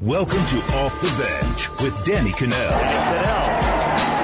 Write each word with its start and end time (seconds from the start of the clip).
Welcome 0.00 0.46
to 0.46 0.56
Off 0.76 0.98
the 1.02 1.10
Bench 1.22 1.68
with 1.82 2.02
Danny 2.04 2.30
Kanell. 2.30 2.70
Kanell. 2.70 3.22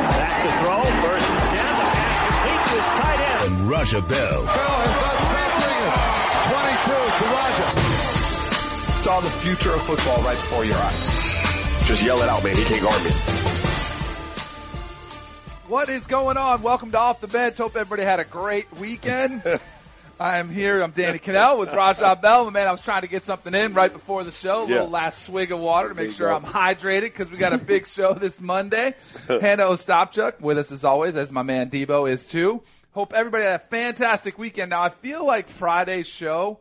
Back 0.09 0.43
to 0.43 0.49
throw. 0.65 0.83
First 1.03 1.29
and 1.29 1.39
ten. 1.39 1.53
The 1.53 1.85
pass 2.33 2.71
to 2.71 2.77
his 2.77 2.87
tight 2.87 3.21
end. 3.21 3.41
And 3.43 3.61
Raja 3.69 4.01
Bell. 4.01 4.09
Bell 4.09 4.47
has 4.49 4.97
done 4.97 5.61
something. 5.61 5.93
22 6.81 7.13
to 7.13 7.29
Raja. 7.37 9.03
Saw 9.03 9.21
the 9.21 9.29
future 9.29 9.75
of 9.75 9.83
football 9.83 10.23
right 10.23 10.39
before 10.39 10.65
your 10.65 10.77
eyes. 10.77 11.87
Just 11.87 12.03
yell 12.03 12.23
it 12.23 12.29
out, 12.31 12.43
man. 12.43 12.57
He 12.57 12.65
can't 12.65 12.81
guard 12.81 13.05
me. 13.05 13.11
What 15.69 15.91
is 15.91 16.07
going 16.07 16.39
on? 16.39 16.63
Welcome 16.63 16.91
to 16.93 16.99
Off 16.99 17.21
the 17.21 17.29
Bench. 17.29 17.59
Hope 17.59 17.77
everybody 17.77 18.03
had 18.03 18.19
a 18.19 18.25
great 18.25 18.73
weekend. 18.79 19.43
I 20.19 20.39
am 20.39 20.49
here. 20.49 20.81
I'm 20.83 20.93
Danny 20.93 21.19
Kanell 21.19 21.59
with 21.59 21.75
Raja 21.75 22.19
Bell. 22.21 22.51
Man, 22.51 22.67
I 22.67 22.73
was 22.73 22.81
trying 22.81 23.03
to 23.03 23.07
get 23.07 23.27
something 23.27 23.55
in 23.55 23.75
right 23.75 23.93
before 23.93 24.25
the 24.25 24.31
show. 24.33 24.63
A 24.63 24.67
Yeah. 24.67 24.73
little 24.77 24.89
last 24.89 25.25
swig 25.25 25.53
of 25.53 25.59
water 25.61 25.91
to 25.91 25.95
make 25.95 26.13
sure 26.13 26.31
go. 26.31 26.37
I'm 26.37 26.43
hydrated 26.43 27.03
because 27.03 27.31
we 27.31 27.37
got 27.37 27.53
a 27.53 27.59
big 27.59 27.87
show 27.87 28.15
this 28.15 28.41
Monday. 28.41 28.95
Hannah 29.29 29.65
Ostapchuk 29.65 30.41
with 30.41 30.57
us 30.57 30.73
as 30.73 30.85
always, 30.87 31.17
as 31.17 31.31
my 31.33 31.43
man 31.43 31.69
Debo 31.69 32.11
is 32.11 32.25
too. 32.25 32.63
Hope 32.93 33.13
everybody 33.13 33.45
had 33.45 33.57
a 33.57 33.65
fantastic 33.67 34.39
weekend. 34.39 34.71
Now 34.71 34.81
I 34.83 34.89
feel 34.89 35.27
like 35.27 35.51
Friday's 35.51 36.07
show, 36.07 36.61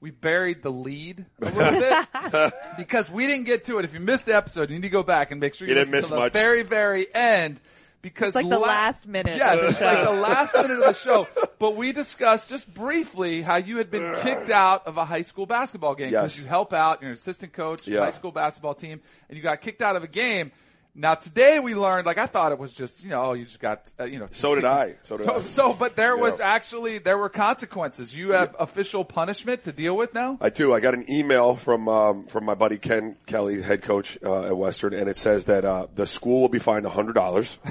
we 0.00 0.10
buried 0.10 0.64
the 0.64 0.72
lead 0.72 1.24
a 1.40 1.44
little 1.44 1.80
bit 2.42 2.52
because 2.76 3.08
we 3.08 3.28
didn't 3.28 3.44
get 3.46 3.66
to 3.66 3.78
it. 3.78 3.84
If 3.84 3.94
you 3.94 4.00
missed 4.00 4.26
the 4.26 4.34
episode, 4.34 4.68
you 4.68 4.74
need 4.76 4.82
to 4.82 4.88
go 4.88 5.04
back 5.04 5.30
and 5.30 5.40
make 5.40 5.54
sure 5.54 5.68
you, 5.68 5.74
You 5.74 5.78
didn't 5.80 5.92
listen 5.92 5.96
miss 5.98 6.08
to 6.08 6.14
the 6.14 6.20
much. 6.22 6.32
very, 6.32 6.62
very 6.62 7.06
end. 7.14 7.60
Because 8.06 8.28
It's 8.28 8.36
like 8.36 8.48
the 8.48 8.56
last 8.60 9.04
minute 9.08 9.36
Yes, 9.36 9.54
of 9.56 9.60
the 9.62 9.66
it's 9.70 9.80
like 9.80 10.04
the 10.04 10.12
last 10.12 10.54
minute 10.54 10.78
of 10.78 10.84
the 10.84 10.92
show. 10.94 11.26
But 11.58 11.74
we 11.74 11.90
discussed 11.90 12.48
just 12.50 12.72
briefly 12.72 13.42
how 13.42 13.56
you 13.56 13.78
had 13.78 13.90
been 13.90 14.14
kicked 14.20 14.48
out 14.50 14.86
of 14.86 14.96
a 14.96 15.04
high 15.04 15.22
school 15.22 15.44
basketball 15.46 15.96
game 15.96 16.10
because 16.10 16.36
Yes. 16.36 16.44
you 16.44 16.48
help 16.48 16.72
out. 16.72 17.00
You're 17.02 17.10
an 17.10 17.16
assistant 17.16 17.52
coach, 17.52 17.84
Yeah. 17.88 18.00
high 18.00 18.12
school 18.12 18.30
basketball 18.30 18.74
team, 18.74 19.00
and 19.28 19.36
you 19.36 19.42
got 19.42 19.60
kicked 19.60 19.82
out 19.82 19.96
of 19.96 20.04
a 20.04 20.06
game. 20.06 20.52
Now 20.94 21.14
today 21.14 21.58
we 21.58 21.74
learned, 21.74 22.06
like 22.06 22.16
I 22.18 22.26
thought 22.26 22.52
it 22.52 22.58
was 22.58 22.72
just, 22.72 23.02
you 23.02 23.10
know, 23.10 23.22
oh, 23.24 23.32
you 23.32 23.44
just 23.46 23.58
got, 23.60 23.90
uh, 23.98 24.04
you 24.04 24.18
know. 24.18 24.28
So 24.30 24.54
did 24.54 24.64
I. 24.64 24.94
So 25.02 25.16
did 25.16 25.24
So, 25.26 25.34
I. 25.36 25.40
so, 25.40 25.74
but 25.78 25.96
there 25.96 26.16
was 26.16 26.38
Yeah. 26.38 26.46
actually 26.54 26.98
there 26.98 27.18
were 27.18 27.28
consequences. 27.28 28.14
You 28.16 28.30
have 28.32 28.54
official 28.58 29.04
punishment 29.04 29.64
to 29.64 29.72
deal 29.72 29.96
with 29.96 30.14
now. 30.14 30.38
I 30.40 30.48
do. 30.50 30.72
I 30.72 30.80
got 30.80 30.94
an 30.94 31.10
email 31.10 31.56
from 31.56 31.88
um, 31.88 32.26
from 32.26 32.44
my 32.44 32.54
buddy 32.54 32.78
Ken 32.78 33.16
Kelly, 33.26 33.60
head 33.62 33.82
coach 33.82 34.16
uh, 34.24 34.44
at 34.44 34.56
Western, 34.56 34.94
and 34.94 35.08
it 35.08 35.16
says 35.16 35.46
that 35.46 35.64
uh, 35.64 35.86
the 35.94 36.06
school 36.06 36.40
will 36.42 36.48
be 36.50 36.58
fined 36.60 36.86
hundred 36.86 37.14
dollars. 37.14 37.58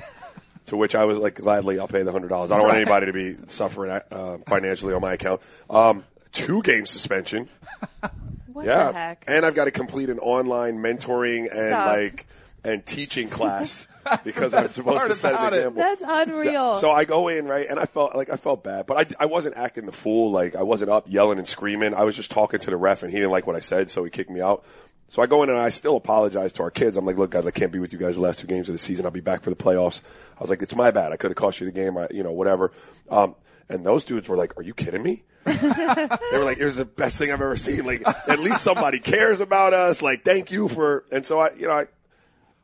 to 0.68 0.78
which 0.78 0.96
I 0.96 1.06
was 1.06 1.18
like, 1.18 1.36
gladly, 1.36 1.80
I'll 1.80 1.88
pay 1.88 2.04
the 2.04 2.12
hundred 2.12 2.30
dollars. 2.30 2.52
I 2.52 2.58
don't 2.58 2.68
want 2.68 2.78
anybody 2.78 3.06
to 3.08 3.14
be 3.14 3.38
suffering 3.48 3.92
uh, 3.92 4.38
financially 4.48 4.94
on 4.94 5.02
my 5.02 5.14
account. 5.14 5.42
Um, 5.70 6.04
two 6.32 6.62
game 6.62 6.86
suspension. 6.86 7.50
What 8.56 8.68
yeah, 8.68 8.88
the 8.88 8.94
heck? 8.94 9.26
and 9.28 9.46
I've 9.46 9.54
got 9.54 9.66
to 9.66 9.72
complete 9.72 10.10
an 10.10 10.18
online 10.18 10.78
mentoring 10.78 11.50
and 11.52 11.72
Stop. 11.72 11.88
like 11.88 12.26
and 12.64 12.86
teaching 12.86 13.28
class 13.28 13.86
because 14.23 14.53
I'm 14.53 14.67
supposed 14.67 15.08
to 15.08 15.16
set 15.16 15.34
an 15.34 15.38
about 15.39 15.53
it. 15.53 15.58
example. 15.58 15.81
That's 15.81 16.03
unreal. 16.06 16.75
So 16.75 16.92
I 16.92 17.06
go 17.06 17.28
in 17.28 17.48
right, 17.48 17.67
and 17.70 17.80
I 17.80 17.86
felt 17.86 18.16
like 18.16 18.30
I 18.30 18.36
felt 18.36 18.64
bad, 18.64 18.86
but 18.86 19.16
I, 19.20 19.23
I 19.23 19.25
wasn't 19.28 19.58
acting 19.58 19.86
the 19.86 19.92
fool. 19.92 20.31
Like 20.31 20.56
I 20.56 20.64
wasn't 20.64 20.92
up 20.92 21.06
yelling 21.08 21.38
and 21.38 21.47
screaming. 21.47 21.94
I 21.94 22.03
was 22.03 22.16
just 22.16 22.31
talking 22.31 22.59
to 22.59 22.70
the 22.70 22.78
ref, 22.78 23.03
and 23.03 23.12
he 23.12 23.17
didn't 23.17 23.31
like 23.31 23.47
what 23.47 23.56
I 23.56 23.59
said, 23.59 23.89
so 23.89 24.03
he 24.03 24.09
kicked 24.09 24.30
me 24.30 24.42
out. 24.42 24.66
So 25.08 25.22
I 25.22 25.28
go 25.28 25.44
in 25.44 25.50
and 25.50 25.59
I 25.59 25.70
still 25.70 25.97
apologize 25.97 26.53
to 26.53 26.64
our 26.64 26.72
kids. 26.72 26.97
I'm 26.97 27.06
like, 27.06 27.17
look, 27.17 27.30
guys, 27.30 27.45
I 27.45 27.52
can't 27.52 27.72
be 27.72 27.80
with 27.80 27.94
you 27.94 28.00
guys 28.00 28.16
the 28.16 28.22
last 28.22 28.39
two 28.39 28.47
games 28.47 28.70
of 28.70 28.73
the 28.73 28.80
season. 28.80 29.06
I'll 29.06 29.12
be 29.12 29.22
back 29.22 29.44
for 29.44 29.52
the 29.52 29.56
playoffs. 29.56 30.02
I 30.36 30.42
was 30.42 30.50
like, 30.50 30.64
it's 30.64 30.75
my 30.75 30.90
bad. 30.92 31.12
I 31.12 31.17
could 31.17 31.30
have 31.30 31.38
cost 31.38 31.59
you 31.59 31.66
the 31.66 31.72
game. 31.72 31.97
I, 31.97 32.08
you 32.09 32.23
know, 32.23 32.31
whatever. 32.31 32.72
Um, 33.09 33.36
and 33.69 33.86
those 33.86 34.03
dudes 34.03 34.28
were 34.28 34.38
like, 34.38 34.58
are 34.58 34.64
you 34.64 34.73
kidding 34.73 35.03
me? 35.03 35.23
they 35.45 35.53
were 36.34 36.44
like, 36.44 36.58
it 36.58 36.66
was 36.66 36.78
the 36.78 36.86
best 36.86 37.19
thing 37.19 37.31
I've 37.31 37.42
ever 37.42 37.56
seen. 37.56 37.86
Like, 37.86 38.02
at 38.28 38.40
least 38.40 38.64
somebody 38.64 39.00
cares 39.00 39.42
about 39.42 39.75
us. 39.75 40.02
Like, 40.02 40.23
thank 40.23 40.50
you 40.50 40.67
for, 40.67 41.06
and 41.12 41.23
so 41.23 41.40
I, 41.40 41.52
you 41.53 41.67
know, 41.67 41.73
I, 41.73 41.86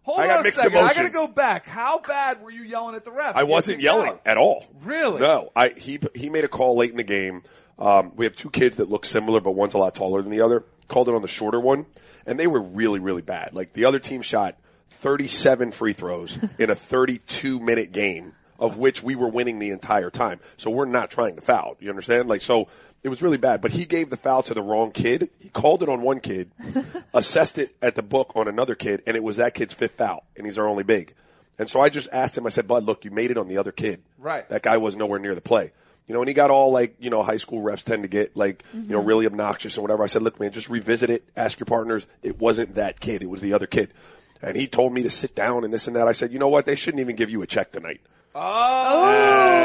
Hold 0.04 0.20
I 0.20 0.28
got 0.28 0.34
on 0.34 0.40
a 0.40 0.44
mixed 0.44 0.60
second. 0.60 0.78
I 0.80 0.94
got 0.94 1.04
to 1.04 1.10
go 1.10 1.28
back. 1.28 1.66
How 1.66 2.00
bad 2.00 2.42
were 2.42 2.50
you 2.50 2.64
yelling 2.64 2.96
at 2.96 3.06
the 3.06 3.12
ref? 3.12 3.36
I 3.36 3.44
wasn't 3.44 3.82
yelling 3.82 4.10
out. 4.10 4.22
at 4.26 4.38
all. 4.38 4.66
Really? 4.82 5.20
No. 5.20 5.52
I 5.56 5.70
he 5.78 6.00
he 6.16 6.30
made 6.30 6.44
a 6.44 6.48
call 6.48 6.76
late 6.76 6.89
in 6.92 6.98
the 6.98 7.04
game. 7.04 7.44
Um, 7.78 8.11
we 8.16 8.26
have 8.26 8.36
two 8.36 8.50
kids 8.50 8.78
that 8.78 8.90
look 8.90 9.06
similar, 9.06 9.42
but 9.42 9.52
one's 9.52 9.73
a 9.73 9.78
lot 9.78 9.94
taller 9.94 10.22
than 10.22 10.32
the 10.32 10.42
other. 10.42 10.64
Called 10.88 11.08
it 11.08 11.16
on 11.16 11.22
the 11.22 11.28
shorter 11.28 11.60
one, 11.60 11.86
and 12.26 12.40
they 12.40 12.48
were 12.48 12.61
really 12.61 13.00
really 13.00 13.22
bad. 13.22 13.54
Like 13.54 13.73
the 13.73 13.86
other 13.86 14.00
team 14.00 14.22
shot 14.22 14.58
37 14.90 15.72
free 15.72 15.94
throws 15.94 16.38
in 16.60 16.70
a 16.70 16.76
32 16.76 17.60
minute 17.60 17.92
game, 17.92 18.34
of 18.60 18.78
which 18.78 19.04
we 19.04 19.16
were 19.16 19.30
winning 19.30 19.60
the 19.60 19.70
entire 19.70 20.10
time. 20.10 20.40
So 20.58 20.70
we're 20.72 20.86
not 20.86 21.11
trying 21.11 21.36
to 21.36 21.42
foul. 21.42 21.78
You 21.80 21.90
understand? 21.90 22.28
Like 22.28 22.42
so. 22.42 22.67
It 23.04 23.10
was 23.10 23.22
really 23.22 23.38
bad, 23.38 23.62
but 23.62 23.72
he 23.72 23.86
gave 23.86 24.10
the 24.10 24.17
foul 24.17 24.44
to 24.44 24.54
the 24.54 24.62
wrong 24.62 24.92
kid. 24.92 25.30
He 25.39 25.50
called 25.50 25.82
it 25.82 25.89
on 25.89 26.02
one 26.02 26.20
kid, 26.20 26.52
assessed 27.14 27.58
it 27.58 27.76
at 27.82 27.95
the 27.95 28.04
book 28.04 28.34
on 28.36 28.48
another 28.48 28.76
kid, 28.76 29.02
and 29.08 29.17
it 29.17 29.23
was 29.23 29.38
that 29.38 29.56
kid's 29.56 29.73
fifth 29.73 29.95
foul, 29.95 30.23
and 30.36 30.45
he's 30.45 30.60
our 30.60 30.67
only 30.67 30.84
big. 30.84 31.16
And 31.58 31.70
so 31.70 31.82
I 31.82 31.90
just 31.90 32.10
asked 32.11 32.38
him, 32.38 32.45
I 32.45 32.50
said, 32.50 32.67
Bud, 32.67 32.86
look, 32.86 33.04
you 33.04 33.11
made 33.11 33.32
it 33.32 33.38
on 33.38 33.48
the 33.48 33.58
other 33.58 33.72
kid. 33.72 34.02
Right. 34.17 34.48
That 34.50 34.61
guy 34.61 34.78
was 34.78 34.95
nowhere 34.95 35.20
near 35.20 35.36
the 35.36 35.42
play. 35.42 35.72
You 36.08 36.16
know, 36.16 36.22
and 36.22 36.28
he 36.28 36.34
got 36.34 36.50
all 36.52 36.72
like, 36.72 36.95
you 37.00 37.10
know, 37.10 37.23
high 37.23 37.38
school 37.38 37.64
refs 37.64 37.84
tend 37.84 38.04
to 38.04 38.10
get 38.10 38.36
like, 38.36 38.64
you 38.73 38.82
know, 38.82 39.00
mm-hmm. 39.00 39.08
really 39.08 39.26
obnoxious 39.26 39.78
and 39.78 39.82
whatever. 39.84 40.04
I 40.04 40.08
said, 40.08 40.23
look, 40.23 40.40
man, 40.40 40.52
just 40.52 40.70
revisit 40.70 41.10
it. 41.10 41.23
Ask 41.38 41.60
your 41.60 41.66
partners. 41.66 42.08
It 42.23 42.40
wasn't 42.40 42.76
that 42.76 43.00
kid. 43.00 43.22
It 43.22 43.30
was 43.30 43.42
the 43.42 43.54
other 43.54 43.67
kid. 43.67 43.94
And 44.42 44.58
he 44.58 44.67
told 44.67 44.92
me 44.92 45.04
to 45.04 45.10
sit 45.10 45.36
down 45.36 45.64
and 45.64 45.72
this 45.72 45.88
and 45.88 45.95
that. 45.95 46.08
I 46.08 46.14
said, 46.14 46.34
you 46.34 46.40
know 46.40 46.48
what? 46.48 46.66
They 46.66 46.76
shouldn't 46.76 47.00
even 47.00 47.16
give 47.16 47.30
you 47.30 47.42
a 47.44 47.48
check 47.48 47.72
tonight. 47.72 48.02
Oh. 48.36 49.64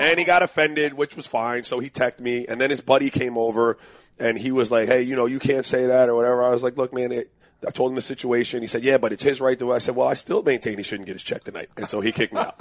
And 0.00 0.18
he 0.18 0.24
got 0.24 0.42
offended, 0.42 0.94
which 0.94 1.16
was 1.16 1.26
fine. 1.26 1.64
So 1.64 1.80
he 1.80 1.90
teched 1.90 2.20
me, 2.20 2.46
and 2.46 2.60
then 2.60 2.70
his 2.70 2.80
buddy 2.80 3.10
came 3.10 3.36
over, 3.38 3.78
and 4.18 4.38
he 4.38 4.52
was 4.52 4.70
like, 4.70 4.88
"Hey, 4.88 5.02
you 5.02 5.16
know, 5.16 5.26
you 5.26 5.38
can't 5.38 5.64
say 5.64 5.86
that 5.86 6.08
or 6.08 6.14
whatever." 6.14 6.42
I 6.42 6.50
was 6.50 6.62
like, 6.62 6.76
"Look, 6.76 6.92
man." 6.92 7.12
It, 7.12 7.30
I 7.66 7.70
told 7.70 7.90
him 7.90 7.94
the 7.96 8.02
situation. 8.02 8.60
He 8.62 8.66
said, 8.68 8.84
"Yeah, 8.84 8.98
but 8.98 9.12
it's 9.12 9.22
his 9.22 9.40
right 9.40 9.58
to." 9.58 9.72
I 9.72 9.78
said, 9.78 9.96
"Well, 9.96 10.06
I 10.08 10.14
still 10.14 10.42
maintain 10.42 10.76
he 10.78 10.82
shouldn't 10.84 11.06
get 11.06 11.14
his 11.14 11.22
check 11.22 11.44
tonight," 11.44 11.68
and 11.76 11.88
so 11.88 12.00
he 12.00 12.12
kicked 12.12 12.32
me 12.32 12.40
out. 12.40 12.54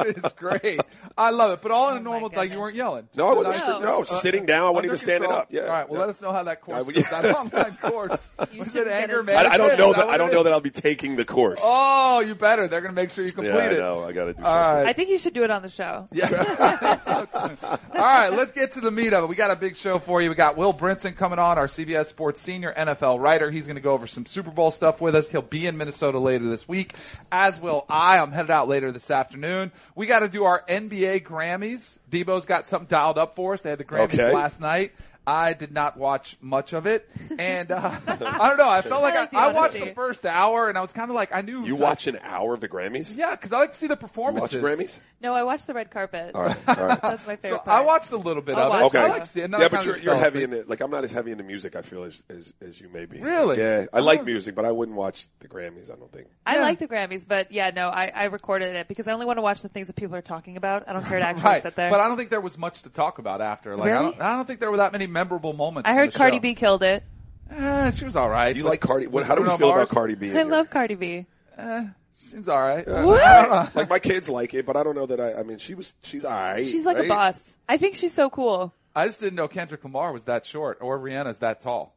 it's 0.00 0.32
great. 0.34 0.80
I 1.16 1.30
love 1.30 1.50
it. 1.52 1.62
But 1.62 1.70
all 1.72 1.90
in 1.90 1.96
a 1.96 2.00
Oh 2.00 2.02
normal, 2.02 2.30
like 2.34 2.52
you 2.52 2.60
weren't 2.60 2.76
yelling. 2.76 3.08
No, 3.14 3.28
I 3.28 3.32
wasn't. 3.34 3.54
Just 3.56 3.66
No, 3.66 3.72
not- 3.80 3.82
no 3.82 4.00
uh, 4.02 4.04
sitting 4.04 4.46
down. 4.46 4.66
I 4.66 4.70
wasn't 4.70 4.76
under 4.78 4.86
even 4.88 4.96
standing 4.98 5.30
up. 5.30 5.48
Yeah. 5.50 5.62
All 5.62 5.68
right. 5.68 5.88
Well, 5.88 5.94
yeah. 5.98 6.06
let 6.06 6.08
us 6.10 6.22
know 6.22 6.32
how 6.32 6.42
that 6.44 6.60
course 6.60 6.82
I 6.82 6.86
would- 6.86 6.94
goes. 6.94 7.04
That 7.10 7.24
online 7.34 7.76
course. 7.82 8.32
You 8.52 8.60
Was 8.60 8.68
should 8.72 8.82
it 8.86 8.90
get 8.90 9.02
anger 9.02 9.22
management? 9.22 9.52
I, 9.52 9.54
I 9.54 9.58
don't 9.58 9.78
know 9.78 9.90
Is 9.90 9.96
that. 9.96 10.08
I 10.08 10.16
don't 10.16 10.32
know 10.32 10.42
that 10.44 10.52
I'll 10.52 10.60
be 10.60 10.70
taking 10.70 11.16
the 11.16 11.24
course. 11.24 11.60
Oh, 11.62 12.20
you 12.20 12.34
better. 12.34 12.68
They're 12.68 12.80
going 12.80 12.94
to 12.94 13.00
make 13.00 13.10
sure 13.10 13.24
you 13.24 13.32
complete 13.32 13.54
yeah, 13.54 13.58
I 13.58 13.66
it. 13.72 13.78
know. 13.78 14.04
I 14.04 14.12
got 14.12 14.24
to 14.26 14.34
do 14.34 14.42
All 14.42 14.52
something. 14.52 14.76
right. 14.84 14.86
I 14.86 14.92
think 14.92 15.10
you 15.10 15.18
should 15.18 15.34
do 15.34 15.42
it 15.44 15.50
on 15.50 15.62
the 15.62 15.68
show. 15.68 16.08
Yeah. 16.12 16.28
all 17.94 17.98
right, 17.98 18.30
let's 18.30 18.52
get 18.52 18.72
to 18.72 18.80
the 18.80 18.90
meat 18.90 19.12
of 19.12 19.24
it. 19.24 19.26
We 19.28 19.36
got 19.36 19.50
a 19.50 19.56
big 19.56 19.76
show 19.76 19.98
for 19.98 20.22
you. 20.22 20.28
We 20.28 20.34
got 20.36 20.56
Will 20.56 20.72
Brinson 20.72 21.16
coming 21.16 21.38
on, 21.38 21.58
our 21.58 21.66
CBS 21.66 22.06
Sports 22.06 22.40
senior 22.40 22.72
NFL 22.94 23.20
writer. 23.20 23.50
He's 23.50 23.64
going 23.64 23.76
to 23.76 23.82
go 23.82 23.92
over 23.92 24.06
some 24.06 24.26
Super 24.26 24.50
Bowl 24.50 24.70
stuff 24.70 25.00
with 25.00 25.14
us. 25.14 25.30
He'll 25.30 25.42
be 25.42 25.66
in 25.66 25.76
Minnesota 25.76 26.18
later 26.18 26.48
this 26.48 26.68
week, 26.68 26.94
as 27.30 27.60
will 27.60 27.84
I. 27.88 28.18
I'm 28.18 28.32
headed 28.32 28.50
out 28.50 28.68
later 28.68 28.92
this 28.92 29.10
afternoon. 29.10 29.72
We 29.94 30.06
got 30.06 30.20
to 30.20 30.28
do 30.28 30.44
our 30.44 30.62
NBA 30.68 31.22
Grammys. 31.24 31.98
Debo's 32.10 32.46
got 32.46 32.68
something 32.68 32.88
dialed 32.88 33.18
up 33.18 33.34
for 33.36 33.54
us. 33.54 33.62
They 33.62 33.70
had 33.70 33.78
the 33.78 33.84
Grammys 33.84 34.14
Okay. 34.14 34.32
last 34.34 34.60
night. 34.60 34.92
I 35.28 35.52
did 35.52 35.72
not 35.72 35.98
watch 35.98 36.38
much 36.40 36.72
of 36.72 36.86
it, 36.86 37.06
and 37.38 37.70
uh, 37.70 37.90
I 38.06 38.16
don't 38.48 38.56
know. 38.58 38.68
I 38.68 38.80
felt 38.80 39.02
like 39.02 39.14
I 39.14 39.18
I, 39.18 39.20
like 39.20 39.30
the 39.30 39.36
I 39.38 39.52
watched 39.52 39.78
the 39.78 39.92
first 39.94 40.24
hour, 40.24 40.70
and 40.70 40.78
I 40.78 40.80
was 40.80 40.92
kind 40.92 41.10
of 41.10 41.14
like, 41.14 41.34
I 41.34 41.42
knew 41.42 41.64
You 41.66 41.76
watch 41.76 42.06
an 42.06 42.18
hour 42.22 42.54
of 42.54 42.60
the 42.60 42.68
Grammys? 42.68 43.14
Yeah, 43.14 43.32
because 43.32 43.52
I 43.52 43.58
like 43.58 43.72
to 43.72 43.76
see 43.78 43.88
the 43.88 43.92
You 43.92 43.96
watch 43.96 44.00
performances. 44.00 44.62
Grammys? 44.64 45.00
No, 45.20 45.34
I 45.34 45.42
watched 45.42 45.66
the 45.66 45.74
red 45.74 45.90
carpet. 45.90 46.34
All 46.34 46.44
right. 46.44 46.56
All 46.68 46.74
right. 46.86 47.02
That's 47.02 47.26
my 47.26 47.36
favorite. 47.36 47.58
So 47.58 47.58
favorite 47.58 47.72
I 47.72 47.80
watched 47.82 48.10
a 48.12 48.16
little 48.16 48.40
bit 48.42 48.56
I'll 48.56 48.72
of 48.72 48.80
it. 48.80 48.84
Okay. 48.86 48.98
I 49.00 49.08
like 49.08 49.22
to 49.24 49.28
see 49.28 49.40
it. 49.40 49.44
and 49.44 49.52
then 49.52 49.60
I 49.60 49.64
yeah, 49.64 49.68
but 49.68 49.84
you're, 49.84 49.98
you're 49.98 50.14
heavy 50.16 50.44
in 50.44 50.52
it. 50.54 50.68
Like 50.68 50.80
I'm 50.80 50.90
not 50.90 51.04
as 51.04 51.12
heavy 51.12 51.32
into 51.32 51.44
music. 51.44 51.76
I 51.76 51.82
feel 51.82 52.04
as 52.04 52.22
as, 52.30 52.52
as 52.66 52.80
you 52.80 52.88
may 52.88 53.04
be. 53.04 53.18
Really? 53.18 53.58
Yeah, 53.58 53.86
I 53.92 54.00
like 54.00 54.20
Oh. 54.20 54.24
music, 54.24 54.54
but 54.54 54.64
I 54.64 54.70
wouldn't 54.70 54.96
watch 54.96 55.26
the 55.40 55.48
Grammys. 55.48 55.90
I 55.90 55.96
don't 55.96 56.10
think. 56.12 56.28
I 56.46 56.54
Yeah. 56.56 56.62
like 56.62 56.78
the 56.78 56.88
Grammys, 56.88 57.26
but 57.28 57.52
yeah, 57.52 57.70
no, 57.74 57.88
I, 57.88 58.10
I 58.14 58.24
recorded 58.24 58.74
it 58.76 58.88
because 58.88 59.06
I 59.08 59.12
only 59.12 59.26
want 59.26 59.36
to 59.38 59.42
watch 59.42 59.60
the 59.60 59.68
things 59.68 59.88
that 59.88 59.96
people 59.96 60.16
are 60.16 60.22
talking 60.22 60.56
about. 60.56 60.88
I 60.88 60.92
don't 60.94 61.04
care 61.04 61.18
to 61.18 61.24
actually 61.26 61.44
Right, 61.44 61.62
sit 61.62 61.74
there. 61.76 61.90
but 61.90 62.00
I 62.00 62.08
don't 62.08 62.16
think 62.16 62.30
there 62.30 62.40
was 62.40 62.56
much 62.56 62.82
to 62.84 62.88
talk 62.90 63.18
about 63.18 63.40
after. 63.40 63.76
Like, 63.76 63.90
I, 63.90 63.98
Really? 63.98 64.12
don't, 64.12 64.20
I 64.22 64.36
don't 64.36 64.46
think 64.46 64.60
there 64.60 64.70
were 64.70 64.76
that 64.78 64.92
many 64.92 65.06
memorable 65.18 65.52
moments. 65.52 65.88
I 65.88 65.94
heard 65.94 66.12
the 66.12 66.18
Cardi 66.18 66.36
show. 66.36 66.40
B 66.42 66.54
killed 66.54 66.82
it. 66.82 67.02
Eh, 67.50 67.90
she 67.92 68.04
was 68.04 68.14
all 68.16 68.28
right. 68.28 68.52
Do 68.52 68.58
you 68.58 68.64
like 68.64 68.80
Cardi? 68.80 69.06
What, 69.06 69.24
how 69.26 69.34
do 69.34 69.42
we 69.42 69.46
Bruno 69.48 69.58
feel 69.58 69.68
Mars? 69.68 69.82
about 69.90 69.94
Cardi 69.94 70.14
B? 70.14 70.28
in 70.28 70.34
here? 70.34 70.44
love 70.44 70.70
Cardi 70.70 70.94
B. 70.94 71.26
Seems 72.18 72.48
all 72.48 72.60
right. 72.60 72.86
What? 72.86 73.74
like 73.74 73.88
my 73.88 73.98
kids 73.98 74.28
like 74.28 74.52
it, 74.54 74.66
but 74.66 74.76
I 74.76 74.82
don't 74.82 74.94
know 74.94 75.06
that 75.06 75.20
I. 75.20 75.40
I 75.40 75.42
mean, 75.44 75.58
she 75.58 75.74
was. 75.74 75.94
She's 76.02 76.24
alright. 76.24 76.64
She's 76.66 76.84
like 76.84 76.96
right? 76.98 77.06
a 77.06 77.08
boss. 77.08 77.56
I 77.68 77.76
think 77.78 77.94
she's 77.94 78.12
so 78.12 78.28
cool. 78.28 78.72
I 78.94 79.06
just 79.06 79.20
didn't 79.20 79.36
know 79.36 79.48
Kendrick 79.48 79.82
Lamar 79.84 80.12
was 80.12 80.24
that 80.24 80.44
short 80.44 80.78
or 80.80 80.98
Rihanna's 80.98 81.38
that 81.38 81.60
tall. 81.60 81.94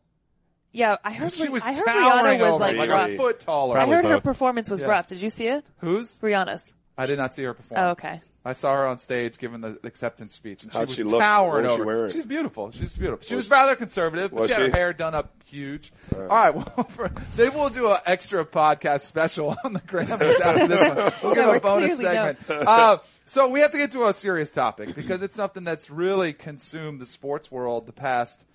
Yeah, 0.72 0.98
I 1.04 1.12
heard. 1.12 1.34
She 1.34 1.50
was 1.50 1.64
I 1.64 1.74
heard 1.74 1.86
towering 1.86 2.40
Rihanna 2.40 2.52
was 2.52 2.60
like 2.62 2.72
him, 2.74 2.78
like 2.78 2.90
rough. 2.90 3.10
a 3.10 3.18
foot 3.18 3.40
taller. 3.42 3.78
I 3.78 3.88
heard 3.88 4.06
her 4.06 4.22
performance 4.22 4.70
was 4.70 4.82
Yeah. 4.82 4.88
rough. 4.88 5.08
Did 5.08 5.20
you 5.20 5.30
see 5.30 5.48
it? 5.48 5.66
Who's? 5.80 6.18
Rihanna's. 6.20 6.72
I 6.98 7.08
did 7.08 7.18
not 7.18 7.34
see 7.34 7.44
her 7.44 7.54
perform. 7.54 7.82
Oh, 7.82 7.90
okay. 7.92 8.22
I 8.44 8.54
saw 8.54 8.74
her 8.74 8.88
on 8.88 8.98
stage 8.98 9.38
giving 9.38 9.62
the 9.62 9.78
acceptance 9.84 10.34
speech, 10.34 10.64
and 10.64 10.72
she 10.72 10.78
How'd 10.78 10.88
was 10.88 10.96
she 10.96 11.04
look? 11.04 11.20
towering 11.20 11.64
What 11.64 11.64
was 11.64 11.72
she 11.72 11.82
over. 11.82 11.86
wearing? 11.86 12.12
She's 12.12 12.26
beautiful. 12.26 12.72
She's 12.72 12.98
beautiful. 12.98 13.26
She 13.26 13.36
was 13.36 13.48
rather 13.50 13.76
conservative, 13.76 14.32
but 14.32 14.42
Was 14.42 14.50
she 14.50 14.54
had 14.54 14.64
her 14.64 14.72
hair 14.72 14.94
done 14.94 15.14
up 15.14 15.32
huge. 15.46 15.92
All 16.16 16.22
right, 16.24 16.56
well, 16.56 16.66
for, 16.90 17.12
maybe 17.38 17.56
we'll 17.56 17.70
do 17.70 17.92
an 17.92 18.00
extra 18.08 18.44
podcast 18.44 19.02
special 19.02 19.56
on 19.64 19.74
the 19.74 19.80
Grammys 19.82 20.40
after 20.40 20.68
this 20.68 21.22
one. 21.22 21.36
We'll 21.36 21.36
give 21.36 21.56
a 21.56 21.60
bonus 21.60 21.98
clearly 22.00 22.36
segment. 22.38 22.40
Uh, 22.68 22.98
so 23.26 23.48
we 23.48 23.60
have 23.60 23.72
to 23.72 23.78
get 23.78 23.92
to 23.94 24.08
a 24.08 24.14
serious 24.14 24.50
topic 24.52 24.96
because 24.96 25.22
it's 25.22 25.36
something 25.36 25.64
that's 25.64 25.90
really 25.90 26.34
consumed 26.34 27.00
the 27.00 27.06
sports 27.06 27.52
world 27.52 27.86
the 27.86 27.94
past 27.94 28.46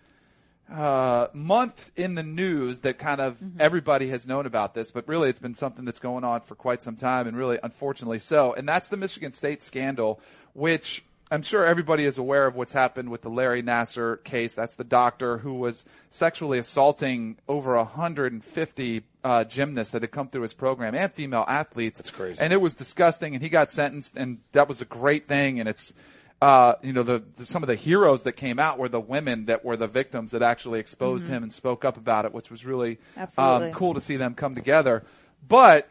uh, 0.71 1.29
month 1.33 1.91
in 1.97 2.15
the 2.15 2.23
news 2.23 2.81
that 2.81 2.99
kind 2.99 3.21
of 3.21 3.39
everybody 3.61 4.09
has 4.09 4.27
known 4.27 4.47
about 4.47 4.75
this, 4.75 4.91
but 4.91 5.07
really 5.07 5.29
it's 5.29 5.39
been 5.39 5.55
something 5.55 5.85
that's 5.85 6.01
going 6.01 6.25
on 6.25 6.41
for 6.41 6.55
quite 6.55 6.83
some 6.83 6.97
time 6.97 7.27
and 7.27 7.37
really 7.37 7.59
unfortunately 7.63 8.19
so. 8.19 8.53
And 8.53 8.67
that's 8.67 8.89
the 8.89 8.97
Michigan 8.97 9.33
State 9.33 9.63
scandal, 9.63 10.21
which 10.55 11.05
I'm 11.31 11.43
sure 11.43 11.65
everybody 11.65 12.05
is 12.05 12.19
aware 12.19 12.47
of 12.47 12.55
what's 12.55 12.73
happened 12.73 13.11
with 13.11 13.23
the 13.23 13.29
Larry 13.29 13.63
Nassar 13.63 14.23
case. 14.23 14.55
That's 14.55 14.77
the 14.77 14.85
doctor 14.85 15.39
who 15.39 15.55
was 15.55 15.85
sexually 16.09 16.59
assaulting 16.59 17.37
over 17.49 17.77
150 17.77 19.03
uh, 19.25 19.45
gymnasts 19.45 19.93
that 19.93 20.03
had 20.03 20.13
come 20.13 20.29
through 20.29 20.43
his 20.43 20.53
program 20.53 20.95
and 20.95 21.13
female 21.13 21.45
athletes. 21.47 21.99
That's 21.99 22.11
crazy. 22.11 22.41
And 22.41 22.53
it 22.53 22.61
was 22.61 22.75
disgusting 22.75 23.35
and 23.35 23.43
he 23.43 23.49
got 23.49 23.73
sentenced 23.73 24.17
and 24.17 24.39
that 24.53 24.69
was 24.69 24.81
a 24.81 24.85
great 24.85 25.27
thing 25.27 25.59
and 25.59 25.69
it's 25.69 25.93
uh, 26.43 26.75
you 26.83 26.93
know, 26.93 27.03
the, 27.03 27.25
the, 27.37 27.47
some 27.47 27.63
of 27.63 27.67
the 27.69 27.75
heroes 27.75 28.25
that 28.25 28.33
came 28.33 28.59
out 28.59 28.79
were 28.79 28.89
the 28.89 29.01
women 29.01 29.47
that 29.47 29.65
were 29.65 29.77
the 29.77 29.87
victims 29.87 30.33
that 30.33 30.43
actually 30.43 30.81
exposed 30.81 31.27
him 31.29 31.43
and 31.43 31.53
spoke 31.53 31.85
up 31.85 31.97
about 31.97 32.25
it, 32.27 32.35
which 32.35 32.51
was 32.51 32.65
really. 32.67 32.99
Um, 33.39 33.73
cool 33.73 33.95
to 33.95 34.01
see 34.01 34.17
them 34.17 34.35
come 34.35 34.55
together. 34.55 35.05
But 35.47 35.91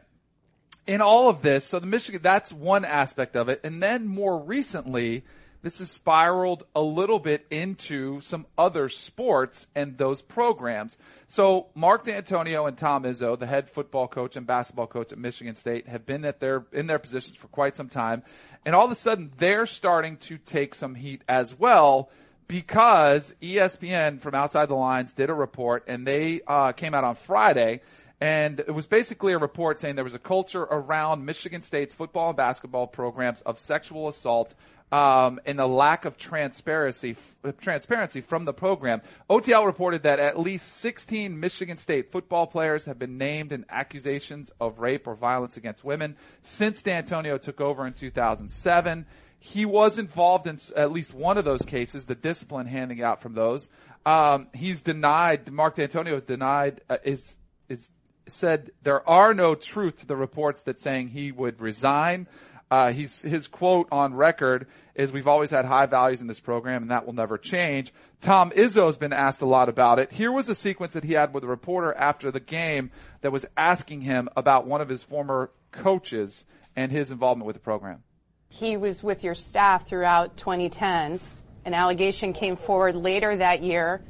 in 0.86 1.01
all 1.01 1.30
of 1.30 1.42
this, 1.42 1.65
so 1.65 1.80
the 1.80 1.88
Michigan, 1.88 2.21
that's 2.21 2.53
one 2.53 2.86
aspect 2.86 3.36
of 3.36 3.50
it. 3.50 3.62
And 3.63 3.81
then 3.81 4.06
more 4.06 4.38
recently, 4.38 5.24
this 5.66 5.80
has 5.80 5.90
spiraled 5.90 6.64
a 6.76 6.82
little 6.82 7.18
bit 7.18 7.44
into 7.50 8.22
some 8.22 8.46
other 8.56 8.88
sports 8.88 9.66
and 9.74 9.98
those 9.98 10.22
programs. 10.22 10.96
So 11.28 11.70
Mark 11.74 12.06
Dantonio 12.06 12.68
and 12.68 12.78
Tom 12.78 13.02
Izzo, 13.02 13.38
the 13.38 13.48
head 13.48 13.68
football 13.68 14.08
coach 14.08 14.36
and 14.36 14.46
basketball 14.46 14.86
coach 14.86 15.12
at 15.12 15.18
Michigan 15.18 15.56
State, 15.56 15.88
have 15.88 16.06
been 16.06 16.24
at 16.24 16.40
their, 16.40 16.68
in 16.72 16.86
their 16.86 17.00
positions 17.00 17.36
for 17.36 17.48
quite 17.48 17.76
some 17.76 17.90
time. 17.90 18.22
And 18.64 18.76
all 18.76 18.86
of 18.86 18.92
a 18.92 18.96
sudden, 18.96 19.32
they're 19.40 19.66
starting 19.66 20.18
to 20.18 20.38
take 20.38 20.76
some 20.76 20.94
heat 20.94 21.24
as 21.28 21.58
well 21.58 22.12
because 22.48 23.34
ESPN 23.42 24.22
from 24.22 24.36
Outside 24.36 24.70
the 24.70 24.76
Lines 24.76 25.14
did 25.14 25.32
a 25.32 25.34
report 25.34 25.86
and 25.88 26.06
they 26.06 26.42
uh, 26.46 26.74
came 26.74 26.94
out 26.94 27.04
on 27.04 27.16
Friday 27.16 27.82
and 28.22 28.60
it 28.62 28.72
was 28.72 28.86
basically 28.86 29.34
a 29.34 29.38
report 29.38 29.80
saying 29.80 29.96
there 29.96 30.04
was 30.04 30.14
a 30.14 30.20
culture 30.20 30.64
around 30.64 31.26
Michigan 31.26 31.62
State's 31.62 31.94
football 31.94 32.30
and 32.30 32.38
basketball 32.38 32.88
programs 32.88 33.42
of 33.42 33.60
sexual 33.60 34.08
assault 34.08 34.54
um, 34.95 35.42
and 35.45 35.59
a 35.59 35.65
lack 35.65 36.06
of 36.06 36.18
transparency 36.18 37.18
transparency 37.59 38.21
from 38.21 38.45
the 38.45 38.53
program. 38.53 39.01
OTL 39.30 39.65
reported 39.65 40.03
that 40.03 40.21
at 40.21 40.39
least 40.39 40.77
16 40.77 41.38
Michigan 41.38 41.75
State 41.75 42.13
football 42.13 42.47
players 42.47 42.86
have 42.86 42.97
been 42.97 43.18
named 43.18 43.51
in 43.51 43.65
accusations 43.69 44.53
of 44.62 44.80
rape 44.80 45.06
or 45.06 45.13
violence 45.13 45.57
against 45.57 45.83
women 45.83 46.15
since 46.44 46.81
Dantonio 46.81 47.39
took 47.42 47.59
over 47.59 47.86
in 47.86 47.92
2007. 47.92 49.06
He 49.38 49.65
was 49.65 50.00
involved 50.00 50.47
in 50.47 50.57
at 50.77 50.94
least 50.94 51.13
one 51.13 51.38
of 51.38 51.44
those 51.44 51.63
cases, 51.63 52.06
the 52.06 52.15
discipline 52.15 52.65
handing 52.65 53.03
out 53.03 53.21
from 53.21 53.33
those. 53.33 53.68
Um, 54.06 54.47
he's 54.53 54.80
denied, 54.80 55.51
Mark 55.51 55.75
Dantonio 55.75 56.13
has 56.13 56.24
denied, 56.24 56.80
uh, 56.89 57.00
is, 57.03 57.38
is 57.68 57.89
said 58.27 58.71
there 58.83 59.07
are 59.09 59.33
no 59.33 59.56
truth 59.56 59.97
to 59.97 60.06
the 60.06 60.15
reports 60.15 60.63
that 60.63 60.80
saying 60.80 61.09
he 61.09 61.33
would 61.33 61.59
resign. 61.59 62.27
Uh, 62.72 62.92
he's, 62.92 63.22
his 63.22 63.48
quote 63.48 63.88
on 63.92 64.14
record 64.14 64.68
is, 64.96 65.12
we've 65.12 65.28
always 65.28 65.52
had 65.52 65.66
high 65.66 65.86
values 65.86 66.22
in 66.22 66.28
this 66.28 66.40
program 66.40 66.82
and 66.82 66.92
that 66.92 67.06
will 67.06 67.14
never 67.14 67.38
change. 67.38 67.94
Tom 68.22 68.50
Izzo 68.52 68.88
has 68.88 68.98
been 68.98 69.14
asked 69.14 69.42
a 69.42 69.46
lot 69.46 69.70
about 69.70 70.00
it. 70.00 70.12
Here 70.12 70.32
was 70.32 70.50
a 70.50 70.56
sequence 70.56 70.94
that 70.94 71.04
he 71.04 71.14
had 71.14 71.34
with 71.34 71.44
a 71.44 71.48
reporter 71.48 71.94
after 71.94 72.32
the 72.32 72.40
game 72.40 72.92
that 73.22 73.32
was 73.32 73.46
asking 73.56 74.02
him 74.02 74.30
about 74.36 74.66
one 74.66 74.82
of 74.82 74.90
his 74.90 75.04
former 75.04 75.52
coaches 75.72 76.46
and 76.76 76.92
his 76.92 77.12
involvement 77.12 77.46
with 77.46 77.56
the 77.56 77.62
program. 77.62 78.04
He 78.50 78.78
was 78.78 79.04
with 79.04 79.24
your 79.24 79.36
staff 79.36 79.88
throughout 79.88 80.38
2010. 80.38 81.20
An 81.66 81.74
allegation 81.74 82.34
came 82.34 82.56
forward 82.56 82.96
later 82.96 83.36
that 83.36 83.64
year 83.64 84.02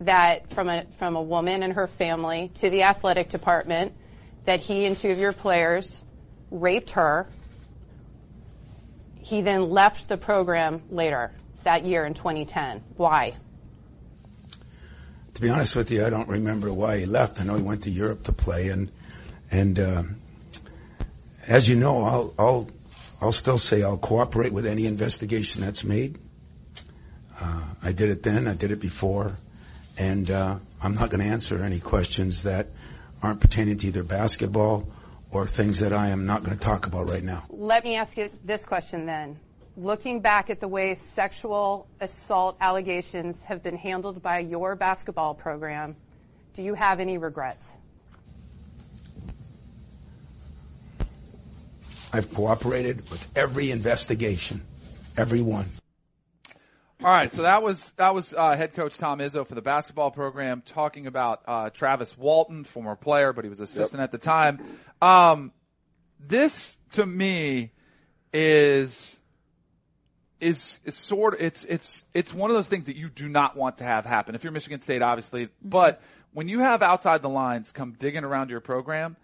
that 0.00 0.50
from 0.52 0.68
a 0.68 0.84
from 0.98 1.16
a 1.16 1.22
woman 1.22 1.62
and 1.62 1.72
her 1.74 1.86
family 1.86 2.50
to 2.54 2.70
the 2.70 2.82
athletic 2.82 3.28
department 3.28 3.94
that 4.44 4.60
he 4.60 4.84
and 4.84 4.96
two 4.96 5.10
of 5.10 5.18
your 5.18 5.32
players 5.32 6.04
raped 6.50 6.90
her. 6.92 7.26
He 9.24 9.40
then 9.40 9.70
left 9.70 10.08
the 10.08 10.18
program 10.18 10.82
later 10.90 11.32
that 11.62 11.82
year 11.82 12.04
in 12.04 12.12
2010. 12.12 12.82
Why? 12.98 13.32
To 15.32 15.40
be 15.40 15.48
honest 15.48 15.74
with 15.74 15.90
you, 15.90 16.04
I 16.04 16.10
don't 16.10 16.28
remember 16.28 16.70
why 16.70 16.98
he 16.98 17.06
left. 17.06 17.40
I 17.40 17.44
know 17.44 17.56
he 17.56 17.62
went 17.62 17.84
to 17.84 17.90
Europe 17.90 18.24
to 18.24 18.32
play, 18.32 18.68
and 18.68 18.92
and 19.50 19.80
um 19.80 20.16
as 21.48 21.70
you 21.70 21.76
know, 21.76 22.02
I'll 22.02 22.34
I'll 22.38 22.70
I'll 23.22 23.32
still 23.32 23.56
say 23.56 23.82
I'll 23.82 23.96
cooperate 23.96 24.52
with 24.52 24.66
any 24.66 24.84
investigation 24.84 25.62
that's 25.62 25.84
made. 25.84 26.18
Uh, 27.40 27.72
I 27.82 27.92
did 27.92 28.10
it 28.10 28.22
then. 28.22 28.46
I 28.46 28.52
did 28.52 28.72
it 28.72 28.80
before, 28.80 29.38
and 29.96 30.30
uh, 30.30 30.58
I'm 30.82 30.94
not 30.94 31.08
going 31.08 31.20
to 31.20 31.32
answer 31.32 31.64
any 31.64 31.80
questions 31.80 32.42
that 32.42 32.68
aren't 33.22 33.40
pertaining 33.40 33.78
to 33.78 33.86
either 33.86 34.02
basketball 34.02 34.86
or 35.34 35.46
things 35.46 35.80
that 35.80 35.92
I 35.92 36.10
am 36.10 36.26
not 36.26 36.44
going 36.44 36.56
to 36.56 36.64
talk 36.64 36.86
about 36.86 37.08
right 37.08 37.22
now. 37.22 37.44
Let 37.50 37.84
me 37.84 37.96
ask 37.96 38.16
you 38.16 38.30
this 38.44 38.64
question 38.64 39.04
then. 39.04 39.38
Looking 39.76 40.20
back 40.20 40.48
at 40.50 40.60
the 40.60 40.68
way 40.68 40.94
sexual 40.94 41.88
assault 42.00 42.56
allegations 42.60 43.42
have 43.42 43.60
been 43.60 43.76
handled 43.76 44.22
by 44.22 44.38
your 44.38 44.76
basketball 44.76 45.34
program, 45.34 45.96
do 46.54 46.62
you 46.62 46.74
have 46.74 47.00
any 47.00 47.18
regrets? 47.18 47.76
I've 52.12 52.32
cooperated 52.32 53.10
with 53.10 53.28
every 53.36 53.72
investigation, 53.72 54.62
every 55.16 55.42
one. 55.42 55.66
All 57.00 57.10
right, 57.10 57.30
so 57.30 57.42
that 57.42 57.62
was 57.62 57.90
that 57.92 58.14
was 58.14 58.32
uh, 58.32 58.56
head 58.56 58.74
coach 58.74 58.96
Tom 58.96 59.18
Izzo 59.18 59.46
for 59.46 59.54
the 59.54 59.62
basketball 59.62 60.10
program 60.10 60.62
talking 60.64 61.06
about 61.06 61.42
uh, 61.46 61.70
Travis 61.70 62.16
Walton, 62.16 62.64
former 62.64 62.96
player, 62.96 63.32
but 63.32 63.44
he 63.44 63.48
was 63.48 63.60
assistant 63.60 64.00
at 64.00 64.12
the 64.12 64.18
time. 64.18 64.60
Um, 65.02 65.52
this 66.18 66.78
to 66.92 67.04
me 67.04 67.72
is 68.32 69.20
is 70.40 70.78
is 70.84 70.94
sort 70.94 71.34
of 71.34 71.40
it's 71.40 71.64
it's 71.64 72.04
it's 72.14 72.32
one 72.32 72.50
of 72.50 72.56
those 72.56 72.68
things 72.68 72.84
that 72.84 72.96
you 72.96 73.08
do 73.08 73.28
not 73.28 73.56
want 73.56 73.78
to 73.78 73.84
have 73.84 74.04
happen. 74.04 74.34
If 74.34 74.44
you're 74.44 74.52
Michigan 74.52 74.80
State, 74.80 75.02
obviously, 75.02 75.48
but 75.62 76.00
when 76.32 76.48
you 76.48 76.60
have 76.60 76.82
outside 76.82 77.22
the 77.22 77.28
lines 77.28 77.70
come 77.70 77.92
digging 77.92 78.24
around 78.24 78.50
your 78.50 78.60
program, 78.60 79.16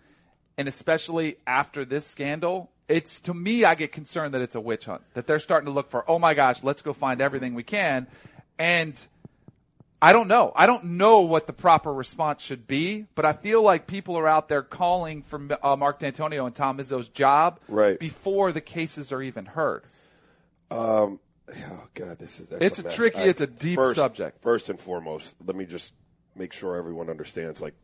and 0.60 0.68
especially 0.68 1.36
after 1.46 1.86
this 1.86 2.06
scandal, 2.06 2.70
it's 2.86 3.18
to 3.22 3.32
me 3.32 3.64
I 3.64 3.74
get 3.74 3.92
concerned 3.92 4.34
that 4.34 4.42
it's 4.42 4.54
a 4.54 4.60
witch 4.60 4.84
hunt. 4.84 5.00
That 5.14 5.26
they're 5.26 5.38
starting 5.38 5.64
to 5.64 5.72
look 5.72 5.88
for, 5.88 6.04
oh 6.06 6.18
my 6.18 6.34
gosh, 6.34 6.62
let's 6.62 6.82
go 6.82 6.92
find 6.92 7.22
everything 7.22 7.54
we 7.54 7.62
can. 7.62 8.06
And 8.58 8.94
I 10.02 10.12
don't 10.12 10.28
know. 10.28 10.52
I 10.54 10.66
don't 10.66 10.84
know 10.84 11.20
what 11.20 11.46
the 11.46 11.54
proper 11.54 11.90
response 11.92 12.42
should 12.42 12.66
be, 12.66 13.06
but 13.14 13.24
I 13.24 13.32
feel 13.32 13.62
like 13.62 13.86
people 13.86 14.16
are 14.18 14.28
out 14.28 14.50
there 14.50 14.62
calling 14.62 15.22
for 15.22 15.40
uh, 15.62 15.76
Mark 15.76 15.98
Dantonio 15.98 16.44
and 16.44 16.55
Tom 16.55 16.76
Izzo's 16.76 17.08
job 17.08 17.58
Right. 17.67 17.98
before 17.98 18.52
the 18.52 18.60
cases 18.60 19.12
are 19.12 19.22
even 19.22 19.46
heard. 19.46 19.82
Um, 20.70 21.20
Oh 21.69 21.88
God, 21.94 22.19
this 22.19 22.38
is 22.38 22.48
that's 22.48 22.62
It's 22.62 22.79
a 22.79 22.82
mess. 22.84 22.94
tricky- 22.94 23.19
it's 23.22 23.40
a 23.40 23.46
deep 23.46 23.76
first, 23.76 23.98
subject. 23.98 24.40
First 24.43 24.69
and 24.69 24.79
foremost, 24.79 25.34
let 25.44 25.56
me 25.56 25.64
just 25.64 25.93
make 26.36 26.52
sure 26.52 26.76
everyone 26.76 27.08
understands 27.10 27.60
like. 27.62 27.74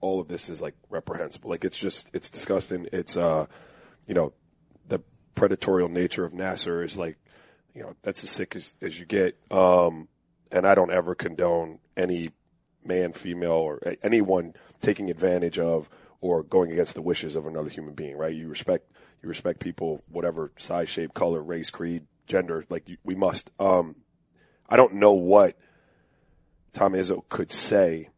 All 0.00 0.20
of 0.20 0.28
this 0.28 0.48
is 0.48 0.60
like 0.60 0.74
reprehensible. 0.88 1.50
Like 1.50 1.64
it's 1.64 1.78
just 1.78 2.10
it's 2.14 2.30
disgusting. 2.30 2.88
It's 2.92 3.16
uh, 3.16 3.46
you 4.06 4.14
know, 4.14 4.32
the 4.88 5.00
predatorial 5.36 5.90
nature 5.90 6.24
of 6.24 6.32
Nassar 6.32 6.84
is 6.84 6.98
like, 6.98 7.16
you 7.74 7.82
know, 7.82 7.94
that's 8.02 8.24
as 8.24 8.30
sick 8.30 8.56
as, 8.56 8.74
as 8.82 8.98
you 8.98 9.06
get. 9.06 9.38
Um, 9.50 10.08
and 10.50 10.66
I 10.66 10.74
don't 10.74 10.92
ever 10.92 11.14
condone 11.14 11.78
any 11.96 12.30
man, 12.84 13.12
female, 13.12 13.52
or 13.52 13.80
anyone 14.02 14.54
taking 14.80 15.10
advantage 15.10 15.58
of 15.58 15.88
or 16.20 16.42
going 16.42 16.72
against 16.72 16.94
the 16.94 17.02
wishes 17.02 17.36
of 17.36 17.46
another 17.46 17.70
human 17.70 17.94
being, 17.94 18.16
right? 18.16 18.34
You 18.34 18.48
respect, 18.48 18.90
you 19.22 19.28
respect 19.28 19.60
people, 19.60 20.02
whatever 20.08 20.50
size, 20.56 20.88
shape, 20.88 21.14
color, 21.14 21.42
race, 21.42 21.70
creed, 21.70 22.04
gender, 22.26 22.64
like 22.68 22.88
you, 22.88 22.96
we 23.04 23.14
must. 23.14 23.50
Um, 23.58 23.96
I 24.68 24.76
don't 24.76 24.94
know 24.94 25.12
what 25.12 25.56
Tom 26.72 26.92
Izzo 26.92 27.22
could 27.28 27.50
say 27.50 28.08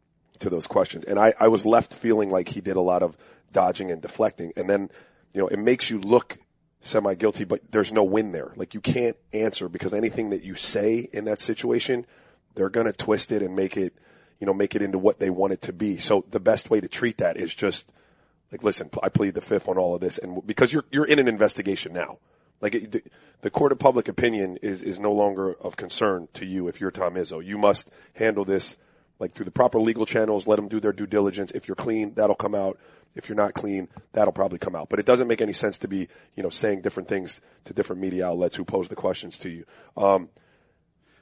to 0.42 0.50
those 0.50 0.66
questions. 0.66 1.04
And 1.04 1.18
I, 1.18 1.34
I 1.40 1.48
was 1.48 1.64
left 1.64 1.94
feeling 1.94 2.30
like 2.30 2.48
he 2.48 2.60
did 2.60 2.76
a 2.76 2.80
lot 2.80 3.02
of 3.02 3.16
dodging 3.52 3.90
and 3.90 4.00
deflecting. 4.00 4.52
And 4.56 4.68
then, 4.68 4.90
you 5.34 5.40
know, 5.40 5.48
it 5.48 5.58
makes 5.58 5.90
you 5.90 5.98
look 5.98 6.38
semi 6.80 7.14
guilty, 7.14 7.44
but 7.44 7.60
there's 7.70 7.92
no 7.92 8.04
win 8.04 8.32
there. 8.32 8.52
Like 8.56 8.74
you 8.74 8.80
can't 8.80 9.16
answer 9.32 9.68
because 9.68 9.92
anything 9.92 10.30
that 10.30 10.42
you 10.42 10.54
say 10.54 11.08
in 11.12 11.24
that 11.24 11.40
situation, 11.40 12.06
they're 12.54 12.70
going 12.70 12.86
to 12.86 12.92
twist 12.92 13.32
it 13.32 13.42
and 13.42 13.56
make 13.56 13.76
it, 13.76 13.94
you 14.40 14.46
know, 14.46 14.54
make 14.54 14.74
it 14.74 14.82
into 14.82 14.98
what 14.98 15.18
they 15.18 15.30
want 15.30 15.52
it 15.52 15.62
to 15.62 15.72
be. 15.72 15.98
So 15.98 16.24
the 16.30 16.40
best 16.40 16.70
way 16.70 16.80
to 16.80 16.88
treat 16.88 17.18
that 17.18 17.36
is 17.36 17.54
just 17.54 17.90
like, 18.50 18.62
listen, 18.62 18.90
I 19.02 19.08
plead 19.08 19.34
the 19.34 19.40
fifth 19.40 19.68
on 19.68 19.78
all 19.78 19.94
of 19.94 20.00
this. 20.00 20.18
And 20.18 20.46
because 20.46 20.72
you're, 20.72 20.84
you're 20.90 21.06
in 21.06 21.18
an 21.18 21.28
investigation 21.28 21.92
now. 21.92 22.18
Like 22.60 22.74
it, 22.74 22.92
the- 23.40 23.50
court 23.50 23.72
of 23.72 23.78
public 23.80 24.06
opinion 24.08 24.58
is, 24.62 24.82
is 24.82 25.00
no 25.00 25.12
longer 25.12 25.52
of 25.52 25.76
concern 25.76 26.28
to 26.34 26.46
you 26.46 26.68
if 26.68 26.80
you're 26.80 26.92
Tom 26.92 27.14
Izzo. 27.14 27.44
You 27.44 27.58
must 27.58 27.90
handle 28.14 28.44
this 28.44 28.76
like 29.22 29.32
through 29.32 29.44
the 29.46 29.50
proper 29.52 29.80
legal 29.80 30.04
channels, 30.04 30.46
let 30.46 30.56
them 30.56 30.68
do 30.68 30.80
their 30.80 30.92
due 30.92 31.06
diligence. 31.06 31.52
If 31.52 31.68
you're 31.68 31.76
clean, 31.76 32.12
that'll 32.14 32.34
come 32.34 32.54
out. 32.54 32.78
If 33.14 33.28
you're 33.28 33.36
not 33.36 33.54
clean, 33.54 33.88
that'll 34.12 34.32
probably 34.32 34.58
come 34.58 34.74
out. 34.74 34.88
But 34.88 34.98
it 34.98 35.06
doesn't 35.06 35.28
make 35.28 35.40
any 35.40 35.52
sense 35.52 35.78
to 35.78 35.88
be, 35.88 36.08
you 36.34 36.42
know, 36.42 36.48
saying 36.50 36.80
different 36.82 37.08
things 37.08 37.40
to 37.64 37.72
different 37.72 38.02
media 38.02 38.26
outlets 38.26 38.56
who 38.56 38.64
pose 38.64 38.88
the 38.88 38.96
questions 38.96 39.38
to 39.38 39.48
you. 39.50 39.64
Um, 39.96 40.28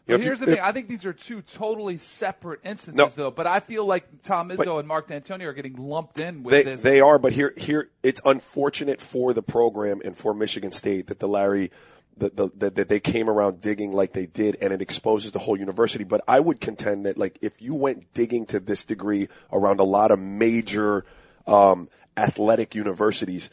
You 0.07 0.17
know, 0.17 0.25
here's 0.25 0.41
you- 0.41 0.47
the 0.47 0.53
thing. 0.57 0.61
I 0.65 0.73
think 0.73 0.89
these 0.89 1.05
are 1.05 1.13
two 1.13 1.43
totally 1.43 1.97
separate 1.99 2.61
instances, 2.65 2.97
No. 2.97 3.09
though. 3.25 3.31
But 3.31 3.47
I 3.47 3.61
feel 3.61 3.85
like 3.85 4.23
Tom 4.23 4.49
Izzo 4.49 4.57
But- 4.57 4.79
and 4.79 4.89
Mark 4.89 5.09
Dantonio 5.09 5.45
are 5.47 5.53
getting 5.53 5.77
lumped 5.77 6.19
in 6.19 6.43
with 6.43 6.53
They, 6.53 6.63
this. 6.63 6.83
they 6.83 7.01
are, 7.01 7.19
but 7.19 7.33
here, 7.33 7.53
here, 7.57 7.91
it's 8.03 8.21
unfortunate 8.25 9.01
for 9.01 9.33
the 9.35 9.43
program 9.43 10.01
and 10.05 10.17
for 10.17 10.33
Michigan 10.35 10.73
State 10.73 11.09
that 11.09 11.19
the 11.21 11.29
Larry, 11.29 11.71
that 12.19 12.37
the, 12.37 12.51
that 12.57 12.75
that 12.75 12.89
they 12.89 13.01
came 13.01 13.31
around 13.31 13.61
digging 13.61 13.93
like 13.93 14.13
they 14.13 14.27
did 14.27 14.57
and 14.61 14.73
it 14.73 14.83
exposes 14.83 15.33
the 15.33 15.39
whole 15.39 15.59
university. 15.59 16.05
But 16.05 16.23
I 16.29 16.41
would 16.41 16.61
contend 16.61 17.07
that 17.07 17.17
like 17.17 17.39
if 17.41 17.61
you 17.63 17.75
went 17.75 18.13
digging 18.15 18.47
to 18.47 18.61
this 18.61 18.85
degree 18.85 19.29
around 19.53 19.81
a 19.81 19.85
lot 19.85 20.11
of 20.11 20.19
major, 20.19 21.05
um, 21.47 21.89
athletic 22.17 22.75
universities, 22.75 23.51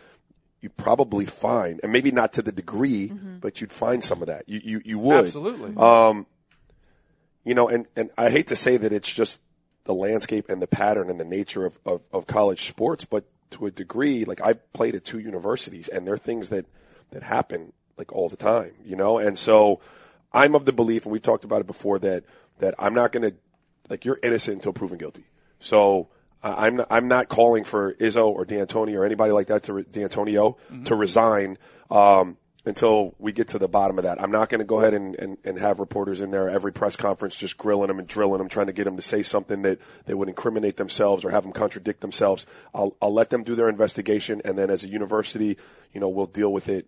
you'd 0.62 0.78
probably 0.78 1.26
find, 1.26 1.80
and 1.84 1.92
maybe 1.92 2.12
not 2.12 2.34
to 2.34 2.42
the 2.42 2.52
degree, 2.52 3.08
but 3.08 3.62
you'd 3.62 3.72
find 3.72 4.04
some 4.04 4.22
of 4.22 4.28
that. 4.28 4.48
You, 4.48 4.60
you, 4.64 4.82
you 4.84 5.00
would. 5.00 5.26
Absolutely. 5.26 5.76
Um, 5.78 6.26
you 7.44 7.56
know, 7.56 7.70
and, 7.70 7.86
and 7.96 8.10
I 8.18 8.30
hate 8.30 8.48
to 8.48 8.56
say 8.56 8.78
that 8.78 8.92
it's 8.92 9.12
just 9.12 9.40
the 9.86 9.94
landscape 9.94 10.50
and 10.50 10.62
the 10.62 10.68
pattern 10.68 11.10
and 11.10 11.20
the 11.20 11.26
nature 11.26 11.66
of, 11.66 11.80
of, 11.86 12.02
of 12.12 12.28
college 12.28 12.66
sports, 12.68 13.06
but 13.06 13.24
to 13.52 13.68
a 13.68 13.72
degree, 13.72 14.26
like 14.26 14.42
I've 14.42 14.74
played 14.74 14.96
at 14.96 15.06
two 15.06 15.20
universities 15.20 15.88
and 15.88 16.06
there 16.06 16.14
are 16.14 16.18
things 16.18 16.50
that, 16.50 16.66
that 17.12 17.24
happen 17.24 17.72
like 17.98 18.12
all 18.12 18.30
the 18.30 18.38
time, 18.38 18.72
you 18.86 18.96
know? 18.96 19.18
And 19.18 19.38
so 19.38 19.80
I'm 20.32 20.56
of 20.56 20.66
the 20.66 20.74
belief, 20.74 21.06
and 21.06 21.12
we've 21.12 21.22
talked 21.22 21.44
about 21.44 21.62
it 21.62 21.68
before, 21.68 22.00
that, 22.00 22.24
that 22.60 22.76
I'm 22.80 22.94
not 22.94 23.12
going 23.12 23.32
to, 23.32 23.38
like 23.90 24.06
you're 24.06 24.20
innocent 24.22 24.58
until 24.58 24.74
proven 24.74 24.98
guilty. 24.98 25.26
So 25.60 26.10
I'm 26.44 26.78
not, 26.78 26.88
I'm 26.90 27.08
not 27.08 27.30
calling 27.30 27.64
for 27.64 27.94
Izzo 27.96 28.28
or 28.28 28.46
Dantonio 28.46 28.98
or 28.98 29.06
anybody 29.06 29.32
like 29.32 29.48
that 29.48 29.64
to 29.64 29.74
re- 29.74 29.84
Dantonio 29.84 30.58
to 30.86 30.96
resign. 30.96 31.58
Um, 31.90 32.38
until 32.68 33.16
we 33.18 33.32
get 33.32 33.48
to 33.50 33.60
the 33.60 33.68
bottom 33.68 33.98
of 33.98 34.04
that. 34.04 34.22
I'm 34.22 34.30
not 34.30 34.50
going 34.50 34.60
to 34.60 34.66
go 34.66 34.80
ahead 34.80 34.94
and, 34.94 35.16
and, 35.16 35.38
and 35.46 35.58
have 35.58 35.80
reporters 35.80 36.20
in 36.20 36.32
there 36.32 36.50
every 36.50 36.74
press 36.74 36.98
conference 36.98 37.34
just 37.34 37.58
grilling 37.58 37.88
them 37.88 37.98
and 37.98 38.08
drilling 38.08 38.40
them, 38.40 38.50
trying 38.50 38.68
to 38.68 38.74
get 38.74 38.84
them 38.84 38.98
to 38.98 39.02
say 39.02 39.24
something 39.24 39.62
that 39.62 39.80
they 40.06 40.14
would 40.14 40.28
incriminate 40.28 40.76
themselves 40.76 41.24
or 41.24 41.30
have 41.32 41.44
them 41.44 41.54
contradict 41.54 42.02
themselves. 42.02 42.46
I'll, 42.76 42.96
I'll 43.02 43.14
let 43.14 43.30
them 43.30 43.44
do 43.44 43.56
their 43.56 43.70
investigation 43.70 44.42
and 44.44 44.58
then 44.58 44.70
as 44.70 44.84
a 44.84 44.90
university, 44.90 45.58
you 45.94 46.02
know, 46.02 46.10
we'll 46.10 46.26
deal 46.26 46.52
with 46.52 46.68
it 46.68 46.88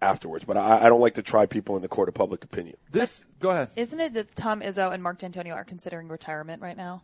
afterwards. 0.00 0.44
But 0.44 0.56
I, 0.56 0.84
I 0.84 0.88
don't 0.88 1.00
like 1.00 1.14
to 1.14 1.22
try 1.22 1.46
people 1.46 1.76
in 1.76 1.82
the 1.82 1.88
court 1.88 2.08
of 2.08 2.14
public 2.14 2.44
opinion. 2.44 2.76
this, 2.90 3.24
go 3.40 3.50
ahead. 3.50 3.70
Isn't 3.76 4.00
it 4.00 4.14
that 4.14 4.34
Tom 4.34 4.60
Izzo 4.60 4.92
and 4.92 5.02
Mark 5.02 5.18
Dantonio 5.18 5.54
are 5.54 5.64
considering 5.64 6.08
retirement 6.08 6.62
right 6.62 6.76
now? 6.76 7.02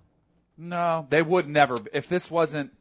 No, 0.56 1.06
they 1.10 1.22
would 1.22 1.48
never. 1.48 1.78
If 1.92 2.08
this 2.08 2.30
wasn't 2.30 2.72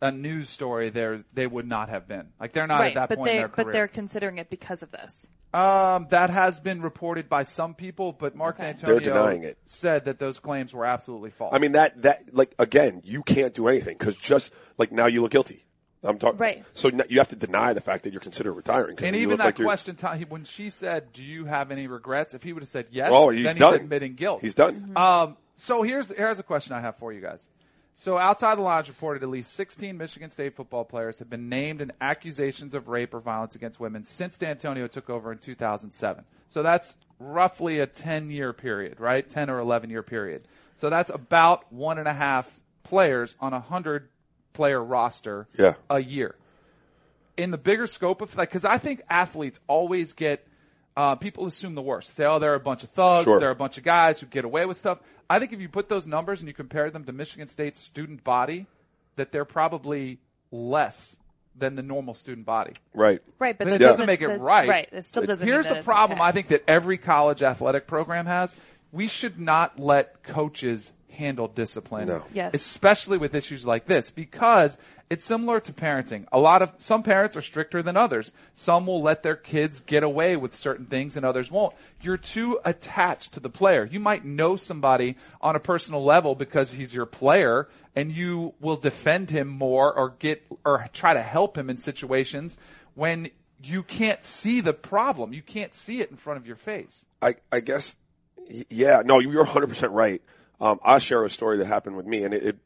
a 0.00 0.10
news 0.10 0.48
story, 0.48 0.90
there 0.90 1.24
they 1.32 1.46
would 1.46 1.66
not 1.66 1.88
have 1.88 2.06
been. 2.08 2.28
Like 2.40 2.52
they're 2.52 2.66
not 2.66 2.80
right, 2.80 2.88
at 2.88 2.94
that 2.94 3.08
but 3.08 3.18
point 3.18 3.30
in 3.30 3.36
their 3.38 3.48
career. 3.48 3.64
but 3.66 3.72
they're 3.72 3.88
considering 3.88 4.38
it 4.38 4.50
because 4.50 4.82
of 4.82 4.90
this. 4.90 5.26
Um, 5.54 6.06
that 6.08 6.30
has 6.30 6.60
been 6.60 6.80
reported 6.80 7.28
by 7.28 7.42
some 7.42 7.74
people, 7.74 8.12
but 8.12 8.34
Mark 8.34 8.58
Okay. 8.58 8.72
Dantonio 8.72 8.86
They're 8.86 9.00
denying 9.00 9.42
it. 9.42 9.58
said 9.66 10.06
that 10.06 10.18
those 10.18 10.40
claims 10.40 10.72
were 10.72 10.86
absolutely 10.86 11.28
false. 11.30 11.52
I 11.54 11.58
mean, 11.58 11.72
that, 11.72 12.00
that, 12.02 12.34
like, 12.34 12.54
again, 12.58 13.02
you 13.04 13.22
can't 13.22 13.52
do 13.52 13.68
anything 13.68 13.98
because 13.98 14.16
just, 14.16 14.50
like, 14.78 14.92
now 14.92 15.04
you 15.08 15.20
look 15.20 15.32
guilty. 15.32 15.66
I'm 16.04 16.18
talking. 16.18 16.38
Right. 16.38 16.64
So 16.72 16.90
you 17.08 17.18
have 17.18 17.28
to 17.28 17.36
deny 17.36 17.72
the 17.72 17.80
fact 17.80 18.04
that 18.04 18.12
you're 18.12 18.20
considered 18.20 18.52
retiring. 18.54 18.98
and 19.02 19.14
even 19.14 19.38
that 19.38 19.44
like 19.44 19.56
question, 19.56 19.94
Tom, 19.96 20.20
when 20.22 20.44
she 20.44 20.70
said, 20.70 21.12
"Do 21.12 21.22
you 21.22 21.44
have 21.44 21.70
any 21.70 21.86
regrets?" 21.86 22.34
If 22.34 22.42
he 22.42 22.52
would 22.52 22.62
have 22.62 22.68
said 22.68 22.86
yes, 22.90 23.10
Oh, 23.12 23.30
he's 23.30 23.44
then 23.46 23.56
done. 23.56 23.72
he's 23.74 23.80
admitting 23.82 24.14
guilt. 24.14 24.40
He's 24.40 24.54
done. 24.54 24.92
Um, 24.96 25.36
so 25.54 25.82
here's 25.82 26.08
here's 26.08 26.38
a 26.38 26.42
question 26.42 26.74
I 26.74 26.80
have 26.80 26.96
for 26.96 27.12
you 27.12 27.20
guys. 27.20 27.48
So 27.94 28.18
outside 28.18 28.56
the 28.56 28.62
lodge 28.62 28.88
reported 28.88 29.22
at 29.22 29.28
least 29.28 29.52
16 29.52 29.96
Michigan 29.98 30.30
State 30.30 30.56
football 30.56 30.84
players 30.84 31.18
have 31.18 31.28
been 31.28 31.48
named 31.50 31.82
in 31.82 31.92
accusations 32.00 32.74
of 32.74 32.88
rape 32.88 33.12
or 33.12 33.20
violence 33.20 33.54
against 33.54 33.78
women 33.78 34.04
since 34.06 34.38
Dantonio 34.38 34.90
took 34.90 35.10
over 35.10 35.30
in 35.30 35.38
2007. 35.38 36.24
So 36.48 36.62
that's 36.62 36.96
roughly 37.18 37.80
a 37.80 37.86
10 37.86 38.30
year 38.30 38.52
period, 38.54 38.98
right? 38.98 39.28
10 39.28 39.50
or 39.50 39.58
11 39.58 39.90
year 39.90 40.02
period. 40.02 40.48
So 40.74 40.88
that's 40.90 41.10
about 41.10 41.70
one 41.70 41.98
and 41.98 42.08
a 42.08 42.14
half 42.14 42.58
players 42.82 43.36
on 43.40 43.52
a 43.52 43.60
hundred 43.60 44.08
player 44.52 44.82
roster 44.82 45.46
Yeah. 45.58 45.74
a 45.90 46.00
year 46.00 46.34
in 47.36 47.50
the 47.50 47.58
bigger 47.58 47.86
scope 47.86 48.20
of 48.22 48.36
like, 48.36 48.48
because 48.50 48.64
I 48.64 48.78
think 48.78 49.02
athletes 49.08 49.58
always 49.66 50.12
get 50.12 50.46
uh, 50.96 51.14
people 51.14 51.46
assume 51.46 51.74
the 51.74 51.80
worst. 51.82 52.14
Say, 52.14 52.26
oh, 52.26 52.38
they're 52.38 52.54
a 52.54 52.60
bunch 52.60 52.84
of 52.84 52.90
thugs. 52.90 53.24
Sure. 53.24 53.40
They're 53.40 53.50
a 53.50 53.54
bunch 53.54 53.78
of 53.78 53.84
guys 53.84 54.20
who 54.20 54.26
get 54.26 54.44
away 54.44 54.66
with 54.66 54.76
stuff. 54.76 54.98
I 55.30 55.38
think 55.38 55.52
if 55.54 55.60
you 55.60 55.68
put 55.70 55.88
those 55.88 56.06
numbers 56.06 56.40
and 56.42 56.48
you 56.48 56.52
compare 56.54 56.90
them 56.90 57.04
to 57.04 57.12
Michigan 57.12 57.48
State's 57.48 57.80
student 57.80 58.22
body, 58.22 58.66
that 59.16 59.32
they're 59.32 59.46
probably 59.46 60.18
less 60.50 61.16
than 61.56 61.76
the 61.76 61.82
normal 61.82 62.12
student 62.14 62.44
body. 62.46 62.74
Right. 62.92 63.22
Right, 63.38 63.56
but 63.56 63.64
But 63.66 63.74
it 63.74 63.78
that 63.78 63.86
doesn't 63.86 64.06
make 64.06 64.20
it 64.20 64.28
that- 64.28 64.40
right. 64.40 64.68
Right, 64.68 64.88
it 64.92 65.06
still 65.06 65.24
doesn't. 65.24 65.46
Here's 65.46 65.64
mean 65.66 65.76
the 65.78 65.82
problem 65.82 66.18
okay. 66.18 66.28
I 66.28 66.32
think 66.32 66.48
that 66.48 66.62
every 66.68 66.98
college 66.98 67.42
athletic 67.42 67.86
program 67.86 68.26
has. 68.26 68.54
We 68.90 69.08
should 69.08 69.38
not 69.40 69.78
let 69.80 70.22
coaches 70.22 70.92
handle 71.12 71.48
discipline. 71.48 72.08
No. 72.08 72.24
Yes. 72.32 72.54
Especially 72.54 73.18
with 73.18 73.34
issues 73.34 73.64
like 73.64 73.84
this 73.86 74.10
because 74.10 74.78
it's 75.10 75.24
similar 75.24 75.60
to 75.60 75.72
parenting. 75.72 76.26
A 76.32 76.38
lot 76.38 76.62
of 76.62 76.72
some 76.78 77.02
parents 77.02 77.36
are 77.36 77.42
stricter 77.42 77.82
than 77.82 77.96
others. 77.96 78.32
Some 78.54 78.86
will 78.86 79.02
let 79.02 79.22
their 79.22 79.36
kids 79.36 79.80
get 79.80 80.02
away 80.02 80.36
with 80.36 80.54
certain 80.54 80.86
things 80.86 81.16
and 81.16 81.26
others 81.26 81.50
won't. 81.50 81.74
You're 82.00 82.16
too 82.16 82.60
attached 82.64 83.34
to 83.34 83.40
the 83.40 83.50
player. 83.50 83.84
You 83.84 84.00
might 84.00 84.24
know 84.24 84.56
somebody 84.56 85.16
on 85.40 85.54
a 85.54 85.60
personal 85.60 86.02
level 86.02 86.34
because 86.34 86.72
he's 86.72 86.94
your 86.94 87.06
player 87.06 87.68
and 87.94 88.10
you 88.10 88.54
will 88.58 88.76
defend 88.76 89.28
him 89.28 89.48
more 89.48 89.92
or 89.92 90.14
get 90.18 90.46
or 90.64 90.88
try 90.92 91.12
to 91.12 91.22
help 91.22 91.58
him 91.58 91.68
in 91.68 91.76
situations 91.76 92.56
when 92.94 93.28
you 93.62 93.82
can't 93.82 94.24
see 94.24 94.60
the 94.60 94.72
problem. 94.72 95.32
You 95.32 95.42
can't 95.42 95.74
see 95.74 96.00
it 96.00 96.10
in 96.10 96.16
front 96.16 96.38
of 96.38 96.46
your 96.46 96.56
face. 96.56 97.04
I, 97.20 97.36
I 97.50 97.60
guess, 97.60 97.94
yeah, 98.70 99.02
no, 99.04 99.18
you're 99.18 99.44
100% 99.44 99.92
right. 99.92 100.22
Um, 100.62 100.78
I'll 100.84 101.00
share 101.00 101.24
a 101.24 101.28
story 101.28 101.58
that 101.58 101.66
happened 101.66 101.96
with 101.96 102.06
me 102.06 102.22
and 102.22 102.32
it, 102.32 102.42
it, 102.44 102.58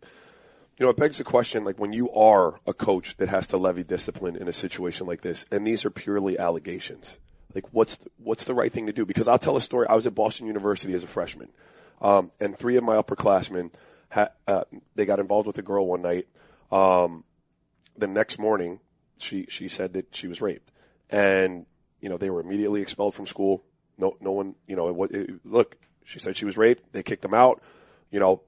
you 0.76 0.85
know, 0.85 0.91
it 0.91 0.99
begs 0.99 1.17
the 1.17 1.25
question, 1.25 1.65
like 1.65 1.79
when 1.81 1.95
you 1.95 2.11
are 2.12 2.61
a 2.67 2.75
coach 2.75 3.17
that 3.17 3.31
has 3.31 3.47
to 3.49 3.57
levy 3.57 3.83
discipline 3.83 4.37
in 4.37 4.49
a 4.49 4.53
situation 4.53 5.07
like 5.07 5.23
this, 5.23 5.47
and 5.50 5.67
these 5.67 5.87
are 5.87 5.91
purely 5.91 6.38
allegations, 6.38 7.19
like 7.55 7.65
what's, 7.73 7.97
the, 7.97 8.11
what's 8.19 8.45
the 8.45 8.53
right 8.53 8.71
thing 8.71 8.87
to 8.87 8.93
do? 8.93 9.07
Because 9.07 9.26
I'll 9.26 9.38
tell 9.38 9.57
a 9.57 9.62
story. 9.62 9.87
I 9.88 9.95
was 9.95 10.07
at 10.07 10.15
Boston 10.15 10.47
University 10.47 10.93
as 10.93 11.03
a 11.03 11.07
freshman, 11.07 11.49
um, 12.03 12.31
and 12.38 12.59
three 12.59 12.76
of 12.76 12.85
my 12.85 12.97
upperclassmen, 12.97 13.73
ha, 14.11 14.29
uh, 14.47 14.65
they 14.95 15.07
got 15.07 15.19
involved 15.19 15.47
with 15.47 15.57
a 15.57 15.62
girl 15.62 15.87
one 15.87 16.03
night. 16.03 16.29
Um, 16.71 17.25
the 17.97 18.07
next 18.07 18.38
morning, 18.38 18.81
she 19.17 19.47
she 19.49 19.69
said 19.69 19.95
that 19.95 20.15
she 20.15 20.29
was 20.29 20.43
raped, 20.43 20.71
and 21.09 21.65
you 22.03 22.11
know 22.11 22.19
they 22.19 22.29
were 22.29 22.41
immediately 22.41 22.83
expelled 22.83 23.15
from 23.15 23.25
school. 23.25 23.65
No, 23.97 24.19
no 24.21 24.33
one, 24.33 24.57
you 24.67 24.76
know, 24.76 25.05
it, 25.05 25.11
it, 25.12 25.31
look, 25.47 25.79
she 26.05 26.19
said 26.19 26.37
she 26.37 26.45
was 26.45 26.59
raped. 26.59 26.93
They 26.93 27.03
kicked 27.03 27.23
them 27.23 27.33
out. 27.33 27.62
You 28.10 28.20
know, 28.20 28.42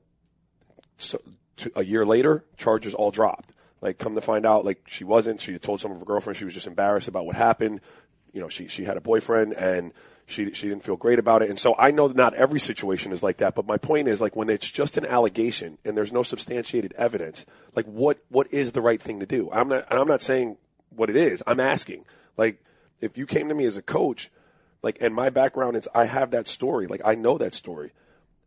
so, 0.99 1.21
to, 1.57 1.73
a 1.77 1.85
year 1.85 2.05
later, 2.07 2.45
charges 2.57 2.95
all 2.95 3.11
dropped. 3.11 3.53
Like, 3.81 3.99
come 3.99 4.15
to 4.15 4.21
find 4.21 4.45
out, 4.45 4.65
like 4.65 4.83
she 4.89 5.05
wasn't. 5.05 5.41
She 5.41 5.53
had 5.53 5.63
told 5.63 5.81
some 5.81 5.93
of 5.93 5.99
her 5.99 6.05
girlfriends 6.05 6.39
she 6.39 6.45
was 6.45 6.55
just 6.55 6.67
embarrassed 6.67 7.09
about 7.09 7.27
what 7.27 7.37
happened. 7.37 7.81
You 8.33 8.41
know, 8.41 8.49
she 8.49 8.69
she 8.69 8.85
had 8.85 8.97
a 8.97 9.01
boyfriend 9.01 9.55
and 9.55 9.93
she 10.27 10.53
she 10.53 10.69
didn't 10.69 10.85
feel 10.85 10.97
great 10.97 11.19
about 11.19 11.43
it. 11.43 11.49
And 11.49 11.59
so 11.59 11.75
I 11.79 11.91
know 11.91 12.09
that 12.09 12.17
not 12.17 12.35
every 12.35 12.61
situation 12.61 13.13
is 13.13 13.23
like 13.23 13.39
that. 13.39 13.55
But 13.55 13.67
my 13.67 13.79
point 13.79 14.09
is, 14.09 14.21
like, 14.21 14.37
when 14.37 14.51
it's 14.51 14.69
just 14.69 14.97
an 14.97 15.07
allegation 15.07 15.79
and 15.85 15.97
there's 15.97 16.13
no 16.13 16.23
substantiated 16.23 16.93
evidence, 16.97 17.47
like, 17.75 17.87
what 17.87 18.19
what 18.29 18.53
is 18.53 18.73
the 18.73 18.83
right 18.83 19.01
thing 19.01 19.21
to 19.21 19.27
do? 19.27 19.49
I'm 19.53 19.69
not 19.69 19.87
and 19.91 19.99
I'm 19.99 20.09
not 20.09 20.23
saying 20.23 20.57
what 20.91 21.09
it 21.09 21.17
is. 21.17 21.43
I'm 21.47 21.61
asking, 21.61 22.05
like, 22.37 22.63
if 23.01 23.17
you 23.17 23.27
came 23.27 23.49
to 23.49 23.55
me 23.55 23.65
as 23.65 23.77
a 23.77 23.83
coach, 23.83 24.31
like, 24.83 24.99
and 25.01 25.15
my 25.15 25.31
background 25.31 25.77
is 25.77 25.89
I 25.95 26.05
have 26.05 26.33
that 26.33 26.47
story, 26.47 26.87
like 26.87 27.03
I 27.05 27.15
know 27.15 27.39
that 27.39 27.55
story, 27.55 27.93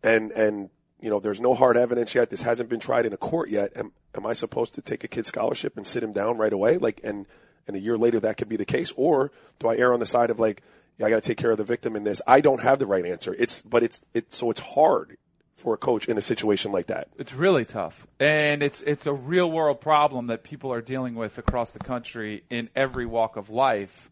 and 0.04 0.32
and 0.32 0.70
you 1.02 1.10
know 1.10 1.20
there's 1.20 1.42
no 1.42 1.54
hard 1.54 1.78
evidence 1.78 2.16
yet. 2.16 2.30
This 2.30 2.42
hasn't 2.42 2.70
been 2.70 2.80
tried 2.80 3.06
in 3.06 3.14
a 3.14 3.18
court 3.18 3.50
yet. 3.50 3.72
Am, 3.76 3.92
am 4.16 4.26
I 4.26 4.34
supposed 4.34 4.76
to 4.76 4.82
take 4.82 5.04
a 5.04 5.08
kid's 5.08 5.28
scholarship 5.28 5.76
and 5.76 5.86
sit 5.86 6.04
him 6.04 6.14
down 6.14 6.38
right 6.38 6.54
away? 6.54 6.78
Like, 6.78 7.02
and 7.04 7.26
and 7.68 7.76
a 7.76 7.80
year 7.80 7.98
later 7.98 8.20
that 8.22 8.38
could 8.38 8.50
be 8.50 8.56
the 8.56 8.66
case, 8.66 8.92
or 8.96 9.32
do 9.60 9.68
I 9.68 9.78
err 9.78 9.94
on 9.94 10.00
the 10.00 10.06
side 10.06 10.30
of 10.30 10.40
like, 10.40 10.62
yeah, 10.98 11.08
I 11.08 11.10
got 11.10 11.22
to 11.22 11.28
take 11.28 11.38
care 11.38 11.52
of 11.52 11.58
the 11.58 11.64
victim 11.64 11.96
in 11.96 12.04
this? 12.04 12.22
I 12.28 12.42
don't 12.42 12.62
have 12.62 12.80
the 12.80 12.86
right 12.86 13.06
answer. 13.06 13.36
It's 13.38 13.62
but 13.62 13.84
it's 13.84 14.02
it's 14.14 14.38
so 14.38 14.52
it's 14.52 14.60
hard 14.60 15.18
for 15.56 15.74
a 15.76 15.78
coach 15.78 16.08
in 16.08 16.18
a 16.18 16.22
situation 16.22 16.72
like 16.72 16.88
that. 16.88 17.08
It's 17.18 17.34
really 17.34 17.66
tough. 17.66 18.08
And 18.20 18.62
it's 18.64 18.82
it's 18.82 19.06
a 19.06 19.14
real 19.14 19.50
world 19.50 19.80
problem 19.80 20.28
that 20.28 20.44
people 20.44 20.74
are 20.74 20.82
dealing 20.82 21.16
with 21.16 21.38
across 21.38 21.70
the 21.70 21.80
country 21.80 22.44
in 22.50 22.70
every 22.76 23.06
walk 23.06 23.38
of 23.38 23.50
life. 23.50 24.10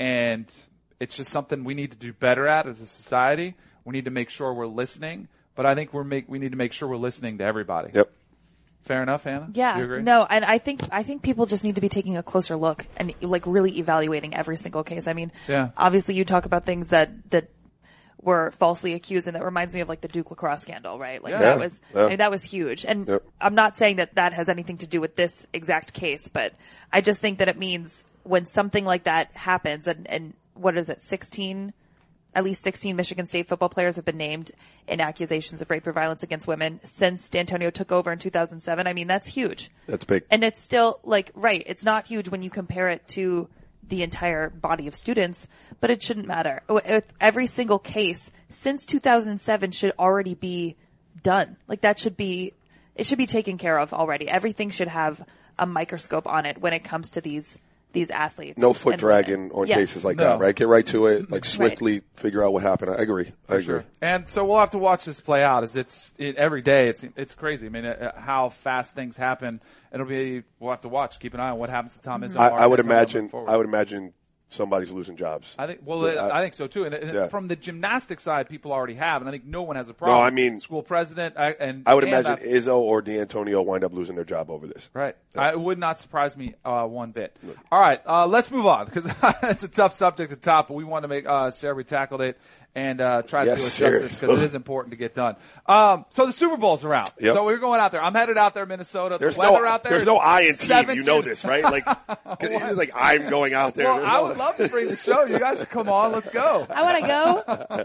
And 0.00 0.52
it's 1.00 1.16
just 1.16 1.30
something 1.30 1.64
we 1.64 1.74
need 1.74 1.92
to 1.92 1.96
do 1.96 2.12
better 2.12 2.46
at 2.46 2.66
as 2.66 2.80
a 2.80 2.86
society. 2.86 3.54
We 3.84 3.92
need 3.92 4.04
to 4.04 4.10
make 4.10 4.28
sure 4.28 4.52
we're 4.52 4.66
listening, 4.66 5.28
but 5.58 5.66
I 5.66 5.74
think 5.74 5.92
we're 5.92 6.04
make 6.04 6.28
we 6.28 6.38
need 6.38 6.52
to 6.52 6.56
make 6.56 6.72
sure 6.72 6.88
we're 6.88 6.96
listening 6.96 7.38
to 7.38 7.44
everybody. 7.44 7.90
Yep. 7.92 8.12
Fair 8.84 9.02
enough, 9.02 9.24
Hannah? 9.24 9.48
Yeah, 9.52 9.76
You 9.76 9.84
agree? 9.84 10.02
no, 10.02 10.24
and 10.24 10.44
I 10.44 10.58
think 10.58 10.82
I 10.92 11.02
think 11.02 11.22
people 11.22 11.46
just 11.46 11.64
need 11.64 11.74
to 11.74 11.80
be 11.80 11.88
taking 11.88 12.16
a 12.16 12.22
closer 12.22 12.56
look 12.56 12.86
and 12.96 13.12
like 13.20 13.42
really 13.44 13.76
evaluating 13.80 14.36
every 14.36 14.56
single 14.56 14.84
case. 14.84 15.08
I 15.08 15.14
mean, 15.14 15.32
Yeah. 15.48 15.70
obviously 15.76 16.14
you 16.14 16.24
talk 16.24 16.44
about 16.44 16.64
things 16.64 16.90
that 16.90 17.10
that 17.32 17.48
were 18.22 18.52
falsely 18.52 18.94
accused, 18.94 19.26
and 19.26 19.34
that 19.34 19.44
reminds 19.44 19.74
me 19.74 19.80
of 19.80 19.88
like 19.88 20.00
the 20.00 20.06
Duke 20.06 20.30
lacrosse 20.30 20.62
scandal, 20.62 20.96
right? 20.96 21.20
Like 21.22 21.32
Yeah. 21.32 21.38
that 21.40 21.58
was 21.58 21.80
Yeah. 21.92 22.04
I 22.04 22.08
mean, 22.10 22.18
that 22.18 22.30
was 22.30 22.44
huge. 22.44 22.84
And 22.84 23.08
Yep. 23.08 23.24
I'm 23.40 23.56
not 23.56 23.76
saying 23.76 23.96
that 23.96 24.14
that 24.14 24.34
has 24.34 24.48
anything 24.48 24.78
to 24.78 24.86
do 24.86 25.00
with 25.00 25.16
this 25.16 25.44
exact 25.52 25.92
case, 25.92 26.28
but 26.28 26.52
I 26.92 27.00
just 27.00 27.18
think 27.18 27.38
that 27.38 27.48
it 27.48 27.58
means 27.58 28.04
when 28.22 28.46
something 28.46 28.84
like 28.84 29.04
that 29.04 29.32
happens, 29.32 29.88
and 29.88 30.06
and 30.08 30.34
what 30.54 30.78
is 30.78 30.88
it, 30.88 31.00
16 31.02 31.72
at 32.34 32.44
least 32.44 32.62
16 32.62 32.94
Michigan 32.94 33.26
State 33.26 33.48
football 33.48 33.68
players 33.68 33.96
have 33.96 34.04
been 34.04 34.16
named 34.16 34.52
in 34.86 35.00
accusations 35.00 35.62
of 35.62 35.70
rape 35.70 35.86
or 35.86 35.92
violence 35.92 36.22
against 36.22 36.46
women 36.46 36.78
since 36.84 37.28
Dantonio 37.28 37.72
took 37.72 37.90
over 37.90 38.12
in 38.12 38.18
2007. 38.18 38.86
I 38.86 38.92
mean, 38.92 39.06
that's 39.06 39.26
huge. 39.26 39.70
That's 39.86 40.04
big. 40.04 40.24
And 40.30 40.44
it's 40.44 40.62
still 40.62 41.00
like, 41.02 41.32
right, 41.34 41.62
it's 41.66 41.84
not 41.84 42.06
huge 42.06 42.28
when 42.28 42.42
you 42.42 42.50
compare 42.50 42.90
it 42.90 43.06
to 43.08 43.48
the 43.88 44.02
entire 44.02 44.50
body 44.50 44.86
of 44.86 44.94
students, 44.94 45.48
but 45.80 45.90
it 45.90 46.02
shouldn't 46.02 46.26
matter. 46.26 46.60
Every 47.20 47.46
single 47.46 47.78
case 47.78 48.30
since 48.50 48.84
2007 48.84 49.70
should 49.72 49.92
already 49.98 50.34
be 50.34 50.76
done. 51.22 51.56
Like 51.66 51.80
that 51.80 51.98
should 51.98 52.16
be, 52.16 52.52
it 52.94 53.06
should 53.06 53.18
be 53.18 53.26
taken 53.26 53.56
care 53.56 53.78
of 53.78 53.94
already. 53.94 54.28
Everything 54.28 54.70
should 54.70 54.88
have 54.88 55.24
a 55.58 55.66
microscope 55.66 56.26
on 56.26 56.44
it 56.46 56.60
when 56.60 56.72
it 56.72 56.84
comes 56.84 57.10
to 57.12 57.20
these, 57.20 57.58
these 57.92 58.10
athletes. 58.10 58.58
no 58.58 58.72
foot 58.74 58.98
dragging 58.98 59.50
on 59.52 59.66
Yes. 59.66 59.78
cases 59.78 60.04
like 60.04 60.18
No. 60.18 60.24
that, 60.24 60.40
right? 60.40 60.54
Get 60.54 60.68
right 60.68 60.84
to 60.86 61.06
it, 61.06 61.30
like 61.30 61.44
swiftly 61.44 62.02
figure 62.16 62.44
out 62.44 62.52
what 62.52 62.62
happened. 62.62 62.90
I 62.92 62.96
agree. 63.02 63.32
I 63.48 63.56
agree. 63.56 63.80
And 64.02 64.28
so 64.28 64.44
we'll 64.44 64.58
have 64.58 64.70
to 64.70 64.78
watch 64.78 65.04
this 65.06 65.20
play 65.20 65.42
out. 65.42 65.64
As 65.64 65.74
it's 65.76 66.12
it, 66.18 66.36
every 66.36 66.60
day, 66.62 66.88
it's 66.88 67.04
it's 67.16 67.34
crazy. 67.34 67.66
I 67.66 67.70
mean, 67.70 67.86
uh, 67.86 68.12
how 68.20 68.50
fast 68.50 68.94
things 68.94 69.16
happen. 69.16 69.60
It'll 69.92 70.04
be 70.06 70.42
we'll 70.60 70.70
have 70.70 70.82
to 70.82 70.88
watch. 70.88 71.18
Keep 71.18 71.32
an 71.34 71.40
eye 71.40 71.50
on 71.50 71.58
what 71.58 71.70
happens 71.70 71.94
to 71.94 72.02
Tom 72.02 72.20
Izzo. 72.22 72.36
I, 72.36 72.48
I 72.50 72.66
would 72.66 72.80
imagine. 72.80 73.30
I 73.46 73.56
would 73.56 73.66
imagine 73.66 74.12
somebody's 74.48 74.90
losing 74.90 75.16
jobs. 75.16 75.54
I 75.58 75.66
think. 75.66 75.80
Well, 75.84 76.12
Yeah, 76.12 76.30
I, 76.32 76.40
think 76.40 76.54
so 76.54 76.66
too. 76.66 76.84
And, 76.84 76.94
and 76.94 77.14
Yeah. 77.14 77.28
from 77.28 77.48
the 77.48 77.56
gymnastic 77.56 78.20
side, 78.20 78.48
people 78.48 78.72
already 78.72 78.94
have, 78.94 79.22
and 79.22 79.28
I 79.28 79.32
think 79.32 79.44
no 79.44 79.62
one 79.62 79.76
has 79.76 79.88
a 79.88 79.94
problem. 79.94 80.18
No, 80.18 80.24
I 80.24 80.30
mean- 80.30 80.60
school 80.60 80.82
president. 80.82 81.36
I, 81.36 81.50
and 81.52 81.82
I 81.86 81.94
would 81.94 82.04
and 82.04 82.12
imagine 82.12 82.36
that- 82.36 82.42
Izzo 82.42 82.78
or 82.78 83.02
Dantonio 83.02 83.64
wind 83.64 83.84
up 83.84 83.92
losing 83.92 84.16
their 84.16 84.24
job 84.24 84.50
over 84.50 84.66
this. 84.66 84.90
Right. 84.94 85.14
I, 85.36 85.50
it 85.50 85.60
would 85.60 85.78
not 85.78 85.98
surprise 85.98 86.36
me 86.36 86.54
uh, 86.64 86.84
one 86.86 87.12
bit. 87.12 87.36
All 87.70 87.80
right, 87.80 88.00
uh, 88.06 88.26
let's 88.26 88.50
move 88.50 88.66
on 88.66 88.86
because 88.86 89.06
it's 89.42 89.62
a 89.62 89.68
tough 89.68 89.94
subject 89.94 90.30
to 90.30 90.36
top, 90.36 90.68
but 90.68 90.74
we 90.74 90.84
want 90.84 91.04
to 91.04 91.08
make 91.08 91.26
uh, 91.26 91.50
sure 91.52 91.74
we 91.74 91.84
tackled 91.84 92.22
it 92.22 92.38
and 92.74 93.00
uh, 93.00 93.22
try 93.22 93.44
to 93.44 93.50
Yes, 93.50 93.60
do 93.60 93.66
it 93.66 93.70
sir. 93.70 94.00
justice 94.02 94.20
because 94.20 94.38
it 94.38 94.44
is 94.44 94.54
important 94.54 94.92
to 94.92 94.96
get 94.96 95.12
done. 95.14 95.34
Um, 95.66 96.04
so 96.10 96.26
the 96.26 96.32
Super 96.32 96.56
Bowl's 96.56 96.84
around. 96.84 97.10
Yep. 97.18 97.34
So 97.34 97.44
we're 97.44 97.56
going 97.58 97.80
out 97.80 97.90
there. 97.92 98.02
I'm 98.02 98.14
headed 98.14 98.38
out 98.38 98.54
there, 98.54 98.66
Minnesota. 98.66 99.16
There's 99.18 99.34
the 99.34 99.40
weather 99.40 99.62
no, 99.62 99.66
out 99.68 99.82
there. 99.82 99.90
there's 99.90 100.02
is 100.02 100.06
no 100.06 100.18
I 100.18 100.42
in 100.42 100.54
team. 100.54 100.90
You 100.90 101.02
know 101.02 101.20
this, 101.22 101.44
right? 101.44 101.64
Like, 101.64 101.84
'cause 102.06 102.38
it's 102.40 102.76
like 102.76 102.92
I'm 102.94 103.28
going 103.30 103.54
out 103.54 103.74
there. 103.74 103.86
Well, 103.86 103.96
There's 103.98 104.08
I 104.08 104.16
no- 104.18 104.24
would 104.28 104.36
love 104.36 104.56
to 104.58 104.68
bring 104.68 104.88
the 104.88 104.96
show. 104.96 105.24
You 105.24 105.38
guys 105.40 105.64
come 105.64 105.88
on. 105.88 106.12
Let's 106.12 106.30
go. 106.30 106.66
I 106.70 106.82
want 106.82 107.00
to 107.00 107.06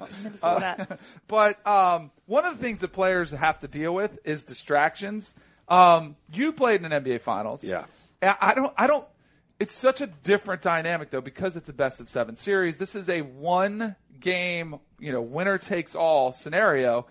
go. 0.02 0.08
Minnesota. 0.24 1.00
But 1.28 1.66
um, 1.66 2.12
one 2.26 2.46
of 2.46 2.58
the 2.58 2.64
things 2.64 2.80
that 2.80 2.90
players 2.90 3.32
have 3.32 3.60
to 3.62 3.68
deal 3.68 3.94
with 3.96 4.20
is 4.26 4.44
distractions. 4.44 5.34
Um, 5.70 6.16
you 6.32 6.52
played 6.54 6.84
in 6.84 6.92
an 6.92 7.04
NBA 7.04 7.22
Finals. 7.22 7.64
Yeah. 7.64 7.86
I 8.22 8.36
I 8.42 8.54
don't. 8.54 8.74
I 8.78 8.88
don't. 8.88 9.06
It's 9.64 9.74
such 9.74 10.02
a 10.02 10.08
different 10.08 10.62
dynamic 10.62 11.10
though 11.10 11.22
because 11.22 11.56
it's 11.56 11.70
a 11.70 11.74
best 11.74 12.02
of 12.02 12.10
seven 12.10 12.36
series. 12.36 12.80
This 12.80 12.96
is 12.96 13.08
a 13.08 13.22
one 13.22 13.96
game, 14.20 14.76
you 15.00 15.14
know, 15.14 15.22
winner 15.22 15.58
takes 15.58 15.96
all 15.96 16.34
scenario. 16.34 17.08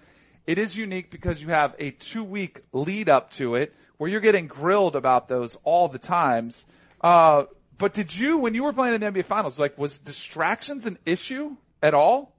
It 0.46 0.58
is 0.58 0.76
unique 0.76 1.10
because 1.10 1.40
you 1.40 1.48
have 1.48 1.74
a 1.78 1.92
two 1.92 2.22
week 2.22 2.60
lead 2.70 3.08
up 3.08 3.30
to 3.30 3.54
it 3.54 3.74
where 3.96 4.10
you're 4.10 4.20
getting 4.20 4.48
grilled 4.48 4.96
about 4.96 5.28
those 5.28 5.56
all 5.64 5.88
the 5.88 5.98
times. 5.98 6.66
Uh, 7.00 7.44
but 7.78 7.94
did 7.94 8.14
you, 8.14 8.36
when 8.36 8.52
you 8.52 8.64
were 8.64 8.74
playing 8.74 8.96
in 8.96 9.00
the 9.00 9.06
NBA 9.06 9.24
Finals, 9.24 9.58
like 9.58 9.78
was 9.78 9.96
distractions 9.96 10.84
an 10.84 10.98
issue 11.06 11.56
at 11.82 11.94
all? 11.94 12.36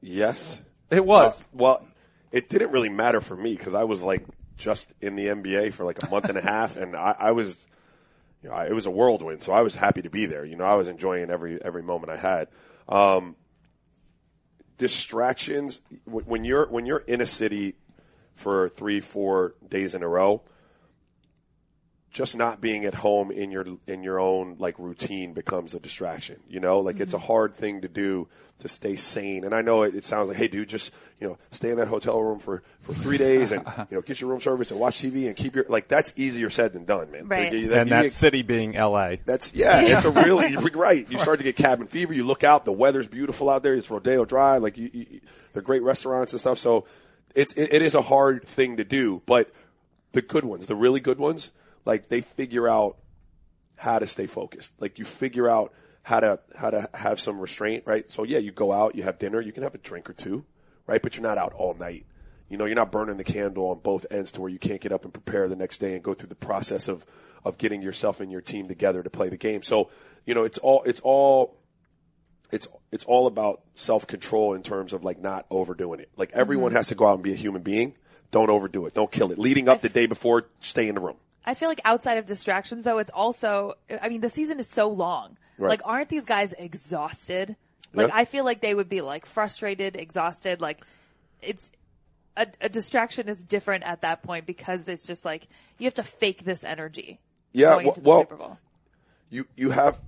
yes. 0.00 0.62
It 0.92 1.04
was. 1.04 1.44
Well, 1.52 1.84
it 2.30 2.48
didn't 2.48 2.70
really 2.70 2.88
matter 2.88 3.20
for 3.20 3.34
me 3.34 3.56
because 3.56 3.74
I 3.74 3.82
was 3.82 4.00
like 4.04 4.24
just 4.56 4.94
in 5.00 5.16
the 5.16 5.26
NBA 5.26 5.72
for 5.72 5.84
like 5.84 6.00
a 6.04 6.08
month 6.08 6.28
and 6.28 6.38
a 6.38 6.40
half, 6.40 6.76
and 6.76 6.94
I, 6.94 7.16
I 7.18 7.32
was, 7.32 7.66
you 8.42 8.48
know, 8.48 8.54
I, 8.54 8.66
it 8.66 8.74
was 8.74 8.86
a 8.86 8.90
whirlwind. 8.90 9.42
So 9.42 9.52
I 9.52 9.62
was 9.62 9.74
happy 9.74 10.02
to 10.02 10.10
be 10.10 10.26
there. 10.26 10.44
You 10.44 10.56
know, 10.56 10.64
I 10.64 10.74
was 10.74 10.88
enjoying 10.88 11.30
every 11.30 11.62
every 11.62 11.82
moment 11.82 12.10
I 12.12 12.16
had. 12.16 12.48
Um, 12.88 13.36
distractions 14.78 15.80
when 16.06 16.44
you're 16.44 16.66
when 16.68 16.86
you're 16.86 17.04
in 17.06 17.20
a 17.20 17.26
city 17.26 17.76
for 18.34 18.68
three 18.68 19.00
four 19.00 19.54
days 19.68 19.94
in 19.94 20.02
a 20.02 20.08
row 20.08 20.42
just 22.12 22.36
not 22.36 22.60
being 22.60 22.84
at 22.84 22.94
home 22.94 23.30
in 23.30 23.50
your 23.52 23.64
in 23.86 24.02
your 24.02 24.18
own 24.18 24.56
like 24.58 24.78
routine 24.78 25.32
becomes 25.32 25.74
a 25.74 25.80
distraction. 25.80 26.40
You 26.48 26.58
know, 26.58 26.80
like 26.80 26.98
it's 26.98 27.14
a 27.14 27.16
mm-hmm. 27.16 27.26
hard 27.26 27.54
thing 27.54 27.82
to 27.82 27.88
do 27.88 28.26
to 28.58 28.68
stay 28.68 28.96
sane. 28.96 29.44
And 29.44 29.54
I 29.54 29.62
know 29.62 29.84
it, 29.84 29.94
it 29.94 30.04
sounds 30.04 30.28
like, 30.28 30.36
hey, 30.36 30.48
dude, 30.48 30.68
just 30.68 30.92
you 31.20 31.28
know, 31.28 31.38
stay 31.52 31.70
in 31.70 31.76
that 31.76 31.86
hotel 31.86 32.20
room 32.20 32.40
for 32.40 32.64
for 32.80 32.94
three 32.94 33.16
days 33.16 33.52
and 33.52 33.64
you 33.90 33.96
know, 33.96 34.00
get 34.00 34.20
your 34.20 34.28
room 34.28 34.40
service 34.40 34.72
and 34.72 34.80
watch 34.80 34.96
TV 34.96 35.28
and 35.28 35.36
keep 35.36 35.54
your 35.54 35.66
like 35.68 35.86
that's 35.86 36.12
easier 36.16 36.50
said 36.50 36.72
than 36.72 36.84
done, 36.84 37.12
man. 37.12 37.28
Right. 37.28 37.52
Like, 37.52 37.52
you- 37.52 37.74
and 37.74 37.90
that 37.90 38.02
get- 38.02 38.12
city 38.12 38.42
being 38.42 38.76
L.A. 38.76 39.20
that's 39.24 39.54
yeah, 39.54 39.80
it's 39.80 40.04
a 40.04 40.10
really 40.10 40.48
you're 40.50 40.62
right. 40.62 41.08
You 41.08 41.18
start 41.18 41.38
to 41.38 41.44
get 41.44 41.56
cabin 41.56 41.86
fever. 41.86 42.12
You 42.12 42.26
look 42.26 42.42
out, 42.42 42.64
the 42.64 42.72
weather's 42.72 43.06
beautiful 43.06 43.48
out 43.48 43.62
there. 43.62 43.74
It's 43.74 43.90
Rodeo 43.90 44.24
Drive, 44.24 44.62
like 44.62 44.76
you, 44.76 44.90
you, 44.92 45.20
they're 45.52 45.62
great 45.62 45.82
restaurants 45.82 46.32
and 46.32 46.40
stuff. 46.40 46.58
So 46.58 46.86
it's 47.36 47.52
it, 47.52 47.72
it 47.72 47.82
is 47.82 47.94
a 47.94 48.02
hard 48.02 48.48
thing 48.48 48.78
to 48.78 48.84
do, 48.84 49.22
but 49.26 49.52
the 50.12 50.22
good 50.22 50.44
ones, 50.44 50.66
the 50.66 50.74
really 50.74 50.98
good 50.98 51.18
ones, 51.18 51.52
like 51.84 52.08
they 52.08 52.20
figure 52.20 52.68
out 52.68 52.96
how 53.76 53.98
to 53.98 54.06
stay 54.06 54.26
focused. 54.26 54.72
Like 54.78 54.98
you 54.98 55.04
figure 55.04 55.48
out 55.48 55.72
how 56.02 56.20
to 56.20 56.38
how 56.54 56.70
to 56.70 56.88
have 56.94 57.20
some 57.20 57.40
restraint, 57.40 57.84
right? 57.86 58.10
So 58.10 58.24
yeah, 58.24 58.38
you 58.38 58.52
go 58.52 58.72
out, 58.72 58.94
you 58.94 59.02
have 59.02 59.18
dinner, 59.18 59.40
you 59.40 59.52
can 59.52 59.62
have 59.62 59.74
a 59.74 59.78
drink 59.78 60.08
or 60.08 60.12
two, 60.12 60.44
right? 60.86 61.02
But 61.02 61.16
you're 61.16 61.22
not 61.22 61.38
out 61.38 61.52
all 61.52 61.74
night. 61.74 62.06
You 62.48 62.56
know, 62.56 62.64
you're 62.64 62.74
not 62.74 62.90
burning 62.90 63.16
the 63.16 63.24
candle 63.24 63.70
on 63.70 63.78
both 63.78 64.06
ends 64.10 64.32
to 64.32 64.40
where 64.40 64.50
you 64.50 64.58
can't 64.58 64.80
get 64.80 64.92
up 64.92 65.04
and 65.04 65.12
prepare 65.12 65.48
the 65.48 65.56
next 65.56 65.78
day 65.78 65.94
and 65.94 66.02
go 66.02 66.14
through 66.14 66.28
the 66.28 66.34
process 66.34 66.88
of 66.88 67.06
of 67.44 67.58
getting 67.58 67.80
yourself 67.80 68.20
and 68.20 68.30
your 68.30 68.40
team 68.40 68.68
together 68.68 69.02
to 69.02 69.10
play 69.10 69.28
the 69.28 69.36
game. 69.36 69.62
So, 69.62 69.90
you 70.26 70.34
know, 70.34 70.44
it's 70.44 70.58
all 70.58 70.82
it's 70.84 71.00
all 71.00 71.56
it's 72.50 72.68
it's 72.90 73.04
all 73.04 73.26
about 73.26 73.62
self 73.74 74.06
control 74.06 74.54
in 74.54 74.62
terms 74.62 74.92
of 74.92 75.04
like 75.04 75.20
not 75.20 75.46
overdoing 75.50 76.00
it. 76.00 76.10
Like 76.16 76.32
everyone 76.32 76.70
mm-hmm. 76.70 76.76
has 76.76 76.88
to 76.88 76.94
go 76.94 77.06
out 77.06 77.14
and 77.14 77.22
be 77.22 77.32
a 77.32 77.36
human 77.36 77.62
being. 77.62 77.94
Don't 78.30 78.50
overdo 78.50 78.86
it. 78.86 78.94
Don't 78.94 79.10
kill 79.10 79.32
it. 79.32 79.38
Leading 79.38 79.68
up 79.68 79.80
the 79.80 79.88
day 79.88 80.06
before, 80.06 80.46
stay 80.60 80.88
in 80.88 80.94
the 80.94 81.00
room. 81.00 81.16
I 81.44 81.54
feel 81.54 81.68
like 81.68 81.80
outside 81.84 82.18
of 82.18 82.26
distractions 82.26 82.84
though, 82.84 82.98
it's 82.98 83.10
also, 83.10 83.74
I 84.02 84.08
mean, 84.08 84.20
the 84.20 84.28
season 84.28 84.58
is 84.58 84.68
so 84.68 84.88
long. 84.88 85.36
Right. 85.58 85.70
Like, 85.70 85.82
aren't 85.84 86.08
these 86.08 86.24
guys 86.26 86.52
exhausted? 86.54 87.56
Like, 87.92 88.08
Yeah. 88.08 88.14
I 88.16 88.24
feel 88.24 88.44
like 88.44 88.60
they 88.60 88.74
would 88.74 88.88
be 88.88 89.00
like 89.00 89.26
frustrated, 89.26 89.96
exhausted. 89.96 90.60
Like, 90.60 90.78
it's, 91.42 91.70
a, 92.36 92.46
a 92.60 92.68
distraction 92.68 93.28
is 93.28 93.44
different 93.44 93.84
at 93.84 94.02
that 94.02 94.22
point 94.22 94.46
because 94.46 94.88
it's 94.88 95.06
just 95.06 95.24
like, 95.24 95.48
you 95.78 95.84
have 95.86 95.94
to 95.94 96.02
fake 96.04 96.44
this 96.44 96.62
energy. 96.64 97.18
Yeah, 97.52 97.70
Going 97.74 97.84
wh- 97.84 97.88
into 97.88 98.00
the 98.00 98.08
well, 98.08 98.20
Super 98.20 98.36
Bowl. 98.36 98.58
you 99.30 99.46
you 99.56 99.70
have 99.70 100.00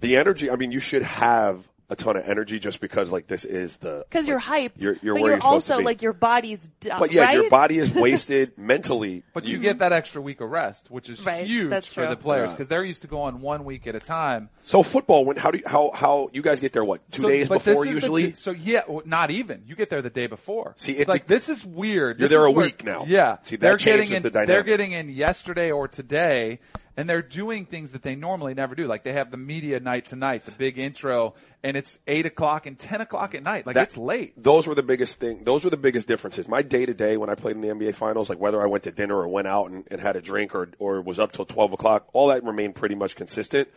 the 0.00 0.16
energy. 0.16 0.50
I 0.50 0.56
mean, 0.56 0.70
you 0.72 0.80
should 0.80 1.02
have 1.02 1.66
a 1.90 1.96
ton 1.96 2.16
of 2.16 2.26
energy 2.26 2.58
just 2.60 2.80
because 2.80 3.10
like 3.10 3.26
this 3.26 3.44
is 3.44 3.76
the 3.78 4.06
Cause 4.10 4.26
you're 4.28 4.40
hyped. 4.40 4.72
You're, 4.78 4.96
you're 5.02 5.14
but 5.16 5.22
where 5.22 5.32
you're, 5.32 5.40
supposed 5.40 5.66
to 5.66 5.72
also 5.74 5.78
be. 5.80 5.84
like 5.84 6.02
your 6.02 6.12
body's 6.12 6.68
done, 6.80 7.00
But 7.00 7.12
yeah, 7.12 7.24
right? 7.24 7.34
your 7.34 7.50
body 7.50 7.78
is 7.78 7.92
wasted 7.94 8.56
mentally. 8.56 9.24
But 9.34 9.46
you 9.46 9.58
get 9.58 9.80
that 9.80 9.92
extra 9.92 10.22
week 10.22 10.40
of 10.40 10.48
rest, 10.50 10.90
which 10.90 11.08
is 11.10 11.26
Right, 11.26 11.44
huge 11.44 11.68
that's 11.70 11.92
for 11.92 12.06
the 12.06 12.16
players 12.16 12.46
Yeah. 12.48 12.52
because 12.54 12.68
they're 12.68 12.84
used 12.84 13.02
to 13.02 13.08
going 13.08 13.40
one 13.40 13.64
week 13.64 13.86
at 13.88 13.94
a 13.96 14.00
time. 14.00 14.48
So 14.62 14.82
football, 14.84 15.24
when 15.24 15.36
how 15.36 15.50
do 15.50 15.58
you, 15.58 15.64
how 15.66 15.90
how 15.92 16.30
you 16.32 16.42
guys 16.42 16.60
get 16.60 16.72
there? 16.72 16.84
What 16.84 17.00
two 17.10 17.22
So- 17.22 17.28
days 17.28 17.48
before 17.48 17.84
this 17.84 17.94
is 17.96 18.00
the 18.00 18.06
usually? 18.06 18.34
so 18.34 18.52
yeah, 18.52 18.82
not 19.04 19.30
even. 19.32 19.64
You 19.66 19.74
get 19.74 19.90
there 19.90 20.00
the 20.00 20.10
day 20.10 20.28
before. 20.28 20.74
See, 20.76 20.92
it's 20.92 21.02
it- 21.02 21.08
like 21.08 21.26
this 21.26 21.48
is 21.48 21.66
weird. 21.66 22.20
You're 22.20 22.28
This 22.28 22.30
there 22.36 22.40
is 22.46 22.46
a 22.46 22.50
where- 22.52 22.66
week 22.66 22.84
now. 22.84 23.04
Yeah. 23.06 23.38
See, 23.42 23.56
that 23.56 23.60
they're 23.60 23.76
changes 23.76 24.10
getting 24.10 24.16
in, 24.26 24.32
the 24.32 24.46
They're 24.46 24.62
getting 24.62 24.92
in 24.92 25.08
yesterday 25.10 25.72
or 25.72 25.88
today, 25.88 26.60
and 27.00 27.08
they're 27.08 27.22
doing 27.22 27.64
things 27.64 27.92
that 27.92 28.02
they 28.02 28.14
normally 28.14 28.52
never 28.52 28.74
do. 28.74 28.86
Like 28.86 29.04
they 29.04 29.14
have 29.14 29.30
the 29.30 29.38
media 29.38 29.80
night 29.80 30.04
tonight, 30.04 30.44
the 30.44 30.50
big 30.50 30.78
intro, 30.78 31.32
and 31.62 31.74
it's 31.74 31.98
eight 32.06 32.26
o'clock 32.26 32.66
and 32.66 32.78
ten 32.78 33.00
o'clock 33.00 33.34
at 33.34 33.42
night. 33.42 33.66
Like 33.66 33.74
That- 33.74 33.88
it's 33.88 33.96
late. 33.96 34.34
Those 34.36 34.66
were 34.66 34.74
the 34.74 34.82
biggest 34.82 35.18
thing. 35.18 35.44
Those 35.44 35.64
were 35.64 35.70
the 35.70 35.78
biggest 35.78 36.06
differences. 36.06 36.46
My 36.46 36.60
day 36.60 36.84
to 36.84 36.92
day 36.92 37.16
when 37.16 37.30
I 37.30 37.34
played 37.36 37.56
in 37.56 37.62
the 37.62 37.68
NBA 37.68 37.94
finals, 37.94 38.28
like 38.28 38.38
whether 38.38 38.60
I 38.62 38.66
went 38.66 38.84
to 38.84 38.90
dinner 38.90 39.16
or 39.16 39.28
went 39.28 39.48
out 39.48 39.70
and, 39.70 39.84
and 39.90 39.98
had 39.98 40.16
a 40.16 40.20
drink 40.20 40.54
or, 40.54 40.68
or 40.78 41.00
was 41.00 41.18
up 41.18 41.32
till 41.32 41.46
12 41.46 41.72
o'clock, 41.72 42.06
all 42.12 42.28
that 42.28 42.44
remained 42.44 42.74
pretty 42.74 42.94
much 42.96 43.16
consistent. 43.16 43.68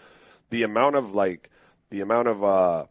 The 0.50 0.64
amount 0.64 0.98
of 0.98 1.16
like, 1.16 1.50
the 1.92 2.02
amount 2.02 2.28
of, 2.28 2.44
uh, 2.44 2.86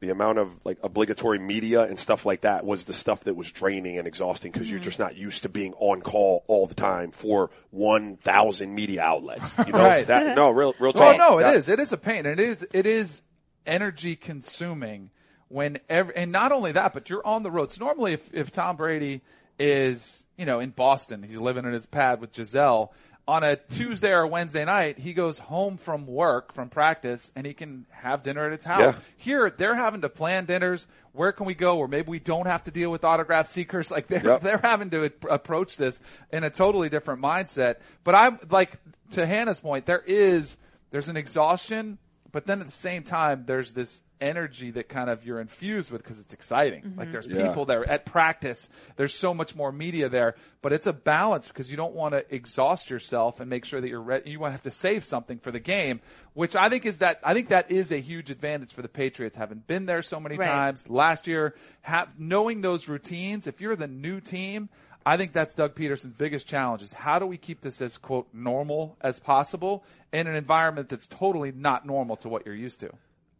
the 0.00 0.10
amount 0.10 0.38
of 0.38 0.50
like 0.64 0.78
obligatory 0.82 1.38
media 1.38 1.82
and 1.82 1.98
stuff 1.98 2.26
like 2.26 2.42
that 2.42 2.64
was 2.64 2.84
the 2.84 2.92
stuff 2.92 3.24
that 3.24 3.34
was 3.34 3.50
draining 3.50 3.98
and 3.98 4.06
exhausting 4.06 4.52
because 4.52 4.68
you're 4.68 4.78
mm-hmm. 4.78 4.84
just 4.84 4.98
not 4.98 5.16
used 5.16 5.42
to 5.44 5.48
being 5.48 5.72
on 5.74 6.02
call 6.02 6.44
all 6.46 6.66
the 6.66 6.74
time 6.74 7.10
for 7.10 7.50
1,000 7.70 8.74
media 8.74 9.02
outlets. 9.02 9.56
You 9.58 9.72
know, 9.72 9.78
Right. 9.82 10.06
that, 10.06 10.36
no, 10.36 10.50
real, 10.50 10.74
real 10.78 10.92
Well, 10.94 11.16
talk. 11.16 11.18
no, 11.18 11.38
it 11.38 11.56
is. 11.56 11.68
It 11.68 11.80
is 11.80 11.92
a 11.92 11.96
pain, 11.96 12.26
and 12.26 12.38
it 12.38 12.48
is. 12.48 12.66
It 12.72 12.86
is 12.86 13.22
energy 13.66 14.16
consuming 14.16 15.10
when 15.48 15.78
every, 15.88 16.16
and 16.16 16.32
not 16.32 16.52
only 16.52 16.72
that, 16.72 16.92
but 16.92 17.08
you're 17.08 17.26
on 17.26 17.42
the 17.42 17.50
road. 17.50 17.70
So 17.70 17.84
normally, 17.84 18.14
if 18.14 18.34
if 18.34 18.50
Tom 18.50 18.76
Brady 18.76 19.22
is 19.58 20.26
you 20.36 20.46
know 20.46 20.60
in 20.60 20.70
Boston, 20.70 21.22
he's 21.22 21.38
living 21.38 21.64
in 21.64 21.72
his 21.72 21.86
pad 21.86 22.20
with 22.20 22.32
Gisele. 22.32 22.92
On 23.26 23.42
a 23.42 23.56
Tuesday 23.56 24.12
or 24.12 24.26
Wednesday 24.26 24.66
night, 24.66 24.98
he 24.98 25.14
goes 25.14 25.38
home 25.38 25.78
from 25.78 26.06
work, 26.06 26.52
from 26.52 26.68
practice, 26.68 27.32
and 27.34 27.46
he 27.46 27.54
can 27.54 27.86
have 27.90 28.22
dinner 28.22 28.44
at 28.44 28.52
his 28.52 28.64
house. 28.64 28.80
Yeah. 28.94 28.94
Here, 29.16 29.50
they're 29.56 29.74
having 29.74 30.02
to 30.02 30.10
plan 30.10 30.44
dinners. 30.44 30.86
Where 31.12 31.32
can 31.32 31.46
we 31.46 31.54
go? 31.54 31.78
Or 31.78 31.88
maybe 31.88 32.10
we 32.10 32.18
don't 32.18 32.44
have 32.46 32.64
to 32.64 32.70
deal 32.70 32.90
with 32.90 33.02
autograph 33.02 33.48
seekers. 33.48 33.90
Like 33.94 34.08
they're 34.08 34.22
Yep. 34.22 34.40
they're 34.42 34.60
having 34.62 34.90
to 34.90 35.10
approach 35.30 35.78
this 35.78 36.02
in 36.32 36.44
a 36.44 36.50
totally 36.50 36.90
different 36.90 37.22
mindset. 37.22 37.76
But 38.02 38.14
I'm 38.14 38.38
like 38.50 38.72
to 39.12 39.24
Hannah's 39.24 39.60
point, 39.60 39.86
there 39.86 40.02
is 40.04 40.58
there's 40.90 41.08
an 41.08 41.16
exhaustion, 41.16 41.96
but 42.34 42.46
then 42.46 42.60
at 42.60 42.66
the 42.66 42.72
same 42.72 43.04
time, 43.04 43.44
there's 43.46 43.74
this 43.74 44.02
energy 44.20 44.72
that 44.72 44.88
kind 44.88 45.08
of 45.08 45.24
you're 45.24 45.40
infused 45.40 45.92
with 45.92 46.02
because 46.02 46.18
it's 46.18 46.34
exciting. 46.34 46.82
Like 46.82 47.06
mm-hmm. 47.06 47.10
there's 47.12 47.26
Yeah. 47.28 47.46
people 47.46 47.64
there 47.64 47.88
at 47.88 48.04
practice. 48.06 48.68
There's 48.96 49.14
so 49.14 49.34
much 49.34 49.54
more 49.54 49.70
media 49.70 50.08
there, 50.08 50.34
but 50.60 50.72
it's 50.72 50.88
a 50.88 50.92
balance 50.92 51.46
because 51.46 51.70
you 51.70 51.76
don't 51.76 51.94
want 51.94 52.14
to 52.14 52.34
exhaust 52.34 52.90
yourself 52.90 53.38
and 53.38 53.48
make 53.48 53.64
sure 53.64 53.80
that 53.80 53.88
you're 53.88 54.02
ready. 54.02 54.32
You 54.32 54.40
want 54.40 54.50
to 54.50 54.54
have 54.54 54.62
to 54.62 54.72
save 54.72 55.04
something 55.04 55.38
for 55.38 55.52
the 55.52 55.60
game, 55.60 56.00
which 56.32 56.56
I 56.56 56.68
think 56.70 56.86
is 56.86 56.98
that, 56.98 57.20
I 57.22 57.34
think 57.34 57.50
that 57.50 57.70
is 57.70 57.92
a 57.92 57.98
huge 58.00 58.30
advantage 58.32 58.72
for 58.72 58.82
the 58.82 58.88
Patriots 58.88 59.36
having 59.36 59.58
been 59.58 59.86
there 59.86 60.02
so 60.02 60.18
many 60.18 60.36
Right. 60.36 60.48
times 60.48 60.90
last 60.90 61.28
year, 61.28 61.54
have, 61.82 62.08
knowing 62.18 62.62
those 62.62 62.88
routines. 62.88 63.46
If 63.46 63.60
you're 63.60 63.76
the 63.76 63.86
new 63.86 64.20
team, 64.20 64.70
I 65.06 65.16
think 65.16 65.32
that's 65.32 65.54
Doug 65.54 65.74
Pederson's 65.74 66.14
biggest 66.14 66.46
challenge 66.46 66.82
is 66.82 66.92
how 66.92 67.18
do 67.18 67.26
we 67.26 67.36
keep 67.36 67.60
this 67.60 67.82
as 67.82 67.98
quote 67.98 68.28
normal 68.32 68.96
as 69.00 69.18
possible 69.18 69.84
in 70.12 70.26
an 70.26 70.34
environment 70.34 70.88
that's 70.88 71.06
totally 71.06 71.52
not 71.52 71.84
normal 71.86 72.16
to 72.16 72.28
what 72.28 72.46
you're 72.46 72.54
used 72.54 72.80
to. 72.80 72.90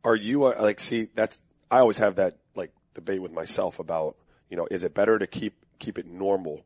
Are 0.05 0.16
you 0.16 0.44
uh, 0.44 0.55
like 0.61 0.81
see 0.81 1.09
that's 1.14 1.40
I 1.70 1.79
always 1.79 1.98
have 1.98 2.16
that 2.16 2.37
like 2.55 2.72
debate 2.92 3.22
with 3.22 3.33
myself 3.33 3.79
about 3.79 4.16
you 4.50 4.57
know 4.57 4.68
is 4.70 4.85
it 4.85 4.92
better 4.92 5.18
to 5.18 5.27
keep 5.27 5.55
keep 5.79 5.98
it 5.98 6.07
normal 6.07 6.64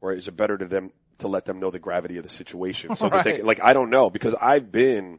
or 0.00 0.12
is 0.14 0.28
it 0.28 0.36
better 0.36 0.56
to 0.56 0.64
them 0.64 0.92
to 1.18 1.28
let 1.28 1.44
them 1.44 1.60
know 1.60 1.70
the 1.70 1.78
gravity 1.78 2.16
of 2.16 2.22
the 2.22 2.30
situation 2.30 2.96
so 2.96 3.08
that 3.10 3.24
they 3.24 3.32
Right. 3.34 3.44
like 3.44 3.60
I 3.62 3.72
don't 3.74 3.90
know 3.90 4.08
because 4.08 4.34
I've 4.40 4.72
been 4.72 5.18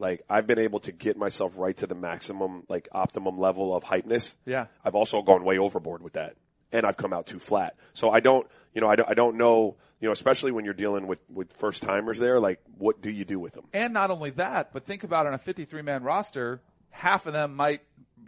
like 0.00 0.24
I've 0.28 0.48
been 0.48 0.58
able 0.58 0.80
to 0.80 0.90
get 0.92 1.16
myself 1.16 1.56
right 1.56 1.76
to 1.76 1.86
the 1.86 1.94
maximum 1.94 2.64
like 2.68 2.88
optimum 2.90 3.38
level 3.38 3.74
of 3.76 3.84
hypeness. 3.84 4.34
Yeah. 4.44 4.66
I've 4.84 4.96
also 4.96 5.22
gone 5.22 5.44
way 5.44 5.58
overboard 5.58 6.02
with 6.02 6.14
that 6.14 6.34
and 6.74 6.84
I've 6.84 6.96
come 6.96 7.12
out 7.12 7.26
too 7.26 7.38
flat. 7.38 7.76
So 7.94 8.10
I 8.10 8.20
don't 8.20 8.46
you 8.74 8.80
know 8.80 8.88
I 8.88 8.96
don't, 8.96 9.08
I 9.08 9.14
don't 9.14 9.36
know 9.36 9.76
you 10.00 10.08
know 10.08 10.12
especially 10.12 10.52
when 10.52 10.64
you're 10.64 10.74
dealing 10.74 11.06
with 11.06 11.20
with 11.30 11.52
first 11.52 11.82
timers 11.82 12.18
there 12.18 12.40
like 12.40 12.60
what 12.76 13.00
do 13.00 13.10
you 13.10 13.24
do 13.24 13.38
with 13.38 13.54
them? 13.54 13.64
And 13.72 13.94
not 13.94 14.10
only 14.10 14.30
that, 14.30 14.72
but 14.72 14.84
think 14.84 15.04
about 15.04 15.26
on 15.26 15.32
a 15.32 15.38
53 15.38 15.80
man 15.82 16.02
roster, 16.02 16.60
half 16.90 17.26
of 17.26 17.32
them 17.32 17.54
might, 17.54 17.82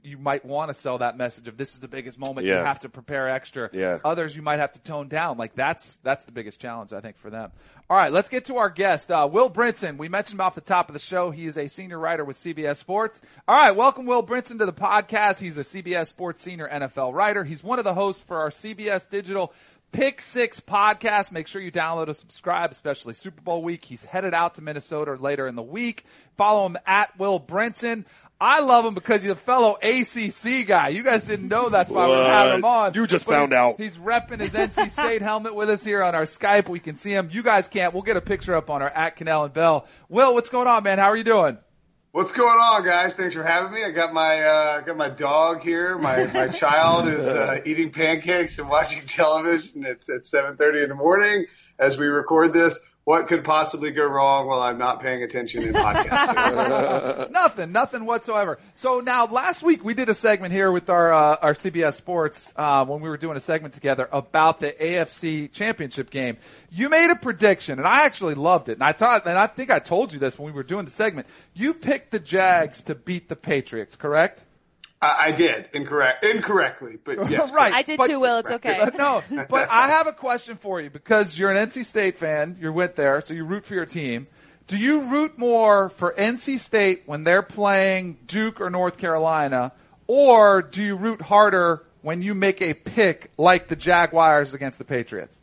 you 0.07 0.19
might 0.19 0.45
want 0.45 0.69
to 0.69 0.75
sell 0.75 0.99
that 0.99 1.17
message 1.17 1.49
of 1.49 1.57
this 1.57 1.75
is 1.75 1.81
the 1.81 1.89
biggest 1.89 2.19
moment. 2.19 2.47
You 2.47 2.53
have 2.53 2.81
to 2.81 2.89
prepare 2.89 3.29
extra. 3.29 3.69
Yeah. 3.73 3.99
Others 4.05 4.37
you 4.37 4.43
might 4.43 4.59
have 4.59 4.73
to 4.73 4.81
tone 4.81 5.09
down. 5.09 5.37
Like 5.37 5.55
that's, 5.55 5.97
that's 5.99 6.25
the 6.25 6.33
biggest 6.33 6.61
challenge 6.61 6.93
I 6.93 7.01
think 7.01 7.17
for 7.17 7.29
them. 7.29 7.51
All 7.91 7.97
right. 7.97 8.13
Let's 8.13 8.29
get 8.29 8.47
to 8.47 8.59
our 8.59 8.71
guest, 8.71 9.11
uh, 9.11 9.29
Will 9.31 9.51
Brinson. 9.51 9.99
We 9.99 10.09
mentioned 10.09 10.39
him 10.39 10.47
off 10.47 10.55
the 10.55 10.61
top 10.61 10.89
of 10.89 10.93
the 10.93 11.01
show. 11.01 11.31
He 11.31 11.47
is 11.47 11.59
a 11.59 11.69
senior 11.69 11.99
writer 11.99 12.25
with 12.25 12.37
CBS 12.37 12.77
Sports. 12.77 13.21
All 13.49 13.57
right. 13.57 13.75
Welcome 13.75 14.07
Will 14.07 14.23
Brinson 14.23 14.59
to 14.59 14.67
the 14.67 14.73
podcast. 14.73 15.39
He's 15.39 15.59
a 15.59 15.63
CBS 15.63 16.07
Sports 16.07 16.41
senior 16.41 16.69
NFL 16.69 17.13
writer. 17.13 17.43
He's 17.43 17.65
one 17.65 17.79
of 17.79 17.85
the 17.85 17.95
hosts 17.95 18.23
for 18.23 18.39
our 18.39 18.51
CBS 18.51 19.09
digital 19.09 19.53
Pick 19.93 20.21
Six 20.21 20.61
podcast. 20.61 21.33
Make 21.33 21.47
sure 21.47 21.63
you 21.63 21.73
download 21.73 22.09
and 22.09 22.17
subscribe, 22.17 22.71
especially 22.71 23.15
Super 23.15 23.41
Bowl 23.41 23.63
week. 23.63 23.85
He's 23.85 24.05
headed 24.05 24.35
out 24.35 24.57
to 24.57 24.63
Minnesota 24.63 25.15
later 25.15 25.47
in 25.47 25.55
the 25.55 25.63
week. 25.63 26.05
Follow 26.37 26.67
him 26.67 26.77
at 26.87 27.19
Will 27.19 27.41
Brinson. 27.41 28.05
I 28.39 28.61
love 28.61 28.85
him 28.85 28.93
because 28.93 29.23
he's 29.23 29.31
a 29.31 29.35
fellow 29.35 29.79
ACC 29.83 30.67
guy. 30.67 30.89
You 30.89 31.03
guys 31.03 31.23
didn't 31.25 31.49
know 31.49 31.71
that's 31.71 31.91
why 31.91 32.07
we're 32.07 32.29
having 32.29 32.55
him 32.57 32.65
on. 32.67 32.93
You 32.95 33.07
just 33.07 33.25
But 33.27 33.33
found 33.33 33.53
he- 33.53 33.57
out. 33.57 33.77
He's 33.79 33.97
repping 33.97 34.41
his 34.41 34.51
NC 34.51 34.91
State 34.91 35.23
helmet 35.23 35.55
with 35.55 35.71
us 35.71 35.83
here 35.83 36.03
on 36.03 36.15
our 36.15 36.25
Skype. 36.25 36.69
We 36.69 36.79
can 36.79 36.97
see 36.97 37.13
him. 37.13 37.31
You 37.33 37.43
guys 37.43 37.67
can't. 37.67 37.95
We'll 37.95 38.03
get 38.03 38.19
a 38.19 38.21
picture 38.21 38.55
up 38.55 38.69
on 38.69 38.83
our 38.83 38.91
at 38.91 39.17
Kanell 39.17 39.45
and 39.47 39.55
Bell. 39.55 39.87
Will, 40.11 40.35
what's 40.35 40.51
going 40.51 40.69
on, 40.69 40.83
man? 40.83 40.99
How 40.99 41.07
are 41.07 41.17
you 41.17 41.25
doing? 41.25 41.57
What's 42.13 42.33
going 42.33 42.49
on, 42.59 42.83
guys? 42.85 43.15
Thanks 43.15 43.35
for 43.35 43.43
having 43.43 43.73
me. 43.73 43.85
I 43.85 43.91
got 43.91 44.13
my 44.15 44.41
uh, 44.43 44.81
got 44.83 44.97
my 44.97 45.09
dog 45.11 45.63
here. 45.63 45.99
My 45.99 46.27
my 46.33 46.49
child 46.63 47.09
is 47.09 47.27
uh, 47.27 47.61
eating 47.67 47.91
pancakes 47.91 48.59
and 48.59 48.69
watching 48.69 49.03
television 49.07 49.85
at 49.85 50.09
at 50.09 50.27
seven 50.27 50.57
thirty 50.57 50.83
in 50.83 50.89
the 50.89 50.95
morning 50.95 51.47
as 51.79 51.99
we 51.99 52.07
record 52.07 52.53
this. 52.55 52.81
What 53.07 53.29
could 53.29 53.45
possibly 53.45 53.93
go 53.93 54.05
wrong 54.05 54.49
while 54.49 54.61
I'm 54.61 54.79
not 54.79 55.01
paying 55.01 55.23
attention 55.23 55.63
in 55.63 55.73
podcasting? 55.73 57.31
nothing, 57.31 57.71
nothing 57.71 58.05
whatsoever. 58.05 58.59
So 58.75 58.99
now, 58.99 59.27
last 59.27 59.63
week 59.63 59.85
we 59.85 59.95
did 59.95 60.09
a 60.09 60.15
segment 60.15 60.53
here 60.53 60.73
with 60.73 60.91
our 60.91 61.13
uh, 61.13 61.37
our 61.41 61.55
CBS 61.55 61.95
Sports 61.95 62.53
uh, 62.57 62.85
when 62.85 63.01
we 63.01 63.09
were 63.09 63.17
doing 63.17 63.37
a 63.37 63.41
segment 63.41 63.75
together 63.75 64.09
about 64.11 64.59
the 64.59 64.73
AFC 64.73 65.53
Championship 65.53 66.11
game. 66.11 66.37
You 66.69 66.89
made 66.89 67.13
a 67.13 67.15
prediction, 67.15 67.79
and 67.79 67.87
I 67.87 68.07
actually 68.07 68.35
loved 68.35 68.69
it. 68.71 68.73
And 68.73 68.83
I 68.83 68.91
thought, 68.91 69.25
and 69.25 69.39
I 69.39 69.47
think 69.47 69.71
I 69.71 69.79
told 69.79 70.13
you 70.13 70.19
this 70.19 70.37
when 70.37 70.47
we 70.47 70.57
were 70.57 70.65
doing 70.65 70.85
the 70.85 70.91
segment. 70.91 71.29
You 71.55 71.75
picked 71.75 72.11
the 72.11 72.19
Jags 72.19 72.83
to 72.83 72.97
beat 72.97 73.29
the 73.29 73.37
Patriots, 73.37 73.95
correct? 73.95 74.43
I, 75.01 75.27
I 75.27 75.31
did 75.33 75.69
incorrect 75.73 76.25
incorrectly, 76.25 76.99
but 77.03 77.31
yes, 77.31 77.53
right. 77.53 77.73
I 77.73 77.83
did 77.83 77.99
but- 77.99 78.09
too, 78.09 78.21
Will. 78.21 78.39
It's 78.39 78.51
okay. 78.51 78.81
Uh, 78.81 78.91
no, 79.31 79.47
but 79.49 79.71
I 79.71 79.89
have 79.89 80.07
a 80.07 80.13
question 80.13 80.57
for 80.57 80.81
you 80.81 80.91
because 80.91 81.39
you're 81.39 81.51
an 81.51 81.69
NC 81.69 81.85
State 81.85 82.19
fan. 82.19 82.57
You 82.61 82.73
went 82.73 82.97
there, 82.97 83.21
so 83.21 83.35
you 83.35 83.45
root 83.45 83.65
for 83.65 83.75
your 83.75 83.87
team. 83.87 84.27
Do 84.67 84.79
you 84.79 85.03
root 85.03 85.39
more 85.39 85.91
for 85.91 86.13
NC 86.19 86.59
State 86.59 87.05
when 87.07 87.23
they're 87.23 87.43
playing 87.43 88.19
Duke 88.27 88.61
or 88.61 88.69
North 88.69 88.99
Carolina, 88.99 89.73
or 90.09 90.63
do 90.63 90.83
you 90.83 90.97
root 90.97 91.23
harder 91.23 91.85
when 92.03 92.23
you 92.23 92.35
make 92.35 92.61
a 92.61 92.75
pick 92.75 93.31
like 93.37 93.69
the 93.69 93.77
Jaguars 93.77 94.55
against 94.55 94.79
the 94.79 94.85
Patriots? 94.85 95.41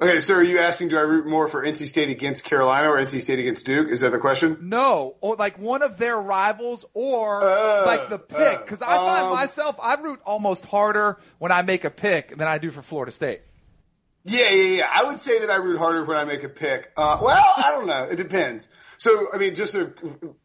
Okay, 0.00 0.18
so 0.18 0.34
are 0.34 0.42
you 0.42 0.58
asking, 0.58 0.88
do 0.88 0.98
I 0.98 1.02
root 1.02 1.24
more 1.24 1.46
for 1.46 1.64
NC 1.64 1.86
State 1.86 2.10
against 2.10 2.42
Carolina 2.44 2.90
or 2.90 2.98
NC 2.98 3.22
State 3.22 3.38
against 3.38 3.64
Duke? 3.64 3.88
Is 3.90 4.00
that 4.00 4.10
the 4.10 4.18
question? 4.18 4.58
No, 4.62 5.14
or 5.20 5.36
like 5.36 5.56
one 5.56 5.82
of 5.82 5.98
their 5.98 6.20
rivals, 6.20 6.84
or 6.94 7.40
Uh, 7.40 7.86
like 7.86 8.08
the 8.08 8.18
pick. 8.18 8.64
Because 8.64 8.82
I 8.82 8.96
find 8.96 9.26
um, 9.26 9.32
myself, 9.34 9.76
I 9.80 9.94
root 9.94 10.20
almost 10.26 10.66
harder 10.66 11.20
when 11.38 11.52
I 11.52 11.62
make 11.62 11.84
a 11.84 11.90
pick 11.90 12.36
than 12.36 12.48
I 12.48 12.58
do 12.58 12.72
for 12.72 12.82
Florida 12.82 13.12
State. 13.12 13.42
Yeah, 14.24 14.50
yeah, 14.50 14.76
yeah. 14.78 14.90
I 14.92 15.04
would 15.04 15.20
say 15.20 15.40
that 15.40 15.50
I 15.50 15.56
root 15.56 15.78
harder 15.78 16.04
when 16.04 16.16
I 16.16 16.24
make 16.24 16.42
a 16.42 16.48
pick. 16.48 16.90
Uh, 16.96 17.20
well, 17.22 17.52
I 17.56 17.70
don't 17.70 17.86
know. 17.86 18.04
It 18.04 18.16
depends. 18.16 18.68
So, 18.98 19.28
I 19.32 19.38
mean, 19.38 19.54
just 19.54 19.72
so 19.72 19.92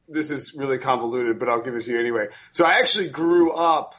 this 0.08 0.32
is 0.32 0.54
really 0.54 0.78
convoluted, 0.78 1.40
but 1.40 1.50
I'll 1.50 1.62
give 1.62 1.76
it 1.76 1.84
to 1.84 1.92
you 1.92 2.00
anyway. 2.00 2.28
So 2.52 2.66
I 2.66 2.74
actually 2.80 3.10
grew 3.10 3.52
up, 3.52 3.96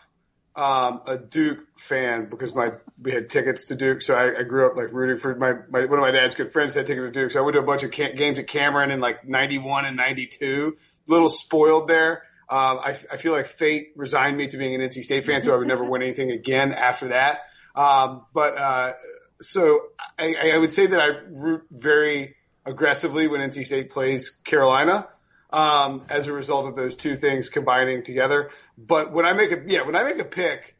um, 0.60 1.00
a 1.06 1.16
Duke 1.16 1.60
fan 1.78 2.28
because 2.28 2.54
my, 2.54 2.72
we 3.02 3.12
had 3.12 3.30
tickets 3.30 3.66
to 3.66 3.76
Duke. 3.76 4.02
So 4.02 4.14
I, 4.14 4.40
I 4.40 4.42
grew 4.42 4.66
up 4.66 4.76
like 4.76 4.92
rooting 4.92 5.16
for 5.16 5.34
my, 5.34 5.54
my, 5.70 5.86
one 5.86 5.98
of 5.98 6.00
my 6.00 6.10
dad's 6.10 6.34
good 6.34 6.52
friends 6.52 6.74
had 6.74 6.86
tickets 6.86 7.06
to 7.06 7.10
Duke. 7.10 7.30
So 7.30 7.40
I 7.40 7.42
went 7.42 7.54
to 7.54 7.60
a 7.60 7.64
bunch 7.64 7.82
of 7.82 7.92
ca- 7.92 8.12
games 8.12 8.38
at 8.38 8.46
Cameron 8.46 8.90
in 8.90 9.00
like 9.00 9.26
91 9.26 9.86
and 9.86 9.96
92. 9.96 10.76
Little 11.06 11.30
spoiled 11.30 11.88
there. 11.88 12.24
Um, 12.50 12.78
I, 12.78 12.98
I 13.10 13.16
feel 13.16 13.32
like 13.32 13.46
fate 13.46 13.92
resigned 13.96 14.36
me 14.36 14.48
to 14.48 14.58
being 14.58 14.74
an 14.74 14.82
NC 14.82 15.02
State 15.02 15.24
fan, 15.24 15.40
so 15.40 15.54
I 15.54 15.56
would 15.56 15.66
never 15.66 15.88
win 15.88 16.02
anything 16.02 16.30
again 16.30 16.74
after 16.74 17.08
that. 17.08 17.40
Um, 17.74 18.26
but, 18.34 18.58
uh, 18.58 18.92
so 19.40 19.80
I, 20.18 20.52
I 20.52 20.58
would 20.58 20.72
say 20.72 20.86
that 20.88 21.00
I 21.00 21.06
root 21.30 21.62
very 21.70 22.36
aggressively 22.66 23.28
when 23.28 23.40
NC 23.40 23.64
State 23.64 23.90
plays 23.90 24.28
Carolina, 24.44 25.08
um, 25.52 26.02
as 26.08 26.26
a 26.26 26.32
result 26.32 26.66
of 26.66 26.76
those 26.76 26.96
two 26.96 27.14
things 27.14 27.48
combining 27.48 28.02
together. 28.02 28.50
But 28.78 29.12
when 29.12 29.26
I 29.26 29.32
make 29.32 29.52
a, 29.52 29.62
yeah, 29.66 29.82
when 29.82 29.96
I 29.96 30.02
make 30.02 30.18
a 30.18 30.24
pick, 30.24 30.76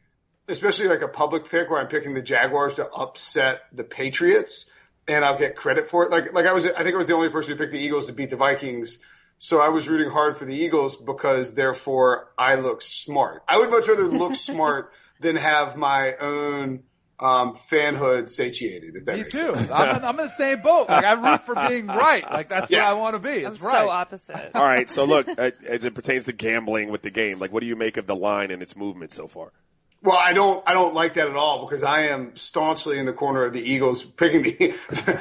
especially 0.47 0.87
like 0.87 1.01
a 1.01 1.07
public 1.07 1.49
pick 1.49 1.69
where 1.69 1.79
I'm 1.79 1.87
picking 1.87 2.13
the 2.13 2.21
Jaguars 2.21 2.75
to 2.75 2.89
upset 2.89 3.61
the 3.71 3.83
Patriots 3.83 4.65
and 5.07 5.25
I'll 5.25 5.37
get 5.37 5.55
credit 5.55 5.89
for 5.89 6.05
it. 6.05 6.11
Like, 6.11 6.33
like 6.33 6.45
I 6.45 6.53
was, 6.53 6.65
I 6.65 6.83
think 6.83 6.95
I 6.95 6.97
was 6.97 7.07
the 7.07 7.13
only 7.13 7.29
person 7.29 7.51
who 7.51 7.57
picked 7.57 7.71
the 7.71 7.79
Eagles 7.79 8.07
to 8.07 8.13
beat 8.13 8.29
the 8.29 8.35
Vikings. 8.35 8.97
So 9.37 9.59
I 9.59 9.69
was 9.69 9.89
rooting 9.89 10.11
hard 10.11 10.37
for 10.37 10.45
the 10.45 10.55
Eagles 10.55 10.95
because 10.95 11.53
therefore 11.53 12.31
I 12.37 12.55
look 12.55 12.81
smart. 12.81 13.43
I 13.47 13.57
would 13.57 13.71
much 13.71 13.87
rather 13.87 14.07
look 14.07 14.35
smart 14.49 14.91
than 15.19 15.35
have 15.35 15.75
my 15.75 16.13
own, 16.15 16.83
um, 17.21 17.55
fanhood 17.55 18.29
satiated, 18.29 18.95
if 18.95 19.05
that 19.05 19.15
Me 19.15 19.21
makes 19.21 19.31
too. 19.31 19.53
I'm, 19.53 19.95
in- 19.97 20.03
I'm 20.03 20.19
in 20.19 20.25
the 20.25 20.27
same 20.29 20.61
boat. 20.61 20.89
Like 20.89 21.05
I 21.05 21.13
root 21.13 21.45
for 21.45 21.55
being 21.55 21.87
right. 21.87 22.29
Like 22.29 22.49
that's 22.49 22.69
Yeah. 22.71 22.83
what 22.85 22.89
I 22.89 22.93
want 22.99 23.15
to 23.15 23.19
be. 23.19 23.45
I'm 23.45 23.51
It's 23.53 23.61
so 23.61 23.67
right. 23.67 23.87
opposite. 23.87 24.51
All 24.55 24.63
right, 24.63 24.89
so 24.89 25.05
look, 25.05 25.27
uh, 25.29 25.51
as 25.67 25.85
it 25.85 25.93
pertains 25.93 26.25
to 26.25 26.33
gambling 26.33 26.89
with 26.89 27.03
the 27.03 27.11
game, 27.11 27.39
like 27.39 27.51
what 27.53 27.61
do 27.61 27.67
you 27.67 27.75
make 27.75 27.97
of 27.97 28.07
the 28.07 28.15
line 28.15 28.51
and 28.51 28.61
its 28.61 28.75
movement 28.75 29.11
so 29.11 29.27
far? 29.27 29.51
Well, 30.03 30.17
I 30.17 30.33
don't, 30.33 30.67
I 30.67 30.73
don't 30.73 30.95
like 30.95 31.13
that 31.13 31.27
at 31.27 31.35
all 31.35 31.63
because 31.67 31.83
I 31.83 32.07
am 32.07 32.35
staunchly 32.35 32.97
in 32.97 33.05
the 33.05 33.13
corner 33.13 33.43
of 33.43 33.53
the 33.53 33.61
Eagles 33.61 34.03
picking 34.03 34.41
the, 34.41 34.73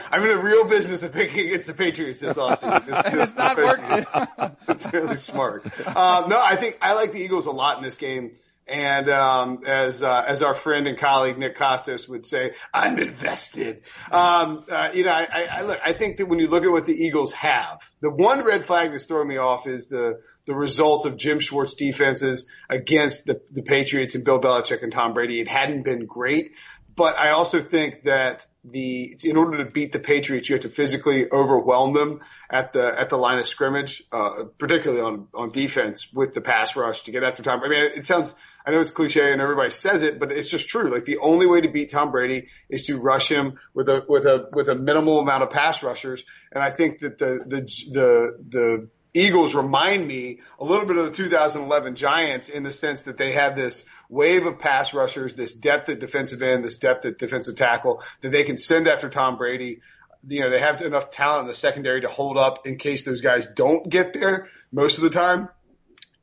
I'm 0.11 0.23
in 0.23 0.29
the 0.29 0.39
real 0.39 0.67
business 0.67 1.03
of 1.03 1.13
picking 1.13 1.49
against 1.49 1.67
the 1.67 1.75
Patriots 1.75 2.21
this 2.21 2.35
offseason. 2.39 2.87
This, 2.87 3.03
this 3.03 3.29
it's 3.29 3.37
not 3.37 3.59
working. 3.59 4.57
It's 4.69 4.91
really 4.91 5.19
smart. 5.19 5.67
Um, 5.87 6.31
no, 6.31 6.41
I 6.43 6.57
think 6.57 6.79
I 6.81 6.95
like 6.95 7.13
the 7.13 7.19
Eagles 7.21 7.45
a 7.45 7.51
lot 7.51 7.77
in 7.77 7.83
this 7.85 7.99
game. 7.99 8.31
And, 8.71 9.09
um, 9.09 9.61
as, 9.67 10.03
uh, 10.03 10.25
as 10.27 10.43
our 10.43 10.55
friend 10.55 10.87
and 10.87 10.97
colleague 10.97 11.39
Nick 11.39 11.57
Kostos 11.57 12.09
would 12.09 12.25
say, 12.25 12.55
I'm 12.73 12.99
invested. 12.99 13.83
Um, 14.13 14.65
uh, 14.71 14.91
you 14.95 15.05
know, 15.05 15.11
I, 15.11 15.27
I, 15.33 15.49
I 15.51 15.63
look, 15.63 15.81
I 15.85 15.93
think 15.93 16.19
that 16.19 16.27
when 16.27 16.39
you 16.39 16.47
look 16.47 16.65
at 16.65 16.71
what 16.71 16.87
the 16.87 16.95
Eagles 16.95 17.33
have, 17.33 17.83
the 18.01 18.11
one 18.11 18.45
red 18.45 18.65
flag 18.65 18.93
that's 18.93 19.07
throwing 19.07 19.29
me 19.29 19.39
off 19.39 19.67
is 19.67 19.89
the, 19.89 20.21
the 20.47 20.55
results 20.55 21.05
of 21.05 21.17
Jim 21.17 21.41
Schwartz 21.41 21.75
defenses 21.75 22.47
against 22.69 23.27
the, 23.27 23.41
the 23.51 23.63
Patriots 23.63 24.15
and 24.15 24.25
Bill 24.25 24.41
Belichick 24.41 24.83
and 24.83 24.93
Tom 24.93 25.15
Brady. 25.15 25.41
It 25.41 25.49
hadn't 25.49 25.83
been 25.83 26.07
great, 26.07 26.53
but 26.97 27.19
I 27.19 27.31
also 27.31 27.61
think 27.61 28.05
that 28.05 28.47
the 28.65 29.17
in 29.25 29.37
order 29.37 29.65
to 29.65 29.71
beat 29.71 29.93
the 29.93 29.99
Patriots, 29.99 30.49
you 30.49 30.55
have 30.55 30.65
to 30.65 30.69
physically 30.69 31.31
overwhelm 31.31 31.95
them 31.95 32.21
at 32.51 32.73
the 32.73 33.01
at 33.01 33.09
the 33.09 33.17
line 33.17 33.39
of 33.39 33.47
scrimmage, 33.47 34.03
uh, 34.13 34.45
particularly 34.59 35.01
on 35.01 35.29
on 35.33 35.49
defense 35.49 36.13
with 36.13 36.35
the 36.35 36.41
pass 36.41 36.77
rush 36.77 37.03
to 37.03 37.11
get 37.11 37.23
after 37.23 37.43
time. 37.43 37.63
I 37.63 37.69
mean, 37.69 37.91
it 37.97 38.05
sounds 38.05 38.35
I 38.71 38.75
know 38.75 38.81
it's 38.83 38.93
cliche 38.93 39.33
and 39.33 39.41
everybody 39.41 39.71
says 39.71 40.03
it, 40.03 40.21
but 40.21 40.31
it's 40.31 40.49
just 40.49 40.69
true. 40.69 40.95
Like 40.95 41.05
the 41.05 41.19
only 41.19 41.49
way 41.49 41.61
to 41.61 41.69
beat 41.69 41.91
Tom 41.91 42.13
Brady 42.13 42.47
is 42.69 42.85
to 42.85 42.99
rush 42.99 43.29
him 43.29 43.59
with 43.75 43.89
a 43.89 44.05
with 44.09 44.27
a 44.27 44.49
with 44.53 44.69
a 44.69 44.77
minimal 44.77 45.19
amount 45.19 45.43
of 45.43 45.51
pass 45.51 45.83
rushers, 45.83 46.23
and 46.53 46.63
I 46.63 46.71
think 46.71 47.01
that 47.01 47.19
the 47.19 47.43
the 47.45 47.61
the 47.91 48.39
the 48.49 48.89
Eagles 49.13 49.57
remind 49.57 50.07
me 50.07 50.39
a 50.61 50.65
little 50.65 50.87
bit 50.87 50.99
of 50.99 51.07
the 51.07 51.11
2011 51.11 51.97
Giants 51.97 52.49
in 52.49 52.63
the 52.63 52.71
sense 52.71 53.03
that 53.03 53.17
they 53.17 53.33
have 53.33 53.57
this 53.57 53.85
wave 54.09 54.47
of 54.47 54.61
pass 54.61 54.95
rushers, 54.95 55.35
this 55.35 55.53
depth 55.53 55.89
at 55.89 55.99
defensive 55.99 56.41
end, 56.41 56.65
this 56.65 56.79
depth 56.79 57.05
at 57.07 57.19
defensive 57.19 57.57
tackle 57.57 58.05
that 58.21 58.31
they 58.31 58.45
can 58.45 58.57
send 58.57 58.87
after 58.87 59.09
Tom 59.09 59.37
Brady. 59.37 59.81
You 60.29 60.43
know, 60.43 60.51
they 60.51 60.61
have 60.61 60.81
enough 60.83 61.11
talent 61.11 61.43
in 61.43 61.49
the 61.49 61.57
secondary 61.57 62.03
to 62.03 62.09
hold 62.09 62.39
up 62.39 62.69
in 62.69 62.79
case 62.79 63.03
those 63.03 63.21
guys 63.21 63.47
don't 63.47 63.91
get 63.91 64.13
there 64.13 64.47
most 64.71 64.99
of 64.99 65.03
the 65.03 65.11
time. 65.11 65.49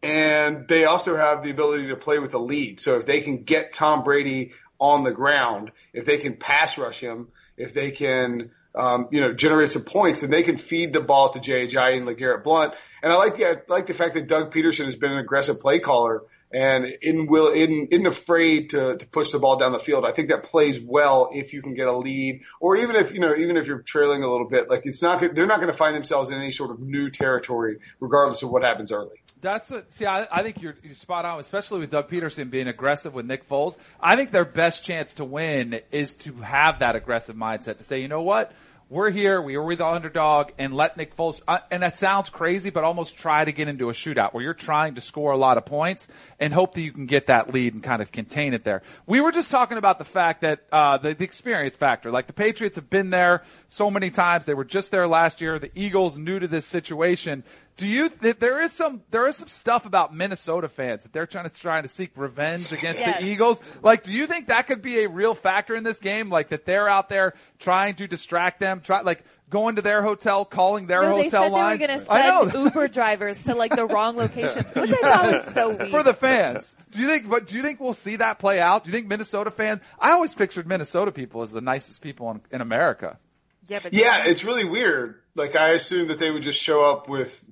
And 0.03 0.67
they 0.67 0.85
also 0.85 1.15
have 1.15 1.43
the 1.43 1.49
ability 1.49 1.87
to 1.87 1.95
play 1.95 2.19
with 2.19 2.31
the 2.31 2.39
lead. 2.39 2.79
So 2.79 2.95
if 2.95 3.05
they 3.05 3.21
can 3.21 3.43
get 3.43 3.73
Tom 3.73 4.03
Brady 4.03 4.51
on 4.79 5.03
the 5.03 5.11
ground, 5.11 5.71
if 5.93 6.05
they 6.05 6.17
can 6.17 6.35
pass 6.35 6.77
rush 6.77 6.99
him, 6.99 7.29
if 7.57 7.73
they 7.73 7.91
can, 7.91 8.51
um, 8.75 9.07
you 9.11 9.21
know, 9.21 9.33
generate 9.33 9.71
some 9.71 9.83
points, 9.83 10.21
then 10.21 10.29
they 10.29 10.43
can 10.43 10.57
feed 10.57 10.93
the 10.93 11.01
ball 11.01 11.29
to 11.29 11.39
J.J. 11.39 11.97
and 11.97 12.07
LeGarrette 12.07 12.43
Blunt. 12.43 12.75
And 13.01 13.11
I 13.11 13.15
like 13.15 13.37
the, 13.37 13.45
I 13.45 13.55
like 13.67 13.87
the 13.87 13.95
fact 13.95 14.13
that 14.13 14.27
Doug 14.27 14.53
Pederson 14.53 14.85
has 14.85 14.95
been 14.95 15.11
an 15.11 15.17
aggressive 15.17 15.59
play 15.59 15.79
caller 15.79 16.21
and 16.51 16.85
in 17.01 17.27
will 17.27 17.51
in 17.51 17.87
isn't 17.91 18.05
afraid 18.05 18.69
to 18.71 18.97
to 18.97 19.07
push 19.07 19.31
the 19.31 19.39
ball 19.39 19.57
down 19.57 19.71
the 19.71 19.79
field. 19.79 20.05
I 20.05 20.11
think 20.11 20.29
that 20.29 20.43
plays 20.43 20.79
well 20.79 21.29
if 21.33 21.53
you 21.53 21.61
can 21.61 21.73
get 21.73 21.87
a 21.87 21.95
lead, 21.95 22.43
or 22.59 22.77
even 22.77 22.95
if 22.95 23.13
you 23.13 23.19
know 23.19 23.35
even 23.35 23.57
if 23.57 23.67
you're 23.67 23.81
trailing 23.81 24.23
a 24.23 24.29
little 24.29 24.47
bit. 24.47 24.69
Like 24.69 24.85
it's 24.85 25.01
not 25.01 25.19
they're 25.19 25.45
not 25.45 25.57
going 25.57 25.71
to 25.71 25.77
find 25.77 25.95
themselves 25.95 26.29
in 26.29 26.37
any 26.37 26.51
sort 26.51 26.71
of 26.71 26.79
new 26.79 27.09
territory, 27.09 27.79
regardless 27.99 28.43
of 28.43 28.49
what 28.49 28.63
happens 28.63 28.91
early. 28.91 29.21
That's 29.39 29.67
the, 29.67 29.85
see, 29.89 30.05
I, 30.05 30.27
I 30.31 30.41
think 30.41 30.61
you're, 30.61 30.75
you're 30.81 30.95
spot 30.95 31.25
on, 31.25 31.39
especially 31.39 31.79
with 31.79 31.91
Doug 31.91 32.09
Pederson 32.09 32.49
being 32.49 32.67
aggressive 32.67 33.13
with 33.13 33.27
Nick 33.27 33.47
Foles. 33.47 33.77
I 34.01 34.15
think 34.15 34.31
their 34.31 34.45
best 34.45 34.83
chance 34.83 35.13
to 35.13 35.25
win 35.25 35.79
is 35.91 36.13
to 36.15 36.33
have 36.37 36.79
that 36.79 36.95
aggressive 36.95 37.35
mindset 37.35 37.77
to 37.77 37.83
say, 37.83 38.01
you 38.01 38.07
know 38.07 38.23
what? 38.23 38.51
We're 38.89 39.09
here. 39.09 39.41
We 39.41 39.57
with 39.57 39.79
the 39.79 39.85
underdog 39.85 40.51
and 40.57 40.73
let 40.73 40.95
Nick 40.95 41.13
Foles, 41.17 41.41
uh, 41.45 41.59
and 41.69 41.83
that 41.83 41.97
sounds 41.97 42.29
crazy, 42.29 42.69
but 42.69 42.85
almost 42.85 43.17
try 43.17 43.43
to 43.43 43.51
get 43.51 43.67
into 43.67 43.89
a 43.89 43.93
shootout 43.93 44.33
where 44.33 44.41
you're 44.41 44.53
trying 44.53 44.95
to 44.95 45.01
score 45.01 45.33
a 45.33 45.37
lot 45.37 45.57
of 45.57 45.65
points 45.65 46.07
and 46.39 46.53
hope 46.53 46.73
that 46.75 46.81
you 46.81 46.93
can 46.93 47.05
get 47.05 47.27
that 47.27 47.53
lead 47.53 47.73
and 47.73 47.83
kind 47.83 48.01
of 48.01 48.13
contain 48.13 48.53
it 48.53 48.63
there. 48.63 48.83
We 49.05 49.19
were 49.19 49.33
just 49.33 49.51
talking 49.51 49.77
about 49.77 49.97
the 49.97 50.05
fact 50.05 50.39
that, 50.39 50.61
uh, 50.71 50.99
the, 50.99 51.13
the 51.13 51.25
experience 51.25 51.75
factor. 51.75 52.11
Like 52.11 52.27
the 52.27 52.33
Patriots 52.33 52.77
have 52.77 52.89
been 52.89 53.09
there 53.09 53.43
so 53.67 53.91
many 53.91 54.09
times. 54.09 54.45
They 54.45 54.53
were 54.53 54.63
just 54.63 54.89
there 54.89 55.05
last 55.05 55.41
year. 55.41 55.59
The 55.59 55.71
Eagles 55.75 56.17
new 56.17 56.39
to 56.39 56.47
this 56.47 56.65
situation. 56.65 57.43
Do 57.77 57.85
you 57.87 58.09
th- 58.09 58.37
there 58.39 58.61
is 58.63 58.73
some 58.73 59.03
there 59.11 59.27
is 59.27 59.35
some 59.35 59.47
stuff 59.49 59.85
about 59.85 60.13
Minnesota 60.13 60.67
fans 60.67 61.03
that 61.03 61.13
they're 61.13 61.27
trying 61.27 61.47
to 61.47 61.53
trying 61.55 61.83
to 61.83 61.89
seek 61.89 62.11
revenge 62.15 62.71
against 62.71 62.99
Yes. 62.99 63.19
the 63.21 63.27
Eagles? 63.27 63.59
Like, 63.83 64.03
do 64.03 64.11
you 64.11 64.25
think 64.25 64.47
that 64.47 64.65
could 64.67 64.81
be 64.81 65.03
a 65.03 65.09
real 65.09 65.35
factor 65.35 65.75
in 65.75 65.83
this 65.83 65.99
game? 65.99 66.29
Like 66.29 66.49
that 66.49 66.65
they're 66.65 66.89
out 66.89 67.07
there 67.09 67.35
trying 67.59 67.93
to 67.95 68.07
distract 68.07 68.59
them, 68.59 68.81
try 68.81 69.01
like 69.01 69.23
going 69.49 69.75
to 69.75 69.81
their 69.83 70.01
hotel, 70.01 70.43
calling 70.43 70.87
their 70.87 71.03
No, 71.03 71.17
they 71.21 71.29
said 71.29 71.49
line. 71.51 71.77
they 71.77 71.85
were 71.85 71.87
going 71.87 71.99
to 71.99 72.05
send 72.51 72.53
Uber 72.65 72.87
drivers 72.89 73.43
to 73.43 73.53
like 73.55 73.73
the 73.75 73.85
wrong 73.85 74.17
locations, 74.17 74.73
which 74.73 74.91
I 74.91 74.95
thought 75.01 75.31
was 75.45 75.53
so 75.53 75.69
weird. 75.77 75.89
for 75.91 76.01
the 76.03 76.13
fans. 76.15 76.75
Do 76.91 76.99
you 76.99 77.07
think? 77.07 77.29
But 77.29 77.45
do 77.47 77.55
you 77.55 77.61
think 77.61 77.79
we'll 77.79 77.93
see 77.93 78.15
that 78.15 78.39
play 78.39 78.59
out? 78.59 78.85
Do 78.85 78.89
you 78.89 78.93
think 78.93 79.07
Minnesota 79.07 79.51
fans? 79.51 79.81
I 79.99 80.11
always 80.13 80.33
pictured 80.33 80.67
Minnesota 80.67 81.11
people 81.11 81.43
as 81.43 81.51
the 81.51 81.61
nicest 81.61 82.01
people 82.01 82.31
in, 82.31 82.41
in 82.51 82.61
America. 82.61 83.19
yeah, 83.67 83.79
but 83.83 83.93
Yeah, 83.93 84.23
it's 84.25 84.43
really 84.43 84.65
weird. 84.65 85.21
Like 85.37 85.55
I 85.55 85.69
assumed 85.69 86.09
that 86.09 86.19
they 86.19 86.31
would 86.31 86.43
just 86.43 86.61
show 86.61 86.83
up 86.83 87.07
with 87.07 87.43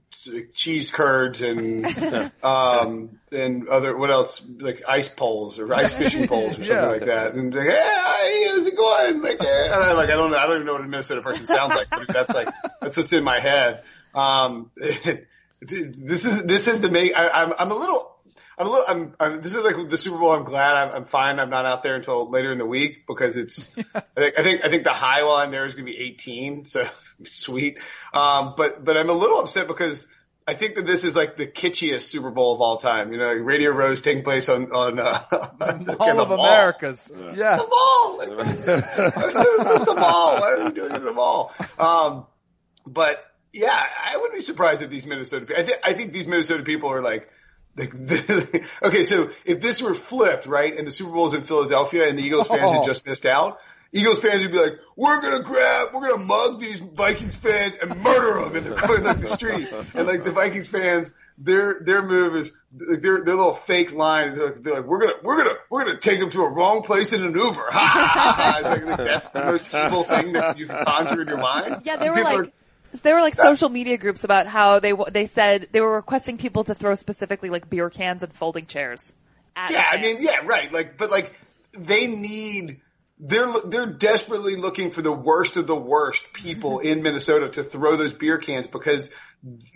cheese 0.53 0.91
curds 0.91 1.41
and 1.41 1.85
um 2.43 3.19
and 3.31 3.67
other 3.67 3.95
what 3.95 4.09
else 4.09 4.41
like 4.59 4.81
ice 4.87 5.07
poles 5.07 5.59
or 5.59 5.71
ice 5.73 5.93
fishing 5.93 6.27
poles 6.27 6.57
or 6.57 6.63
something 6.63 6.75
Yeah. 6.83 6.87
like 6.87 7.05
that. 7.05 7.33
And 7.35 7.53
like, 7.53 7.67
hey, 7.67 7.77
hi, 7.79 8.47
how's 8.55 8.65
it 8.65 8.75
going? 8.75 9.21
Like, 9.21 9.43
eh, 9.43 9.65
and 9.65 9.83
I 9.83 9.93
like 9.93 10.09
I 10.09 10.15
don't 10.15 10.31
know 10.31 10.37
I 10.37 10.47
don't 10.47 10.55
even 10.55 10.65
know 10.65 10.73
what 10.73 10.81
a 10.81 10.87
Minnesota 10.87 11.21
person 11.21 11.45
sounds 11.45 11.75
like. 11.75 11.87
But 11.91 12.07
that's 12.07 12.33
like 12.33 12.49
that's 12.81 12.97
what's 12.97 13.13
in 13.13 13.23
my 13.23 13.39
head. 13.39 13.83
Um, 14.15 14.71
this 15.61 16.25
is 16.25 16.43
this 16.43 16.67
is 16.67 16.81
the 16.81 16.89
main 16.89 17.11
I, 17.15 17.29
I'm 17.29 17.53
I'm 17.59 17.71
a 17.71 17.75
little. 17.75 18.14
I'm 18.57 18.67
a 18.67 18.69
little. 18.69 18.85
I'm, 18.87 19.15
I'm. 19.19 19.41
This 19.41 19.55
is 19.55 19.65
like 19.65 19.89
the 19.89 19.97
Super 19.97 20.17
Bowl. 20.17 20.31
I'm 20.31 20.43
glad. 20.43 20.75
I'm, 20.75 20.95
I'm 20.95 21.05
fine. 21.05 21.39
I'm 21.39 21.49
not 21.49 21.65
out 21.65 21.83
there 21.83 21.95
until 21.95 22.29
later 22.29 22.51
in 22.51 22.57
the 22.57 22.65
week 22.65 23.05
because 23.07 23.35
it's. 23.35 23.69
I 23.95 24.01
think. 24.15 24.39
I 24.39 24.43
think. 24.43 24.65
I 24.65 24.69
think 24.69 24.83
the 24.83 24.91
high 24.91 25.23
while 25.23 25.35
I'm 25.35 25.51
there 25.51 25.65
is 25.65 25.73
going 25.73 25.85
to 25.85 25.91
be 25.91 25.97
18. 25.97 26.65
So 26.65 26.87
sweet. 27.23 27.79
Um. 28.13 28.53
But 28.55 28.83
but 28.85 28.97
I'm 28.97 29.09
a 29.09 29.13
little 29.13 29.39
upset 29.39 29.67
because 29.67 30.07
I 30.47 30.53
think 30.53 30.75
that 30.75 30.85
this 30.85 31.03
is 31.03 31.15
like 31.15 31.37
the 31.37 31.47
kitschiest 31.47 32.01
Super 32.01 32.29
Bowl 32.29 32.53
of 32.53 32.61
all 32.61 32.77
time. 32.77 33.11
You 33.11 33.17
know, 33.17 33.25
like 33.25 33.43
Radio 33.43 33.71
Row's 33.71 34.01
taking 34.01 34.23
place 34.23 34.47
on 34.47 34.71
on 34.71 34.99
uh, 34.99 35.19
All 35.99 36.19
of 36.21 36.31
America's. 36.31 37.11
Yes. 37.35 37.61
the 37.61 37.67
ball. 37.67 38.17
Like, 38.19 38.29
it's 38.29 39.85
the 39.85 39.95
ball. 39.95 40.39
Why 40.39 40.51
are 40.51 40.65
we 40.65 40.71
doing 40.71 40.91
it 40.91 40.95
at 40.95 41.03
the 41.03 41.11
ball? 41.11 41.51
Um, 41.79 42.27
but 42.85 43.25
yeah, 43.51 43.73
I 43.73 44.17
wouldn't 44.17 44.35
be 44.35 44.41
surprised 44.41 44.83
if 44.83 44.89
these 44.91 45.07
Minnesota. 45.07 45.59
I, 45.59 45.63
th- 45.63 45.79
I 45.83 45.93
think 45.93 46.13
these 46.13 46.27
Minnesota 46.27 46.63
people 46.63 46.89
are 46.91 47.01
like. 47.01 47.29
Like, 47.77 47.93
okay, 48.83 49.03
so 49.03 49.29
if 49.45 49.59
this 49.61 49.81
were 49.81 49.93
flipped, 49.93 50.45
right, 50.45 50.75
and 50.77 50.87
the 50.87 50.91
Super 50.91 51.11
Bowl 51.11 51.25
is 51.27 51.33
in 51.33 51.43
Philadelphia 51.43 52.07
and 52.07 52.17
the 52.17 52.23
Eagles 52.23 52.47
fans 52.47 52.71
had 52.71 52.81
Oh. 52.81 52.85
just 52.85 53.05
missed 53.05 53.25
out, 53.25 53.59
Eagles 53.91 54.19
fans 54.19 54.41
would 54.43 54.51
be 54.51 54.57
like, 54.59 54.77
"We're 54.95 55.21
gonna 55.21 55.43
grab, 55.43 55.89
we're 55.93 56.09
gonna 56.09 56.23
mug 56.23 56.59
these 56.59 56.79
Vikings 56.79 57.35
fans 57.35 57.75
and 57.75 58.01
murder 58.01 58.41
them," 58.43 58.55
and 58.55 58.65
they're 58.65 58.87
going 58.87 59.03
like 59.03 59.19
the 59.21 59.27
street, 59.27 59.67
and 59.93 60.07
like 60.07 60.23
the 60.23 60.31
Vikings 60.31 60.67
fans, 60.67 61.13
their 61.37 61.79
their 61.81 62.01
move 62.01 62.35
is 62.35 62.51
like 62.77 63.01
their 63.01 63.23
their 63.23 63.35
little 63.35 63.53
fake 63.53 63.93
line. 63.93 64.35
They're 64.35 64.45
like, 64.47 64.55
they're 64.63 64.73
like, 64.75 64.85
"We're 64.85 64.99
gonna 64.99 65.13
we're 65.23 65.37
gonna 65.37 65.55
we're 65.69 65.85
gonna 65.85 65.99
take 65.99 66.19
them 66.19 66.29
to 66.31 66.41
a 66.41 66.49
wrong 66.49 66.81
place 66.83 67.13
in 67.13 67.23
an 67.23 67.35
Uber." 67.35 67.67
Ha 67.71 67.79
ha 67.79 68.33
ha! 68.35 68.57
It's 68.57 68.67
like, 68.67 68.85
like, 68.85 68.97
that's 68.97 69.29
the 69.29 69.45
most 69.45 69.73
evil 69.73 70.03
thing 70.03 70.33
that 70.33 70.57
you 70.57 70.67
can 70.67 70.83
conjure 70.85 71.21
in 71.21 71.27
your 71.29 71.37
mind. 71.37 71.81
Yeah, 71.85 71.95
they 71.97 72.09
were 72.09 72.15
People 72.17 72.31
like, 72.37 72.47
are- 72.47 72.51
there 73.01 73.15
were 73.15 73.21
like 73.21 73.35
social 73.35 73.69
media 73.69 73.97
groups 73.97 74.23
about 74.23 74.47
how 74.47 74.79
they 74.79 74.93
they 75.11 75.25
said 75.25 75.67
they 75.71 75.81
were 75.81 75.95
requesting 75.95 76.37
people 76.37 76.63
to 76.63 76.75
throw 76.75 76.95
specifically 76.95 77.49
like 77.49 77.69
beer 77.69 77.89
cans 77.89 78.23
and 78.23 78.33
folding 78.33 78.65
chairs. 78.65 79.13
At 79.55 79.71
Yeah, 79.71 79.85
I 79.89 80.01
mean, 80.01 80.17
yeah, 80.19 80.45
right. 80.45 80.71
Like, 80.71 80.97
but 80.97 81.11
like, 81.11 81.33
they 81.73 82.07
need. 82.07 82.81
They're 83.17 83.51
they're 83.65 83.85
desperately 83.85 84.57
looking 84.57 84.91
for 84.91 85.01
the 85.01 85.11
worst 85.11 85.55
of 85.55 85.67
the 85.67 85.75
worst 85.75 86.33
people 86.33 86.79
in 86.91 87.01
Minnesota 87.01 87.47
to 87.49 87.63
throw 87.63 87.95
those 87.95 88.13
beer 88.13 88.37
cans 88.37 88.67
because 88.67 89.09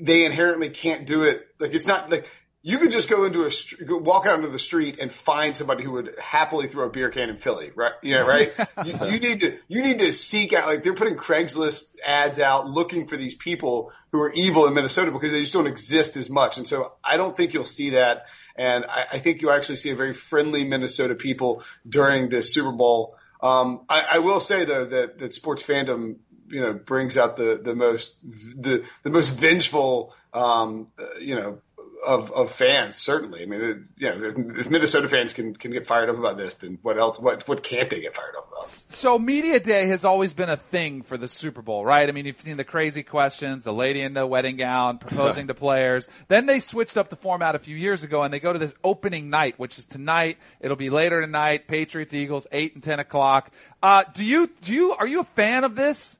they 0.01 0.25
inherently 0.25 0.69
can't 0.69 1.07
do 1.07 1.23
it. 1.23 1.47
Like, 1.57 1.73
it's 1.73 1.87
not 1.87 2.09
like 2.09 2.27
you 2.61 2.77
could 2.77 2.91
just 2.91 3.09
go 3.09 3.23
into 3.23 3.45
a 3.45 3.99
walk 3.99 4.25
out 4.25 4.35
into 4.35 4.49
the 4.49 4.59
street 4.59 4.99
and 4.99 5.09
find 5.09 5.55
somebody 5.55 5.83
who 5.83 5.91
would 5.91 6.15
happily 6.19 6.67
throw 6.67 6.87
a 6.87 6.89
beer 6.89 7.09
can 7.09 7.29
in 7.29 7.37
Philly, 7.37 7.71
right? 7.73 7.93
You 8.01 8.15
know, 8.15 8.27
right? 8.27 8.51
you, 8.85 8.93
you 9.07 9.19
need 9.19 9.41
to 9.41 9.57
you 9.69 9.81
need 9.81 9.99
to 9.99 10.11
seek 10.11 10.51
out 10.51 10.67
like 10.67 10.83
they're 10.83 10.93
putting 10.93 11.15
Craigslist 11.15 11.95
ads 12.05 12.39
out 12.39 12.69
looking 12.69 13.07
for 13.07 13.15
these 13.15 13.33
people 13.33 13.93
who 14.11 14.19
are 14.21 14.31
evil 14.31 14.67
in 14.67 14.73
Minnesota 14.73 15.11
because 15.11 15.31
they 15.31 15.39
just 15.39 15.53
don't 15.53 15.67
exist 15.67 16.17
as 16.17 16.29
much. 16.29 16.57
And 16.57 16.67
so 16.67 16.91
I 17.03 17.15
don't 17.15 17.35
think 17.35 17.53
you'll 17.53 17.63
see 17.63 17.91
that. 17.91 18.25
And 18.57 18.83
I, 18.85 19.05
I 19.13 19.19
think 19.19 19.41
you'll 19.41 19.53
actually 19.53 19.77
see 19.77 19.91
a 19.91 19.95
very 19.95 20.13
friendly 20.13 20.65
Minnesota 20.65 21.15
people 21.15 21.63
during 21.87 22.27
this 22.27 22.53
Super 22.53 22.73
Bowl. 22.73 23.15
Um, 23.41 23.85
I, 23.87 24.05
I 24.13 24.19
will 24.19 24.41
say 24.41 24.65
though 24.65 24.83
that, 24.83 25.19
that 25.19 25.33
sports 25.33 25.63
fandom, 25.63 26.17
you 26.49 26.59
know, 26.59 26.73
brings 26.73 27.17
out 27.17 27.37
the, 27.37 27.61
the 27.63 27.73
most, 27.73 28.15
the, 28.21 28.83
the 29.03 29.09
most 29.11 29.29
vengeful, 29.29 30.13
um, 30.33 30.87
uh, 30.99 31.19
you 31.19 31.35
know, 31.35 31.59
of, 32.05 32.31
of 32.31 32.51
fans, 32.51 32.95
certainly. 32.95 33.41
I 33.41 33.45
mean, 33.45 33.89
you 33.97 34.09
know, 34.09 34.23
if, 34.23 34.37
if 34.37 34.69
Minnesota 34.69 35.07
fans 35.09 35.33
can, 35.33 35.53
can 35.53 35.71
get 35.71 35.85
fired 35.85 36.09
up 36.09 36.17
about 36.17 36.37
this, 36.37 36.57
then 36.57 36.79
what 36.81 36.97
else, 36.97 37.19
what, 37.19 37.47
what 37.47 37.63
can't 37.63 37.89
they 37.89 38.01
get 38.01 38.15
fired 38.15 38.35
up 38.37 38.49
about? 38.51 38.67
So 38.87 39.19
media 39.19 39.59
day 39.59 39.87
has 39.87 40.05
always 40.05 40.33
been 40.33 40.49
a 40.49 40.57
thing 40.57 41.01
for 41.01 41.17
the 41.17 41.27
Super 41.27 41.61
Bowl, 41.61 41.83
right? 41.83 42.07
I 42.07 42.11
mean, 42.11 42.25
you've 42.25 42.39
seen 42.39 42.57
the 42.57 42.63
crazy 42.63 43.03
questions, 43.03 43.63
the 43.63 43.73
lady 43.73 44.01
in 44.01 44.13
the 44.13 44.25
wedding 44.25 44.55
gown 44.55 44.97
proposing 44.99 45.47
to 45.47 45.53
players. 45.53 46.07
Then 46.27 46.45
they 46.45 46.59
switched 46.59 46.97
up 46.97 47.09
the 47.09 47.15
format 47.15 47.55
a 47.55 47.59
few 47.59 47.75
years 47.75 48.03
ago 48.03 48.23
and 48.23 48.33
they 48.33 48.39
go 48.39 48.53
to 48.53 48.59
this 48.59 48.73
opening 48.83 49.29
night, 49.29 49.59
which 49.59 49.77
is 49.77 49.85
tonight. 49.85 50.37
It'll 50.59 50.77
be 50.77 50.89
later 50.89 51.21
tonight. 51.21 51.67
Patriots, 51.67 52.13
Eagles, 52.13 52.47
eight 52.51 52.75
and 52.75 52.83
ten 52.83 52.99
o'clock. 52.99 53.51
Uh, 53.83 54.03
do 54.13 54.23
you, 54.23 54.49
do 54.61 54.73
you, 54.73 54.93
are 54.93 55.07
you 55.07 55.21
a 55.21 55.25
fan 55.25 55.63
of 55.63 55.75
this? 55.75 56.17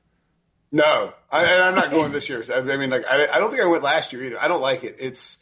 No, 0.72 1.12
I, 1.30 1.44
and 1.46 1.62
I'm 1.62 1.74
not 1.74 1.90
going 1.90 2.12
this 2.12 2.28
year. 2.28 2.44
I, 2.52 2.58
I 2.58 2.76
mean, 2.76 2.90
like, 2.90 3.04
I, 3.04 3.26
I 3.26 3.40
don't 3.40 3.50
think 3.50 3.62
I 3.62 3.66
went 3.66 3.82
last 3.82 4.12
year 4.12 4.22
either. 4.22 4.40
I 4.40 4.46
don't 4.46 4.60
like 4.60 4.84
it. 4.84 4.96
It's, 5.00 5.38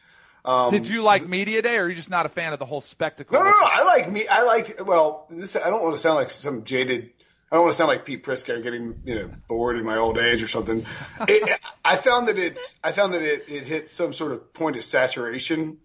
um, 0.49 0.71
Did 0.71 0.89
you 0.89 1.03
like 1.03 1.29
media 1.29 1.61
day 1.61 1.77
or 1.77 1.85
are 1.85 1.89
you 1.91 1.95
just 1.95 2.09
not 2.09 2.25
a 2.25 2.31
fan 2.31 2.55
of 2.55 2.59
the 2.59 2.65
whole 2.65 2.81
spectacle? 2.81 3.39
No, 3.39 3.45
no, 3.45 3.51
no. 3.51 3.57
I 3.61 3.85
like 3.85 4.11
me. 4.11 4.27
I 4.27 4.45
liked. 4.45 4.81
Well, 4.81 5.27
this. 5.29 5.57
I 5.57 5.69
don't 5.69 5.83
want 5.83 5.95
to 5.95 6.01
sound 6.01 6.17
like 6.17 6.31
some 6.31 6.65
jaded. 6.65 7.11
I 7.53 7.57
don't 7.57 7.65
want 7.65 7.73
to 7.73 7.77
sound 7.77 7.89
like 7.89 8.07
Pete 8.07 8.25
Prisco 8.25 8.63
getting 8.63 9.03
you 9.05 9.15
know 9.15 9.31
bored 9.47 9.79
in 9.79 9.85
my 9.85 9.99
old 9.99 10.19
age 10.19 10.43
or 10.43 10.49
something. 10.49 10.87
It, 11.29 11.61
I 11.85 11.97
found 11.97 12.29
that 12.29 12.39
it's. 12.39 12.79
I 12.83 12.93
found 12.93 13.13
that 13.13 13.21
it, 13.21 13.45
it 13.49 13.65
hit 13.65 13.91
some 13.91 14.15
sort 14.15 14.33
of 14.33 14.55
point 14.55 14.77
of 14.77 14.85
saturation. 14.85 15.79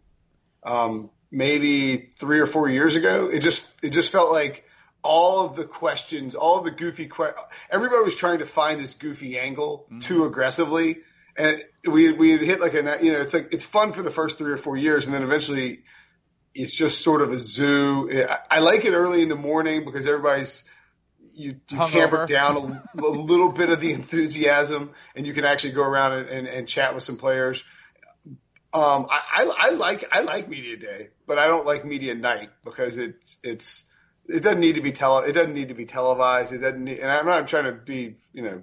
Um, 0.63 1.10
maybe 1.30 1.97
three 2.15 2.39
or 2.39 2.45
four 2.45 2.69
years 2.69 2.95
ago, 2.95 3.28
it 3.28 3.39
just 3.39 3.67
it 3.82 3.89
just 3.89 4.13
felt 4.13 4.32
like 4.32 4.63
all 5.04 5.45
of 5.45 5.58
the 5.58 5.65
questions, 5.65 6.36
all 6.36 6.60
of 6.60 6.63
the 6.63 6.71
goofy 6.71 7.08
que- 7.08 7.36
everybody 7.69 8.02
was 8.02 8.15
trying 8.15 8.39
to 8.39 8.45
find 8.45 8.80
this 8.80 8.93
goofy 8.93 9.38
angle 9.38 9.88
too 9.99 10.23
aggressively. 10.23 10.99
And 11.36 11.62
we 11.86 12.12
we 12.12 12.32
had 12.32 12.41
hit 12.41 12.60
like 12.60 12.74
a 12.74 12.98
you 13.02 13.12
know 13.12 13.19
it's 13.19 13.34
like 13.34 13.54
it's 13.54 13.63
fun 13.63 13.93
for 13.93 14.02
the 14.02 14.12
first 14.12 14.38
three 14.38 14.52
or 14.52 14.58
four 14.58 14.78
years, 14.78 15.06
and 15.06 15.13
then 15.13 15.24
eventually 15.24 15.84
it's 16.56 16.74
just 16.74 17.02
sort 17.02 17.22
of 17.22 17.32
a 17.32 17.39
zoo. 17.39 18.10
I, 18.12 18.39
I 18.50 18.60
like 18.60 18.86
it 18.86 18.93
early 18.93 19.22
in 19.22 19.30
the 19.30 19.36
morning 19.36 19.86
because 19.86 20.08
everybody's 20.08 20.63
you, 21.36 21.56
you 21.69 21.78
tamper 21.88 22.26
down 22.28 22.84
a, 22.98 23.02
a 23.02 23.10
little 23.10 23.50
bit 23.50 23.69
of 23.69 23.80
the 23.80 23.91
enthusiasm, 23.91 24.91
and 25.15 25.26
you 25.26 25.34
can 25.34 25.46
actually 25.46 25.74
go 25.74 25.84
around 25.84 26.13
and, 26.13 26.30
and, 26.30 26.48
and 26.48 26.67
chat 26.67 26.93
with 26.93 27.04
some 27.04 27.17
players. 27.17 27.63
Um, 28.74 29.08
I, 29.10 29.22
I, 29.34 29.54
I 29.58 29.69
like 29.72 30.06
I 30.12 30.22
like 30.22 30.50
media 30.50 30.78
day, 30.78 31.10
but 31.28 31.38
I 31.38 31.48
don't 31.48 31.65
like 31.65 31.86
media 31.86 32.15
night 32.15 32.50
because 32.63 32.98
it's 32.98 33.38
it's 33.43 33.86
it 34.28 34.41
doesn't 34.41 34.62
need 34.62 34.76
to 34.76 34.82
be 34.82 34.91
tele 34.91 35.28
it 35.28 35.34
doesn't 35.34 35.54
need 35.54 35.67
to 35.67 35.74
be 35.74 35.86
televised. 35.86 36.54
It 36.54 36.60
doesn't 36.60 36.84
need, 36.84 37.00
and 37.00 37.12
I'm 37.12 37.26
not 37.26 37.48
trying 37.48 37.65
to 37.65 37.74
be 37.74 38.15
you 38.34 38.41
know 38.41 38.62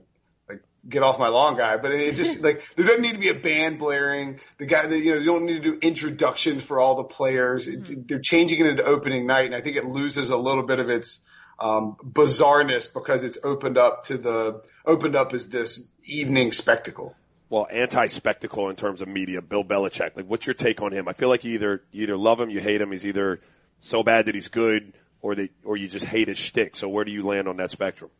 like 0.50 0.62
get 0.88 1.02
off 1.02 1.18
my 1.18 1.28
lawn 1.28 1.56
guy, 1.56 1.76
but 1.76 1.92
it's 1.92 2.16
just 2.16 2.40
like 2.42 2.64
there 2.76 2.86
doesn't 2.86 3.02
need 3.02 3.12
to 3.12 3.18
be 3.18 3.28
a 3.28 3.34
band 3.34 3.78
blaring. 3.78 4.40
The 4.58 4.66
guy 4.66 4.86
that 4.86 4.98
you 4.98 5.12
know 5.12 5.18
you 5.18 5.24
don't 5.24 5.46
need 5.46 5.62
to 5.62 5.72
do 5.72 5.78
introductions 5.80 6.62
for 6.62 6.80
all 6.80 6.96
the 6.96 7.04
players. 7.04 7.68
It, 7.68 8.08
they're 8.08 8.18
changing 8.18 8.60
it 8.60 8.66
into 8.66 8.84
opening 8.84 9.26
night, 9.26 9.46
and 9.46 9.54
I 9.54 9.60
think 9.60 9.76
it 9.76 9.86
loses 9.86 10.30
a 10.30 10.36
little 10.36 10.64
bit 10.64 10.78
of 10.78 10.88
its 10.88 11.20
um, 11.58 11.96
bizarreness 12.02 12.92
because 12.92 13.24
it's 13.24 13.38
opened 13.44 13.78
up 13.78 14.04
to 14.04 14.18
the 14.18 14.62
opened 14.84 15.16
up 15.16 15.32
as 15.34 15.48
this 15.48 15.88
evening 16.04 16.52
spectacle. 16.52 17.14
Well, 17.48 17.66
anti-spectacle 17.68 18.70
in 18.70 18.76
terms 18.76 19.02
of 19.02 19.08
media, 19.08 19.42
Bill 19.42 19.64
Belichick. 19.64 20.14
Like, 20.14 20.26
what's 20.26 20.46
your 20.46 20.54
take 20.54 20.80
on 20.82 20.92
him? 20.92 21.08
I 21.08 21.14
feel 21.14 21.28
like 21.28 21.42
you 21.42 21.54
either 21.54 21.82
you 21.90 22.04
either 22.04 22.16
love 22.16 22.40
him, 22.40 22.48
you 22.50 22.60
hate 22.60 22.80
him. 22.80 22.92
He's 22.92 23.06
either 23.06 23.40
so 23.80 24.02
bad 24.02 24.26
that 24.26 24.34
he's 24.34 24.48
good, 24.48 24.92
or 25.20 25.34
that 25.34 25.50
or 25.64 25.76
you 25.76 25.88
just 25.88 26.06
hate 26.06 26.28
his 26.28 26.38
shtick. 26.38 26.76
So 26.76 26.88
where 26.88 27.04
do 27.04 27.10
you 27.10 27.24
land 27.24 27.48
on 27.48 27.56
that 27.58 27.70
spectrum? 27.70 28.10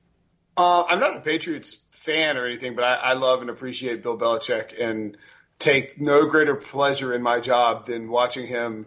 Uh, 0.57 0.85
I'm 0.89 1.01
not 1.01 1.17
a 1.17 1.21
Patriots 1.21 1.79
fan 2.01 2.39
or 2.39 2.47
anything, 2.47 2.75
but 2.75 2.85
I, 2.85 2.95
I 2.95 3.13
love 3.13 3.43
and 3.43 3.51
appreciate 3.51 4.03
Bill 4.03 4.17
Belichick 4.17 4.81
and 4.81 5.19
take 5.59 6.01
no 6.01 6.27
greater 6.27 6.57
pleasure 6.57 7.15
in 7.15 7.23
my 7.23 7.41
job 7.41 7.87
than 7.87 8.11
watching 8.11 8.47
him 8.47 8.87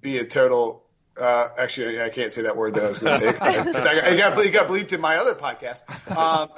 be 0.00 0.18
a 0.18 0.24
total. 0.24 0.82
Uh, 1.16 1.46
actually, 1.56 2.02
I 2.02 2.08
can't 2.08 2.32
say 2.32 2.42
that 2.42 2.56
word 2.56 2.74
that 2.74 2.84
I 2.84 2.88
was 2.88 2.98
going 2.98 3.12
to 3.12 3.18
say 3.20 3.30
because 3.30 3.86
I, 3.86 4.10
I 4.10 4.16
got, 4.16 4.36
it 4.36 4.50
got 4.50 4.66
bleeped 4.66 4.92
in 4.92 5.00
my 5.00 5.18
other 5.18 5.34
podcast. 5.34 5.82
Um, 6.10 6.50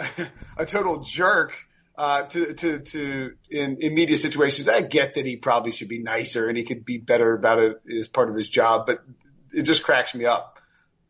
a 0.56 0.64
total 0.64 1.00
jerk 1.00 1.52
uh, 1.98 2.22
to 2.22 2.54
to 2.54 2.78
to 2.78 3.32
in, 3.50 3.76
in 3.80 3.94
media 3.94 4.16
situations. 4.16 4.70
I 4.70 4.80
get 4.80 5.14
that 5.14 5.26
he 5.26 5.36
probably 5.36 5.72
should 5.72 5.88
be 5.88 5.98
nicer 5.98 6.48
and 6.48 6.56
he 6.56 6.64
could 6.64 6.86
be 6.86 6.96
better 6.96 7.34
about 7.34 7.58
it 7.58 7.82
as 7.98 8.08
part 8.08 8.30
of 8.30 8.34
his 8.36 8.48
job, 8.48 8.86
but 8.86 9.04
it 9.52 9.62
just 9.62 9.82
cracks 9.82 10.14
me 10.14 10.24
up. 10.24 10.55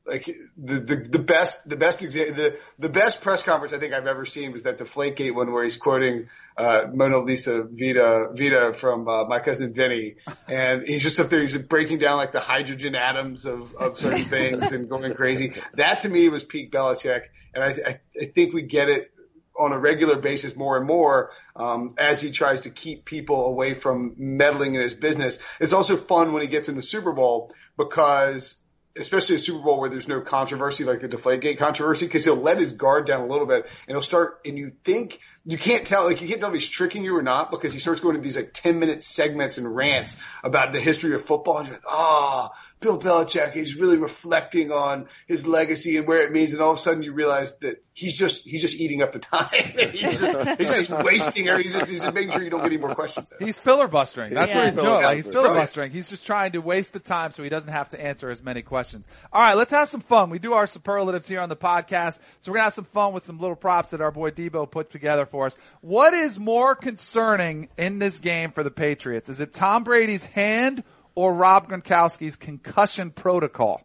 Like 0.06 0.26
the 0.56 0.80
the, 0.80 0.96
the 0.96 1.18
best 1.18 1.68
the 1.68 1.76
best 1.76 2.00
exa- 2.00 2.34
the 2.34 2.58
the 2.78 2.88
best 2.88 3.20
press 3.20 3.42
conference 3.42 3.72
I 3.72 3.78
think 3.78 3.92
I've 3.92 4.06
ever 4.06 4.24
seen 4.24 4.52
was 4.52 4.62
that 4.62 4.78
Deflategate 4.78 5.34
one 5.34 5.52
where 5.52 5.64
he's 5.64 5.76
quoting 5.76 6.28
uh, 6.56 6.86
Mona 6.92 7.18
Lisa 7.18 7.64
Vito 7.64 8.32
Vito 8.32 8.72
from 8.72 9.08
uh, 9.08 9.24
My 9.24 9.40
Cousin 9.40 9.74
Vinny, 9.74 10.16
and 10.46 10.86
he's 10.86 11.02
just 11.02 11.18
up 11.18 11.28
there 11.28 11.40
he's 11.40 11.56
breaking 11.56 11.98
down 11.98 12.18
like 12.18 12.32
the 12.32 12.40
hydrogen 12.40 12.94
atoms 12.94 13.46
of 13.46 13.74
of 13.74 13.96
certain 13.96 14.24
things 14.36 14.70
and 14.72 14.88
going 14.88 15.14
crazy. 15.14 15.54
That 15.74 16.02
to 16.02 16.08
me 16.08 16.28
was 16.28 16.44
peak 16.44 16.70
Belichick, 16.70 17.22
and 17.54 17.64
I 17.64 17.68
I, 17.68 18.00
I 18.20 18.24
think 18.26 18.54
we 18.54 18.62
get 18.62 18.88
it 18.88 19.10
on 19.58 19.72
a 19.72 19.78
regular 19.78 20.16
basis 20.16 20.56
more 20.56 20.76
and 20.76 20.86
more 20.86 21.30
um, 21.54 21.94
as 21.98 22.20
he 22.20 22.30
tries 22.30 22.60
to 22.60 22.70
keep 22.70 23.04
people 23.04 23.46
away 23.46 23.74
from 23.74 24.14
meddling 24.16 24.74
in 24.74 24.82
his 24.82 24.94
business. 24.94 25.38
It's 25.60 25.72
also 25.72 25.96
fun 25.96 26.32
when 26.32 26.42
he 26.42 26.48
gets 26.48 26.68
in 26.68 26.76
the 26.76 26.82
Super 26.82 27.12
Bowl 27.12 27.52
because 27.76 28.56
especially 28.98 29.36
a 29.36 29.38
Super 29.38 29.62
Bowl 29.62 29.80
where 29.80 29.88
there's 29.88 30.08
no 30.08 30.20
controversy 30.20 30.84
like 30.84 31.00
the 31.00 31.08
Deflategate 31.08 31.58
controversy, 31.58 32.06
because 32.06 32.24
he'll 32.24 32.36
let 32.36 32.58
his 32.58 32.72
guard 32.72 33.06
down 33.06 33.20
a 33.20 33.26
little 33.26 33.46
bit 33.46 33.64
and 33.64 33.94
he'll 33.94 34.02
start, 34.02 34.40
and 34.44 34.58
you 34.58 34.70
think, 34.70 35.20
you 35.44 35.58
can't 35.58 35.86
tell, 35.86 36.04
like 36.04 36.20
you 36.20 36.28
can't 36.28 36.40
tell 36.40 36.48
if 36.48 36.54
he's 36.54 36.68
tricking 36.68 37.04
you 37.04 37.16
or 37.16 37.22
not 37.22 37.50
because 37.50 37.72
he 37.72 37.78
starts 37.78 38.00
going 38.00 38.16
into 38.16 38.24
these 38.24 38.36
like 38.36 38.52
10 38.52 38.78
minute 38.78 39.04
segments 39.04 39.58
and 39.58 39.76
rants 39.76 40.20
about 40.42 40.72
the 40.72 40.80
history 40.80 41.14
of 41.14 41.22
football 41.22 41.58
and 41.58 41.68
you're 41.68 41.76
like, 41.76 41.84
ah, 41.88 42.50
oh, 42.50 42.56
Bill 42.86 43.00
Belichick, 43.00 43.52
he's 43.52 43.74
really 43.74 43.96
reflecting 43.96 44.70
on 44.70 45.08
his 45.26 45.44
legacy 45.44 45.96
and 45.96 46.06
where 46.06 46.22
it 46.22 46.30
means. 46.30 46.52
And 46.52 46.60
all 46.62 46.70
of 46.70 46.78
a 46.78 46.80
sudden 46.80 47.02
you 47.02 47.12
realize 47.12 47.58
that 47.58 47.82
he's 47.92 48.16
just, 48.16 48.44
he's 48.46 48.60
just 48.62 48.76
eating 48.76 49.02
up 49.02 49.10
the 49.10 49.18
time. 49.18 49.48
he's 49.92 50.20
just, 50.20 50.60
he's 50.60 50.74
just 50.74 50.90
wasting 51.04 51.48
everything. 51.48 51.72
He's 51.72 51.80
just, 51.80 51.90
he's 51.90 52.02
just 52.02 52.14
making 52.14 52.30
sure 52.30 52.42
you 52.42 52.50
don't 52.50 52.60
get 52.60 52.66
any 52.72 52.76
more 52.76 52.94
questions. 52.94 53.32
He's 53.40 53.58
filibustering. 53.58 54.32
That's 54.34 54.50
Yeah. 54.52 54.58
what 54.58 54.66
he's 54.66 54.74
doing. 54.76 54.86
Like, 54.86 55.16
he's 55.16 55.32
filibustering. 55.32 55.90
He's 55.90 56.08
just 56.08 56.24
trying 56.24 56.52
to 56.52 56.58
waste 56.58 56.92
the 56.92 57.00
time 57.00 57.32
so 57.32 57.42
he 57.42 57.48
doesn't 57.48 57.72
have 57.72 57.88
to 57.88 58.00
answer 58.00 58.30
as 58.30 58.40
many 58.40 58.62
questions. 58.62 59.04
All 59.32 59.40
right, 59.42 59.56
let's 59.56 59.72
have 59.72 59.88
some 59.88 60.00
fun. 60.00 60.30
We 60.30 60.38
do 60.38 60.52
our 60.52 60.68
superlatives 60.68 61.26
here 61.26 61.40
on 61.40 61.48
the 61.48 61.56
podcast, 61.56 62.20
so 62.40 62.52
we're 62.52 62.58
gonna 62.58 62.64
have 62.64 62.74
some 62.74 62.84
fun 62.84 63.12
with 63.14 63.24
some 63.24 63.40
little 63.40 63.56
props 63.56 63.90
that 63.90 64.00
our 64.00 64.12
boy 64.12 64.30
Debo 64.30 64.70
put 64.70 64.90
together 64.90 65.26
for 65.26 65.46
us. 65.46 65.58
What 65.80 66.14
is 66.14 66.38
more 66.38 66.76
concerning 66.76 67.68
in 67.76 67.98
this 67.98 68.18
game 68.18 68.52
for 68.52 68.62
the 68.62 68.70
Patriots? 68.70 69.28
Is 69.28 69.40
it 69.40 69.52
Tom 69.52 69.82
Brady's 69.84 70.24
hand 70.24 70.84
or 71.16 71.34
Rob 71.34 71.68
Gronkowski's 71.68 72.36
concussion 72.36 73.10
protocol? 73.10 73.82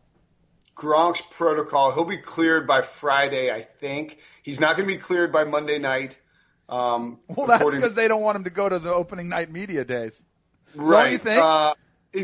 Gronk's 0.75 1.21
protocol. 1.31 1.91
He'll 1.91 2.05
be 2.05 2.17
cleared 2.17 2.67
by 2.67 2.81
Friday, 2.81 3.51
I 3.51 3.61
think. 3.61 4.19
He's 4.43 4.59
not 4.59 4.77
going 4.77 4.87
to 4.87 4.95
be 4.95 4.99
cleared 4.99 5.31
by 5.31 5.45
Monday 5.45 5.79
night. 5.79 6.19
Um, 6.69 7.19
Well, 7.27 7.47
that's 7.47 7.73
because 7.73 7.95
they 7.95 8.07
don't 8.07 8.21
want 8.21 8.37
him 8.37 8.43
to 8.43 8.49
go 8.49 8.69
to 8.69 8.79
the 8.79 8.93
opening 8.93 9.29
night 9.29 9.51
media 9.51 9.83
days. 9.83 10.23
right. 10.75 11.11
you 11.13 11.17
think? 11.17 11.41
Uh, 11.41 11.73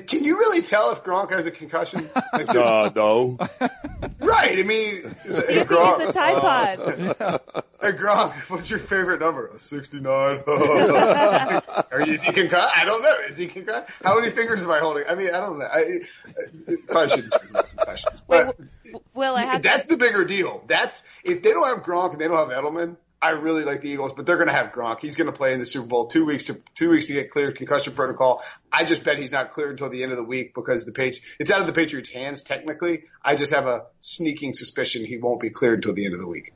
can 0.08 0.24
you 0.24 0.38
really 0.38 0.62
tell 0.62 0.92
if 0.92 1.04
Gronk 1.04 1.32
has 1.32 1.46
a 1.48 1.52
concussion? 1.52 2.10
Like, 2.34 2.50
Uh, 2.56 2.92
no. 2.96 3.38
right. 4.20 4.60
I 4.60 4.64
mean, 4.64 4.66
hey, 4.66 5.10
He's 5.24 5.64
Gronk, 5.64 6.10
a 6.10 6.12
Tide 6.12 6.42
Pod. 6.42 6.78
hey, 7.82 7.92
Gronk, 7.92 8.34
what's 8.50 8.70
your 8.70 8.80
favorite 8.80 9.22
number? 9.22 9.52
69. 9.58 10.44
Are 10.48 12.02
you, 12.06 12.14
is 12.14 12.24
he 12.24 12.34
concussed? 12.34 12.78
I 12.78 12.84
don't 12.86 13.02
know. 13.02 13.16
Is 13.30 13.38
he 13.38 13.48
concussed? 13.48 13.90
How 14.04 14.20
many 14.20 14.32
fingers 14.32 14.64
am 14.64 14.72
I 14.72 14.80
holding? 14.80 15.06
I 15.10 15.16
mean, 15.16 15.30
I 15.30 15.40
don't 15.40 15.60
know. 15.60 15.66
I, 15.66 16.00
I 16.70 16.76
probably 16.88 17.10
shouldn't 17.10 17.32
talk 17.32 17.50
about 17.50 17.70
concussions. 17.70 18.24
But 18.28 18.58
Will 19.14 19.36
I 19.36 19.44
have 19.44 19.62
that's 19.62 19.84
to, 19.84 19.90
the 19.90 19.98
bigger 19.98 20.26
deal. 20.26 20.64
That's 20.68 21.04
if 21.24 21.42
they 21.44 21.52
don't 21.52 21.68
have 21.68 21.84
Gronk 21.86 22.12
and 22.12 22.22
they 22.22 22.28
don't 22.28 22.38
have 22.38 22.64
Edelman. 22.64 22.98
I 23.22 23.32
really 23.32 23.64
like 23.64 23.82
the 23.82 23.90
Eagles, 23.90 24.14
but 24.14 24.26
they're 24.26 24.36
going 24.36 24.48
to 24.48 24.54
have 24.54 24.72
Gronk. 24.72 25.00
He's 25.00 25.16
going 25.16 25.26
to 25.26 25.34
play 25.34 25.54
in 25.54 25.60
the 25.60 25.66
Super 25.66 25.88
Bowl 25.88 26.08
two 26.08 26.26
weeks 26.26 26.46
to 26.46 26.62
two 26.76 26.90
weeks 26.90 27.08
to 27.08 27.14
get 27.14 27.32
cleared 27.32 27.56
concussion 27.56 27.94
protocol. 27.94 28.44
I 28.72 28.84
just 28.84 29.04
bet 29.04 29.18
he's 29.18 29.32
not 29.32 29.50
cleared 29.50 29.72
until 29.72 29.90
the 29.90 30.04
end 30.04 30.12
of 30.12 30.18
the 30.18 30.24
week 30.24 30.54
because 30.54 30.86
the 30.86 30.92
page 30.92 31.22
it's 31.40 31.50
out 31.50 31.60
of 31.60 31.68
the 31.68 31.74
Patriots' 31.74 32.10
hands 32.10 32.44
technically. 32.44 33.06
I 33.24 33.36
just 33.36 33.54
have 33.54 33.66
a 33.66 33.88
sneaking 34.00 34.54
suspicion 34.54 35.04
he 35.04 35.18
won't 35.18 35.40
be 35.40 35.50
cleared 35.50 35.80
until 35.80 35.94
the 35.94 36.06
end 36.06 36.14
of 36.14 36.20
the 36.20 36.28
week. 36.28 36.54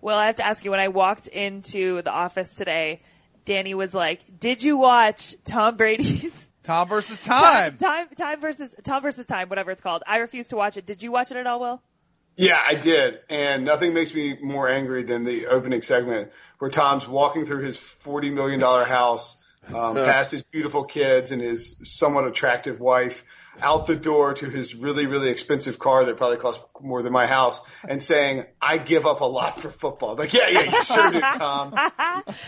Well, 0.00 0.18
I 0.18 0.26
have 0.26 0.36
to 0.36 0.44
ask 0.44 0.64
you, 0.64 0.70
when 0.70 0.80
I 0.80 0.88
walked 0.88 1.28
into 1.28 2.02
the 2.02 2.10
office 2.10 2.54
today, 2.54 3.02
Danny 3.44 3.74
was 3.74 3.94
like, 3.94 4.40
did 4.40 4.62
you 4.62 4.78
watch 4.78 5.36
Tom 5.44 5.76
Brady's 5.76 6.48
Tom 6.62 6.88
versus 6.88 7.24
time. 7.24 7.76
time, 7.78 8.08
time 8.16 8.40
versus, 8.40 8.74
Tom 8.84 9.02
versus 9.02 9.26
time, 9.26 9.48
whatever 9.48 9.70
it's 9.70 9.80
called. 9.80 10.02
I 10.06 10.18
refuse 10.18 10.48
to 10.48 10.56
watch 10.56 10.76
it. 10.76 10.84
Did 10.84 11.02
you 11.02 11.10
watch 11.10 11.30
it 11.30 11.36
at 11.36 11.46
all, 11.46 11.60
Will? 11.60 11.82
Yeah, 12.40 12.58
I 12.58 12.74
did, 12.74 13.20
and 13.28 13.66
nothing 13.66 13.92
makes 13.92 14.14
me 14.14 14.34
more 14.40 14.66
angry 14.66 15.02
than 15.02 15.24
the 15.24 15.48
opening 15.48 15.82
segment 15.82 16.30
where 16.58 16.70
Tom's 16.70 17.06
walking 17.06 17.44
through 17.44 17.62
his 17.62 17.76
forty 17.76 18.30
million 18.30 18.58
dollar 18.58 18.84
house, 18.84 19.36
um, 19.68 19.94
past 19.94 20.30
his 20.30 20.42
beautiful 20.42 20.84
kids 20.84 21.32
and 21.32 21.42
his 21.42 21.76
somewhat 21.84 22.26
attractive 22.26 22.80
wife, 22.80 23.24
out 23.60 23.86
the 23.86 23.94
door 23.94 24.32
to 24.32 24.48
his 24.48 24.74
really 24.74 25.06
really 25.06 25.28
expensive 25.28 25.78
car 25.78 26.06
that 26.06 26.16
probably 26.16 26.38
costs 26.38 26.64
more 26.80 27.02
than 27.02 27.12
my 27.12 27.26
house, 27.26 27.60
and 27.86 28.02
saying, 28.02 28.46
"I 28.58 28.78
give 28.78 29.04
up 29.04 29.20
a 29.20 29.26
lot 29.26 29.60
for 29.60 29.68
football." 29.68 30.14
Like, 30.14 30.32
yeah, 30.32 30.48
yeah, 30.48 30.62
you 30.62 30.84
sure 30.84 31.12
did, 31.12 31.20
Tom. 31.20 31.74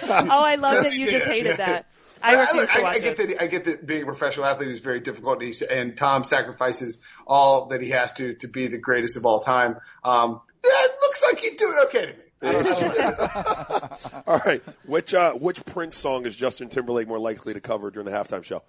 Oh, 0.09 0.43
I 0.43 0.55
love 0.55 0.77
that 0.85 0.97
you 0.97 1.11
just 1.11 1.27
hated 1.27 1.59
yeah. 1.59 1.67
that. 1.67 1.87
I 2.23 2.41
refuse 2.41 2.61
look, 2.63 2.71
to 2.71 2.83
watch 2.83 2.97
I 2.97 2.99
get 2.99 3.21
it. 3.21 3.29
that. 3.29 3.43
I 3.43 3.47
get 3.47 3.65
that 3.65 3.87
being 3.87 4.03
a 4.03 4.07
professional 4.07 4.47
athlete 4.47 4.69
is 4.69 4.81
very 4.81 5.01
difficult, 5.01 5.39
and, 5.39 5.43
he's, 5.47 5.63
and 5.63 5.97
Tom 5.97 6.25
sacrifices 6.25 6.99
all 7.27 7.67
that 7.67 7.81
he 7.81 7.91
has 7.91 8.13
to 8.15 8.35
to 8.35 8.49
be 8.49 8.69
the 8.69 8.79
greatest 8.79 9.17
of 9.17 9.27
all 9.27 9.41
time. 9.41 9.77
Um, 10.05 10.41
yeah, 10.65 10.71
it 10.73 10.97
looks 11.01 11.25
like 11.25 11.39
he's 11.39 11.57
doing 11.57 11.77
okay 11.87 12.07
to 12.07 12.13
me. 12.13 12.23
I 12.45 12.53
don't 12.53 12.99
know. 12.99 14.23
All 14.27 14.41
right. 14.45 14.63
Which 14.85 15.15
uh, 15.15 15.33
which 15.35 15.65
Prince 15.65 15.97
song 15.97 16.27
is 16.27 16.35
Justin 16.35 16.69
Timberlake 16.69 17.07
more 17.07 17.19
likely 17.19 17.55
to 17.55 17.61
cover 17.61 17.91
during 17.91 18.07
the 18.07 18.13
halftime 18.13 18.43
show? 18.43 18.63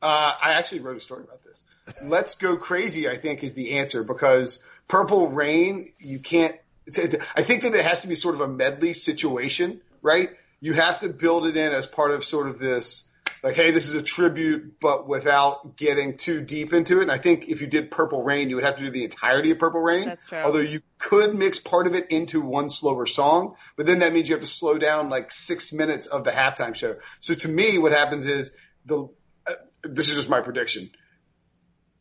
Uh, 0.00 0.34
I 0.40 0.54
actually 0.54 0.80
wrote 0.80 0.96
a 0.96 1.00
story 1.00 1.24
about 1.24 1.42
this. 1.44 1.64
Let's 2.02 2.36
go 2.36 2.56
crazy. 2.56 3.08
I 3.08 3.16
think 3.16 3.42
is 3.42 3.54
the 3.54 3.78
answer 3.78 4.04
because 4.04 4.60
Purple 4.86 5.28
Rain. 5.28 5.92
You 5.98 6.18
can't. 6.18 6.56
I 6.88 7.42
think 7.42 7.62
that 7.62 7.74
it 7.74 7.84
has 7.84 8.00
to 8.02 8.08
be 8.08 8.14
sort 8.14 8.34
of 8.34 8.40
a 8.40 8.48
medley 8.48 8.94
situation, 8.94 9.80
right? 10.02 10.30
You 10.60 10.72
have 10.72 10.98
to 11.00 11.08
build 11.08 11.46
it 11.46 11.56
in 11.56 11.72
as 11.72 11.86
part 11.86 12.10
of 12.10 12.24
sort 12.24 12.48
of 12.48 12.58
this, 12.58 13.08
like, 13.42 13.54
hey, 13.54 13.70
this 13.70 13.86
is 13.86 13.94
a 13.94 14.02
tribute, 14.02 14.80
but 14.80 15.06
without 15.06 15.76
getting 15.76 16.16
too 16.16 16.40
deep 16.42 16.72
into 16.72 16.98
it. 16.98 17.02
And 17.02 17.12
I 17.12 17.18
think 17.18 17.48
if 17.48 17.60
you 17.60 17.68
did 17.68 17.90
Purple 17.90 18.22
Rain, 18.22 18.50
you 18.50 18.56
would 18.56 18.64
have 18.64 18.76
to 18.76 18.84
do 18.84 18.90
the 18.90 19.04
entirety 19.04 19.52
of 19.52 19.58
Purple 19.60 19.80
Rain. 19.80 20.06
That's 20.06 20.26
true. 20.26 20.38
Although 20.38 20.58
you 20.58 20.80
could 20.98 21.34
mix 21.34 21.60
part 21.60 21.86
of 21.86 21.94
it 21.94 22.10
into 22.10 22.40
one 22.40 22.70
slower 22.70 23.06
song, 23.06 23.54
but 23.76 23.86
then 23.86 24.00
that 24.00 24.12
means 24.12 24.28
you 24.28 24.34
have 24.34 24.42
to 24.42 24.50
slow 24.50 24.78
down 24.78 25.10
like 25.10 25.30
six 25.30 25.72
minutes 25.72 26.06
of 26.06 26.24
the 26.24 26.32
halftime 26.32 26.74
show. 26.74 26.96
So 27.20 27.34
to 27.34 27.48
me, 27.48 27.78
what 27.78 27.92
happens 27.92 28.26
is 28.26 28.50
the, 28.84 29.08
uh, 29.46 29.52
this 29.82 30.08
is 30.08 30.16
just 30.16 30.28
my 30.28 30.40
prediction. 30.40 30.90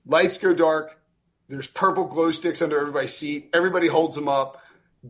Lights 0.07 0.39
go 0.39 0.53
dark. 0.53 0.99
There's 1.49 1.67
purple 1.67 2.05
glow 2.05 2.31
sticks 2.31 2.61
under 2.61 2.79
everybody's 2.79 3.13
seat. 3.13 3.51
Everybody 3.53 3.87
holds 3.87 4.15
them 4.15 4.27
up. 4.27 4.61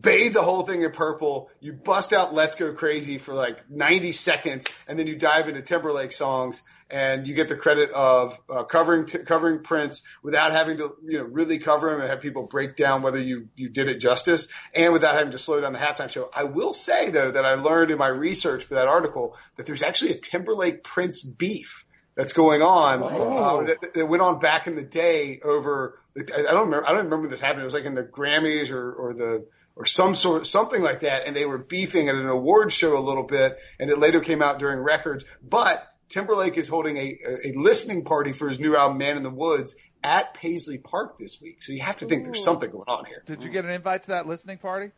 Bathe 0.01 0.33
the 0.33 0.41
whole 0.41 0.63
thing 0.63 0.81
in 0.81 0.91
purple. 0.91 1.49
You 1.59 1.73
bust 1.73 2.13
out 2.13 2.33
Let's 2.33 2.55
Go 2.55 2.73
Crazy 2.73 3.17
for 3.17 3.33
like 3.33 3.69
90 3.69 4.11
seconds 4.11 4.67
and 4.87 4.97
then 4.97 5.07
you 5.07 5.15
dive 5.15 5.47
into 5.47 5.61
Timberlake 5.61 6.11
songs 6.11 6.61
and 6.89 7.27
you 7.27 7.33
get 7.33 7.47
the 7.47 7.55
credit 7.55 7.91
of 7.91 8.39
uh, 8.49 8.63
covering 8.63 9.05
t- 9.05 9.19
covering 9.19 9.61
Prince 9.63 10.01
without 10.23 10.51
having 10.51 10.77
to 10.77 10.95
you 11.05 11.19
know 11.19 11.25
really 11.25 11.59
cover 11.59 11.93
him 11.93 11.99
and 11.99 12.09
have 12.09 12.21
people 12.21 12.43
break 12.43 12.75
down 12.75 13.01
whether 13.01 13.19
you 13.19 13.49
you 13.55 13.69
did 13.69 13.89
it 13.89 13.99
justice 13.99 14.47
and 14.73 14.93
without 14.93 15.15
having 15.15 15.31
to 15.31 15.37
slow 15.37 15.59
down 15.59 15.73
the 15.73 15.79
halftime 15.79 16.09
show. 16.09 16.29
I 16.33 16.45
will 16.45 16.73
say 16.73 17.09
though 17.09 17.31
that 17.31 17.45
I 17.45 17.55
learned 17.55 17.91
in 17.91 17.97
my 17.97 18.07
research 18.07 18.65
for 18.65 18.75
that 18.75 18.87
article 18.87 19.35
that 19.57 19.65
there's 19.65 19.83
actually 19.83 20.11
a 20.11 20.17
Timberlake 20.17 20.83
Prince 20.83 21.23
beef 21.23 21.85
that's 22.15 22.33
going 22.33 22.61
on 22.61 23.03
uh, 23.03 23.63
that, 23.65 23.93
that 23.93 24.05
went 24.07 24.23
on 24.23 24.39
back 24.39 24.67
in 24.67 24.75
the 24.75 24.83
day 24.83 25.39
over. 25.43 25.99
I 26.17 26.21
I 26.39 26.41
don't 26.41 26.65
remember. 26.65 26.87
I 26.87 26.93
don't 26.93 27.05
remember 27.05 27.27
this 27.27 27.39
happening. 27.39 27.61
It 27.61 27.65
was 27.65 27.73
like 27.73 27.85
in 27.85 27.95
the 27.95 28.03
Grammys 28.03 28.71
or, 28.71 28.91
or 28.91 29.13
the 29.13 29.45
or 29.77 29.85
some 29.85 30.15
sort 30.15 30.47
something 30.47 30.81
like 30.81 31.01
that, 31.01 31.27
and 31.27 31.35
they 31.35 31.45
were 31.45 31.57
beefing 31.57 32.09
at 32.09 32.15
an 32.15 32.27
award 32.27 32.73
show 32.73 32.97
a 32.97 32.99
little 32.99 33.23
bit, 33.23 33.57
and 33.79 33.89
it 33.89 33.99
later 33.99 34.19
came 34.19 34.41
out 34.41 34.59
during 34.59 34.79
records. 34.79 35.23
But 35.47 35.87
Timberlake 36.09 36.57
is 36.57 36.67
holding 36.67 36.97
a, 36.97 37.01
a, 37.25 37.49
a 37.49 37.53
listening 37.55 38.03
party 38.03 38.31
for 38.31 38.49
his 38.49 38.59
new 38.59 38.75
album 38.75 38.97
Man 38.97 39.17
in 39.17 39.23
the 39.23 39.29
Woods 39.29 39.75
at 40.03 40.33
Paisley 40.33 40.77
Park 40.79 41.17
this 41.17 41.39
week. 41.41 41.61
So 41.61 41.73
you 41.73 41.81
have 41.81 41.97
to 41.97 42.05
think 42.05 42.25
there's 42.25 42.43
something 42.43 42.69
going 42.69 42.85
on 42.87 43.05
here. 43.05 43.21
Did 43.25 43.43
you 43.43 43.49
get 43.49 43.65
an 43.65 43.71
invite 43.71 44.03
to 44.03 44.09
that 44.09 44.25
listening 44.27 44.57
party? 44.57 44.91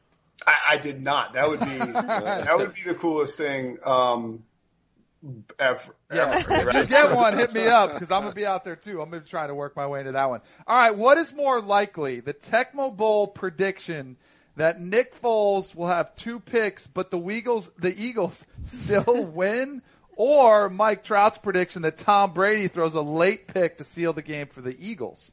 I, 0.45 0.55
I 0.71 0.77
did 0.77 1.01
not. 1.01 1.33
That 1.33 1.49
would 1.49 1.59
be 1.59 1.65
that 1.77 2.57
would 2.57 2.73
be 2.73 2.83
the 2.83 2.95
coolest 2.95 3.37
thing. 3.37 3.77
Um, 3.83 4.43
ever, 5.59 5.95
Yeah. 6.13 6.41
ever. 6.49 6.69
If 6.69 6.75
you 6.75 6.85
get 6.85 7.13
one, 7.13 7.37
hit 7.37 7.51
me 7.53 7.67
up 7.67 7.93
because 7.93 8.11
I'm 8.11 8.21
gonna 8.21 8.33
be 8.35 8.45
out 8.45 8.63
there 8.63 8.75
too. 8.77 9.01
I'm 9.01 9.09
gonna 9.09 9.23
try 9.23 9.47
to 9.47 9.53
work 9.53 9.75
my 9.75 9.87
way 9.87 9.99
into 9.99 10.13
that 10.13 10.29
one. 10.29 10.41
All 10.67 10.77
right, 10.77 10.95
what 10.95 11.17
is 11.17 11.33
more 11.33 11.61
likely, 11.61 12.21
the 12.21 12.33
Tecmo 12.33 12.95
Bowl 12.95 13.27
prediction 13.27 14.15
that 14.55 14.81
Nick 14.81 15.19
Foles 15.19 15.73
will 15.73 15.87
have 15.87 16.15
two 16.15 16.39
picks, 16.39 16.87
but 16.87 17.11
the 17.11 17.19
Eagles, 17.29 17.69
the 17.77 17.97
Eagles 17.97 18.45
still 18.63 19.25
win, 19.33 19.81
or 20.15 20.69
Mike 20.69 21.03
Trout's 21.03 21.37
prediction 21.37 21.83
that 21.83 21.97
Tom 21.97 22.33
Brady 22.33 22.67
throws 22.67 22.95
a 22.95 23.01
late 23.01 23.47
pick 23.47 23.77
to 23.77 23.83
seal 23.83 24.13
the 24.13 24.21
game 24.21 24.47
for 24.47 24.61
the 24.61 24.75
Eagles? 24.77 25.31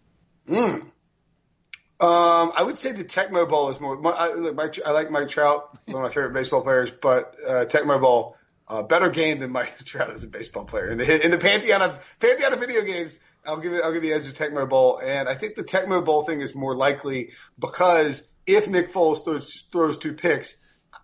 Um, 1.98 2.52
I 2.54 2.62
would 2.62 2.78
say 2.78 2.92
the 2.92 3.04
Tecmo 3.04 3.48
Bowl 3.48 3.70
is 3.70 3.80
more. 3.80 3.96
My, 3.96 4.10
I, 4.10 4.32
look, 4.34 4.54
Mike, 4.54 4.78
I 4.84 4.90
like 4.90 5.10
Mike 5.10 5.28
Trout, 5.28 5.78
one 5.86 5.96
of 5.96 6.02
my 6.02 6.14
favorite 6.14 6.34
baseball 6.34 6.62
players, 6.62 6.90
but 6.90 7.36
uh, 7.46 7.64
Tecmo 7.64 8.00
Bowl, 8.00 8.36
uh, 8.68 8.82
better 8.82 9.08
game 9.08 9.38
than 9.38 9.50
Mike 9.50 9.78
Trout 9.84 10.10
as 10.10 10.22
a 10.22 10.28
baseball 10.28 10.66
player. 10.66 10.90
In 10.90 10.98
the 10.98 11.24
in 11.24 11.30
the 11.30 11.38
pantheon 11.38 11.80
of 11.80 12.16
pantheon 12.20 12.52
of 12.52 12.60
video 12.60 12.82
games, 12.82 13.18
I'll 13.46 13.60
give 13.60 13.72
it. 13.72 13.82
I'll 13.82 13.94
give 13.94 14.02
the 14.02 14.12
edge 14.12 14.30
to 14.30 14.34
Tecmo 14.34 14.68
Bowl, 14.68 14.98
and 14.98 15.26
I 15.26 15.34
think 15.34 15.54
the 15.54 15.64
Tecmo 15.64 16.04
Bowl 16.04 16.22
thing 16.22 16.42
is 16.42 16.54
more 16.54 16.76
likely 16.76 17.30
because 17.58 18.30
if 18.46 18.68
Nick 18.68 18.90
Foles 18.90 19.24
throws, 19.24 19.64
throws 19.72 19.96
two 19.96 20.14
picks, 20.14 20.56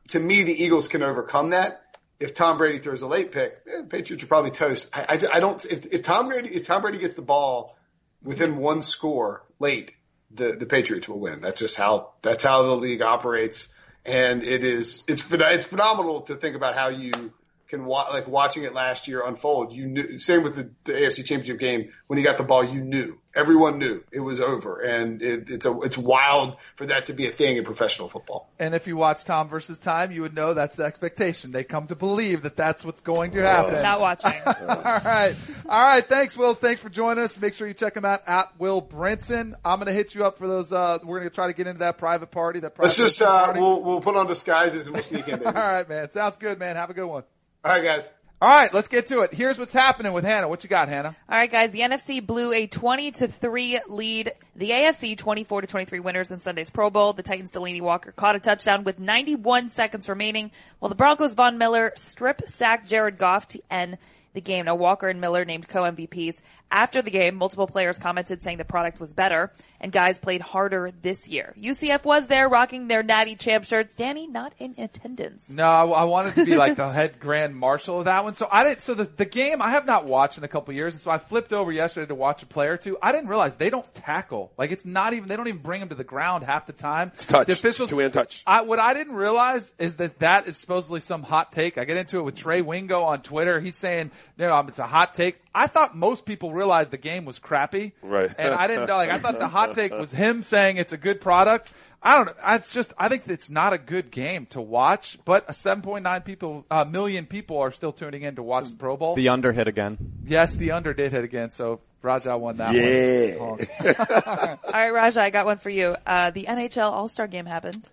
to 0.08 0.20
me 0.20 0.42
the 0.42 0.64
Eagles 0.64 0.88
can 0.88 1.02
overcome 1.02 1.50
that. 1.50 1.82
If 2.20 2.34
Tom 2.34 2.56
Brady 2.56 2.78
throws 2.78 3.02
a 3.02 3.08
late 3.08 3.32
pick, 3.32 3.58
eh, 3.66 3.78
the 3.78 3.84
Patriots 3.84 4.22
are 4.22 4.28
probably 4.28 4.52
toast. 4.52 4.88
I, 4.94 5.02
I, 5.08 5.36
I 5.36 5.40
don't. 5.40 5.64
If, 5.64 5.86
if 5.86 6.02
Tom 6.02 6.28
Brady 6.28 6.54
if 6.54 6.66
Tom 6.66 6.82
Brady 6.82 6.98
gets 6.98 7.16
the 7.16 7.22
ball 7.22 7.76
within 8.22 8.58
one 8.58 8.82
score 8.82 9.44
late, 9.58 9.94
the 10.30 10.52
the 10.52 10.66
Patriots 10.66 11.08
will 11.08 11.18
win. 11.18 11.40
That's 11.40 11.58
just 11.58 11.76
how 11.76 12.12
that's 12.22 12.44
how 12.44 12.62
the 12.62 12.76
league 12.76 13.02
operates, 13.02 13.68
and 14.04 14.44
it 14.44 14.62
is 14.62 15.02
it's 15.08 15.26
it's 15.32 15.64
phenomenal 15.64 16.22
to 16.22 16.36
think 16.36 16.54
about 16.54 16.76
how 16.76 16.90
you 16.90 17.32
can 17.72 17.86
wa- 17.86 18.08
like 18.12 18.28
watching 18.28 18.64
it 18.64 18.74
last 18.74 19.08
year 19.08 19.22
unfold. 19.26 19.72
You 19.72 19.86
knew 19.86 20.18
same 20.18 20.42
with 20.42 20.56
the, 20.56 20.70
the 20.84 20.92
AFC 20.92 21.24
Championship 21.24 21.58
game 21.58 21.90
when 22.06 22.18
you 22.18 22.24
got 22.24 22.36
the 22.36 22.44
ball, 22.44 22.62
you 22.62 22.82
knew 22.82 23.18
everyone 23.34 23.78
knew 23.78 24.04
it 24.12 24.20
was 24.20 24.40
over, 24.40 24.80
and 24.80 25.22
it, 25.22 25.48
it's 25.48 25.64
a 25.64 25.80
it's 25.80 25.96
wild 25.96 26.58
for 26.76 26.86
that 26.86 27.06
to 27.06 27.14
be 27.14 27.26
a 27.26 27.30
thing 27.30 27.56
in 27.56 27.64
professional 27.64 28.08
football. 28.08 28.50
And 28.58 28.74
if 28.74 28.86
you 28.86 28.96
watch 28.98 29.24
Tom 29.24 29.48
versus 29.48 29.78
Time, 29.78 30.12
you 30.12 30.20
would 30.20 30.34
know 30.34 30.52
that's 30.52 30.76
the 30.76 30.84
expectation. 30.84 31.50
They 31.50 31.64
come 31.64 31.86
to 31.86 31.96
believe 31.96 32.42
that 32.42 32.56
that's 32.56 32.84
what's 32.84 33.00
going 33.00 33.30
to 33.32 33.42
happen. 33.42 33.82
Not 33.82 34.00
watching. 34.00 34.34
All 34.46 34.52
right. 34.66 35.34
All 35.66 35.82
right. 35.82 36.04
Thanks, 36.04 36.36
Will. 36.36 36.52
Thanks 36.52 36.82
for 36.82 36.90
joining 36.90 37.24
us. 37.24 37.40
Make 37.40 37.54
sure 37.54 37.66
you 37.66 37.74
check 37.74 37.96
him 37.96 38.04
out 38.04 38.22
at 38.26 38.52
Will 38.60 38.82
Brinson. 38.82 39.54
I'm 39.64 39.78
going 39.78 39.86
to 39.86 39.94
hit 39.94 40.14
you 40.14 40.26
up 40.26 40.36
for 40.36 40.46
those. 40.46 40.72
Uh, 40.72 40.98
we're 41.02 41.20
going 41.20 41.30
to 41.30 41.34
try 41.34 41.46
to 41.46 41.54
get 41.54 41.66
into 41.66 41.80
that 41.80 41.96
private 41.96 42.30
party. 42.30 42.60
That 42.60 42.74
private 42.74 42.88
Let's 42.88 42.98
just 42.98 43.22
uh, 43.22 43.54
we'll 43.56 43.82
we'll 43.82 44.02
put 44.02 44.16
on 44.16 44.26
disguises 44.26 44.86
and 44.86 44.94
we'll 44.94 45.02
sneak 45.02 45.28
in. 45.28 45.38
Baby. 45.38 45.46
All 45.46 45.52
right, 45.52 45.88
man. 45.88 46.10
Sounds 46.10 46.36
good, 46.36 46.58
man. 46.58 46.76
Have 46.76 46.90
a 46.90 46.94
good 46.94 47.06
one. 47.06 47.24
All 47.64 47.72
right, 47.72 47.84
guys. 47.84 48.12
All 48.40 48.48
right. 48.48 48.74
Let's 48.74 48.88
get 48.88 49.06
to 49.06 49.20
it. 49.20 49.32
Here's 49.32 49.56
what's 49.56 49.72
happening 49.72 50.12
with 50.12 50.24
Hannah. 50.24 50.48
What 50.48 50.64
you 50.64 50.68
got, 50.68 50.88
Hannah? 50.88 51.14
All 51.28 51.38
right, 51.38 51.50
guys. 51.50 51.70
The 51.70 51.80
NFC 51.80 52.24
blew 52.24 52.52
a 52.52 52.66
20 52.66 53.12
to 53.12 53.28
3 53.28 53.80
lead. 53.86 54.32
The 54.56 54.70
AFC 54.70 55.16
24 55.16 55.60
to 55.60 55.66
23 55.68 56.00
winners 56.00 56.32
in 56.32 56.38
Sunday's 56.38 56.70
Pro 56.70 56.90
Bowl. 56.90 57.12
The 57.12 57.22
Titans' 57.22 57.52
Delanie 57.52 57.80
Walker 57.80 58.10
caught 58.10 58.34
a 58.34 58.40
touchdown 58.40 58.82
with 58.82 58.98
91 58.98 59.68
seconds 59.68 60.08
remaining, 60.08 60.50
while 60.80 60.88
the 60.88 60.96
Broncos' 60.96 61.34
Von 61.34 61.56
Miller 61.56 61.92
strip 61.94 62.42
sacked 62.46 62.88
Jared 62.88 63.16
Goff 63.16 63.46
to 63.48 63.60
end 63.70 63.96
the 64.32 64.40
game. 64.40 64.66
Now 64.66 64.74
Walker 64.74 65.08
and 65.08 65.20
Miller 65.20 65.44
named 65.44 65.68
co-MVPs. 65.68 66.42
After 66.70 67.02
the 67.02 67.10
game, 67.10 67.34
multiple 67.34 67.66
players 67.66 67.98
commented 67.98 68.42
saying 68.42 68.58
the 68.58 68.64
product 68.64 68.98
was 68.98 69.12
better 69.12 69.52
and 69.80 69.92
guys 69.92 70.18
played 70.18 70.40
harder 70.40 70.90
this 71.02 71.28
year. 71.28 71.54
UCF 71.60 72.04
was 72.04 72.28
there 72.28 72.48
rocking 72.48 72.88
their 72.88 73.02
natty 73.02 73.36
champ 73.36 73.64
shirts. 73.64 73.94
Danny 73.96 74.26
not 74.26 74.54
in 74.58 74.74
attendance. 74.78 75.50
No, 75.50 75.64
I, 75.64 75.84
I 75.84 76.04
wanted 76.04 76.34
to 76.36 76.44
be 76.44 76.56
like 76.56 76.76
the 76.76 76.88
head 76.88 77.20
grand 77.20 77.54
marshal 77.54 77.98
of 77.98 78.06
that 78.06 78.24
one. 78.24 78.34
So 78.34 78.48
I 78.50 78.64
didn't. 78.64 78.80
So 78.80 78.94
the 78.94 79.04
the 79.04 79.26
game 79.26 79.60
I 79.60 79.70
have 79.70 79.86
not 79.86 80.06
watched 80.06 80.38
in 80.38 80.44
a 80.44 80.48
couple 80.48 80.72
years, 80.74 80.94
and 80.94 81.00
so 81.00 81.10
I 81.10 81.18
flipped 81.18 81.52
over 81.52 81.70
yesterday 81.70 82.06
to 82.06 82.14
watch 82.14 82.42
a 82.42 82.46
play 82.46 82.68
or 82.68 82.76
two. 82.76 82.96
I 83.02 83.12
didn't 83.12 83.28
realize 83.28 83.56
they 83.56 83.70
don't 83.70 83.92
tackle. 83.94 84.52
Like 84.56 84.70
it's 84.70 84.84
not 84.84 85.12
even. 85.12 85.28
They 85.28 85.36
don't 85.36 85.48
even 85.48 85.60
bring 85.60 85.80
them 85.80 85.90
to 85.90 85.94
the 85.94 86.04
ground 86.04 86.44
half 86.44 86.66
the 86.66 86.72
time. 86.72 87.12
It's 87.14 87.26
touch. 87.26 87.46
The 87.46 87.52
officials 87.52 87.90
It's 87.90 87.90
two-hand 87.90 88.12
touch. 88.12 88.42
I, 88.46 88.62
what 88.62 88.78
I 88.78 88.94
didn't 88.94 89.14
realize 89.14 89.72
is 89.78 89.96
that 89.96 90.18
that 90.20 90.46
is 90.46 90.56
supposedly 90.56 91.00
some 91.00 91.22
hot 91.22 91.52
take. 91.52 91.78
I 91.78 91.84
get 91.84 91.96
into 91.96 92.18
it 92.18 92.22
with 92.22 92.36
Trey 92.36 92.62
Wingo 92.62 93.02
on 93.02 93.22
Twitter. 93.22 93.60
He's 93.60 93.76
saying, 93.76 94.10
you 94.38 94.46
know, 94.46 94.58
it's 94.68 94.78
a 94.78 94.86
hot 94.86 95.14
take. 95.14 95.40
I 95.54 95.66
thought 95.66 95.96
most 95.96 96.24
people 96.24 96.52
realized 96.52 96.90
the 96.90 96.98
game 96.98 97.24
was 97.24 97.38
crappy. 97.38 97.92
Right. 98.02 98.30
And 98.38 98.54
I 98.54 98.66
didn't 98.66 98.86
know, 98.88 98.96
like, 98.96 99.10
I 99.10 99.18
thought 99.18 99.38
the 99.38 99.48
hot 99.48 99.74
take 99.74 99.92
was 99.92 100.10
him 100.10 100.42
saying 100.42 100.76
it's 100.78 100.92
a 100.92 100.96
good 100.96 101.20
product. 101.20 101.72
I 102.02 102.16
don't 102.16 102.26
know. 102.26 102.32
It's 102.54 102.72
just, 102.72 102.92
I 102.98 103.08
think 103.08 103.28
it's 103.28 103.48
not 103.48 103.72
a 103.72 103.78
good 103.78 104.10
game 104.10 104.46
to 104.46 104.60
watch, 104.60 105.18
but 105.24 105.44
a 105.48 105.52
7.9 105.52 106.24
people, 106.24 106.64
uh, 106.70 106.84
million 106.84 107.26
people 107.26 107.58
are 107.58 107.70
still 107.70 107.92
tuning 107.92 108.22
in 108.22 108.34
to 108.36 108.42
watch 108.42 108.68
the 108.70 108.74
Pro 108.74 108.96
Bowl. 108.96 109.14
The 109.14 109.28
under 109.28 109.52
hit 109.52 109.68
again. 109.68 109.98
yes, 110.26 110.56
the 110.56 110.72
under 110.72 110.94
did 110.94 111.12
hit 111.12 111.22
again, 111.22 111.52
so 111.52 111.80
Raja 112.02 112.36
won 112.36 112.56
that 112.56 112.74
Yeah. 112.74 113.36
one. 113.38 113.60
All 114.66 114.72
right, 114.72 114.90
Raja, 114.90 115.22
I 115.22 115.30
got 115.30 115.46
one 115.46 115.58
for 115.58 115.70
you. 115.70 115.94
Uh, 116.04 116.30
the 116.32 116.46
NHL 116.48 116.90
All-Star 116.90 117.28
game 117.28 117.46
happened. 117.46 117.88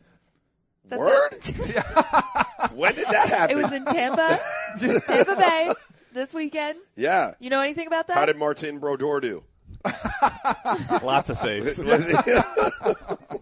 That's 0.88 1.00
Word? 1.00 1.36
When 2.74 2.94
did 2.94 3.06
that 3.08 3.30
happen? 3.30 3.58
It 3.58 3.62
was 3.62 3.72
in 3.72 3.86
Tampa, 3.86 4.40
Tampa 5.06 5.36
Bay 5.36 5.72
this 6.14 6.34
weekend. 6.34 6.80
yeah. 6.96 7.34
You 7.40 7.50
know 7.50 7.62
anything 7.62 7.88
about 7.88 8.08
that? 8.08 8.18
How 8.18 8.26
did 8.26 8.38
Martin 8.38 8.80
Brodeur 8.80 9.20
do? 9.20 9.44
Lots 11.04 11.30
of 11.30 11.38
saves. 11.38 11.78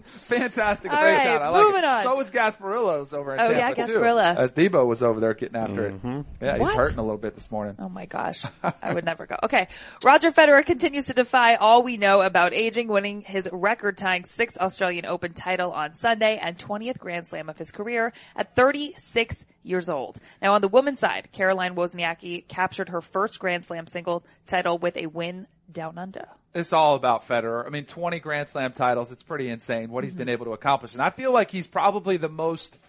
Fantastic 0.07 0.91
All 0.91 1.01
breakdown. 1.01 1.27
right, 1.27 1.41
I 1.41 1.49
like 1.49 1.63
moving 1.65 1.79
it. 1.79 1.85
on. 1.85 2.03
So 2.03 2.15
was 2.15 2.31
Gasparilla's 2.31 3.13
over 3.13 3.33
in 3.33 3.39
Oh, 3.39 3.49
Tampa 3.51 3.57
yeah, 3.81 3.87
too. 3.87 3.93
Gasparilla. 3.93 4.35
As 4.37 4.51
Debo 4.53 4.85
was 4.87 5.03
over 5.03 5.19
there 5.19 5.33
getting 5.33 5.55
after 5.57 5.87
it. 5.87 5.95
Mm-hmm. 6.01 6.21
Yeah, 6.43 6.53
he's 6.53 6.61
What? 6.61 6.75
hurting 6.75 6.97
a 6.99 7.01
little 7.01 7.17
bit 7.17 7.35
this 7.35 7.51
morning. 7.51 7.75
Oh 7.79 7.89
my 7.89 8.05
gosh. 8.05 8.43
I 8.81 8.93
would 8.93 9.03
never 9.05 9.25
go. 9.25 9.35
Okay. 9.43 9.67
Roger 10.03 10.31
Federer 10.31 10.65
continues 10.65 11.07
to 11.07 11.13
defy 11.13 11.55
all 11.55 11.83
we 11.83 11.97
know 11.97 12.21
about 12.21 12.53
aging, 12.53 12.87
winning 12.87 13.21
his 13.21 13.49
record 13.51 13.97
tying 13.97 14.23
sixth 14.25 14.57
Australian 14.57 15.05
Open 15.05 15.33
title 15.33 15.71
on 15.71 15.93
Sunday 15.93 16.37
and 16.41 16.57
20th 16.57 16.99
Grand 16.99 17.27
Slam 17.27 17.49
of 17.49 17.57
his 17.57 17.71
career 17.71 18.13
at 18.35 18.55
36 18.55 19.45
years 19.63 19.89
old. 19.89 20.19
Now 20.41 20.53
on 20.53 20.61
the 20.61 20.67
women's 20.69 20.99
side, 20.99 21.29
Caroline 21.31 21.75
Wozniacki 21.75 22.47
captured 22.47 22.89
her 22.89 23.01
first 23.01 23.39
Grand 23.39 23.65
Slam 23.65 23.87
single 23.87 24.23
title 24.45 24.77
with 24.77 24.95
a 24.97 25.07
win 25.07 25.47
down 25.71 25.97
under. 25.97 26.27
It's 26.53 26.73
all 26.73 26.95
about 26.95 27.27
Federer. 27.27 27.65
I 27.65 27.69
mean, 27.69 27.85
20 27.85 28.19
Grand 28.19 28.49
Slam 28.49 28.73
titles. 28.73 29.11
It's 29.11 29.23
pretty 29.23 29.49
insane 29.49 29.89
what 29.89 30.03
he's 30.03 30.13
mm-hmm. 30.13 30.19
been 30.19 30.29
able 30.29 30.45
to 30.45 30.53
accomplish. 30.53 30.93
And 30.93 31.01
I 31.01 31.09
feel 31.09 31.31
like 31.31 31.51
he's 31.51 31.67
probably 31.67 32.17
the 32.17 32.29
most, 32.29 32.79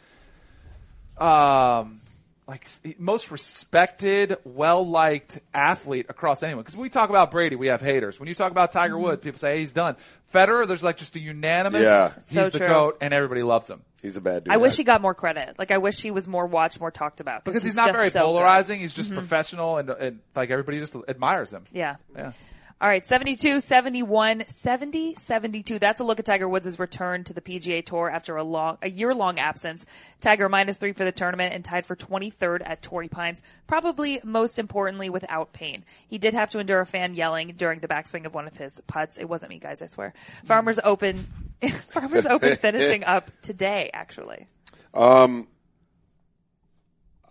um, 1.19 2.01
like 2.47 2.67
most 2.99 3.31
respected, 3.31 4.37
well-liked 4.45 5.41
athlete 5.53 6.07
across 6.09 6.43
anyone. 6.43 6.63
Because 6.63 6.77
when 6.77 6.85
we 6.85 6.89
talk 6.89 7.11
about 7.11 7.31
Brady, 7.31 7.57
we 7.57 7.67
have 7.67 7.83
haters. 7.83 8.19
When 8.19 8.29
you 8.29 8.35
talk 8.35 8.53
about 8.53 8.73
Tiger 8.73 8.95
mm-hmm. 8.95 9.05
Woods, 9.05 9.23
people 9.23 9.39
say 9.39 9.55
hey, 9.55 9.61
he's 9.61 9.73
done. 9.73 9.97
Federer, 10.33 10.67
there's 10.67 10.83
like 10.83 10.97
just 10.97 11.17
a 11.17 11.21
unanimous. 11.21 11.83
Yeah. 11.83 12.13
he's 12.15 12.29
So 12.29 12.49
the 12.49 12.59
true. 12.59 12.69
goat, 12.69 12.99
and 13.01 13.13
everybody 13.13 13.43
loves 13.43 13.69
him 13.69 13.83
He's 14.03 14.17
a 14.17 14.21
bad 14.21 14.45
dude. 14.45 14.53
I 14.53 14.59
wish 14.59 14.77
he 14.77 14.85
got 14.85 15.01
more 15.01 15.15
credit. 15.15 15.59
Like 15.59 15.71
I 15.71 15.79
wish 15.79 16.01
he 16.01 16.11
was 16.11 16.29
more 16.29 16.47
watched, 16.47 16.79
more 16.81 16.91
talked 16.91 17.21
about. 17.21 17.45
because 17.45 17.65
he's, 17.65 17.75
not 17.75 17.93
very 17.93 18.11
so 18.11 18.21
good. 18.21 18.27
polarizing. 18.27 18.81
He's 18.81 18.95
just 18.95 19.11
mm-hmm. 19.11 19.19
professional, 19.19 19.79
and, 19.79 19.91
and 19.91 20.21
like 20.37 20.51
everybody 20.51 20.79
just 20.79 20.95
admires 21.09 21.53
him. 21.53 21.65
Yeah. 21.73 21.97
Yeah. 22.15 22.33
All 22.81 22.89
right, 22.89 23.05
72, 23.05 23.59
71, 23.59 24.45
70, 24.47 25.17
72. 25.17 25.81
That's 25.81 25.99
a 25.99 26.05
look 26.05 26.21
at 26.21 26.27
Tiger 26.27 26.49
Woods' 26.49 26.79
return 26.79 27.25
to 27.25 27.35
the 27.35 27.41
PGA 27.41 27.85
Tour 27.85 28.09
after 28.09 28.37
a 28.37 28.45
long, 28.45 28.79
a 28.83 28.89
year-long 28.89 29.41
absence. 29.41 29.85
Tiger 30.21 30.49
minus 30.49 30.77
three 30.77 30.93
for 30.93 31.05
the 31.05 31.11
tournament 31.11 31.55
and 31.55 31.65
tied 31.65 31.85
for 31.85 31.97
23rd 31.97 32.63
at 32.65 32.81
Torrey 32.81 33.09
Pines. 33.09 33.43
Probably 33.67 34.21
most 34.23 34.61
importantly 34.61 35.11
without 35.11 35.53
pain. 35.53 35.85
He 36.07 36.19
did 36.19 36.35
have 36.35 36.51
to 36.51 36.61
endure 36.61 36.79
a 36.79 36.87
fan 36.87 37.15
yelling 37.15 37.55
during 37.57 37.81
the 37.81 37.89
backswing 37.89 38.27
of 38.27 38.35
one 38.35 38.47
of 38.47 38.57
his 38.57 38.81
putts. 38.87 39.19
It 39.19 39.29
wasn't 39.29 39.51
me, 39.51 39.59
guys, 39.59 39.83
I 39.83 39.87
swear. 39.87 40.15
Farmers 40.45 40.79
Open, 40.85 41.27
Farmers 41.89 42.27
Open 42.27 42.55
finishing 42.61 43.03
up 43.03 43.29
today, 43.43 43.91
actually. 43.93 44.47
Um, 44.95 45.49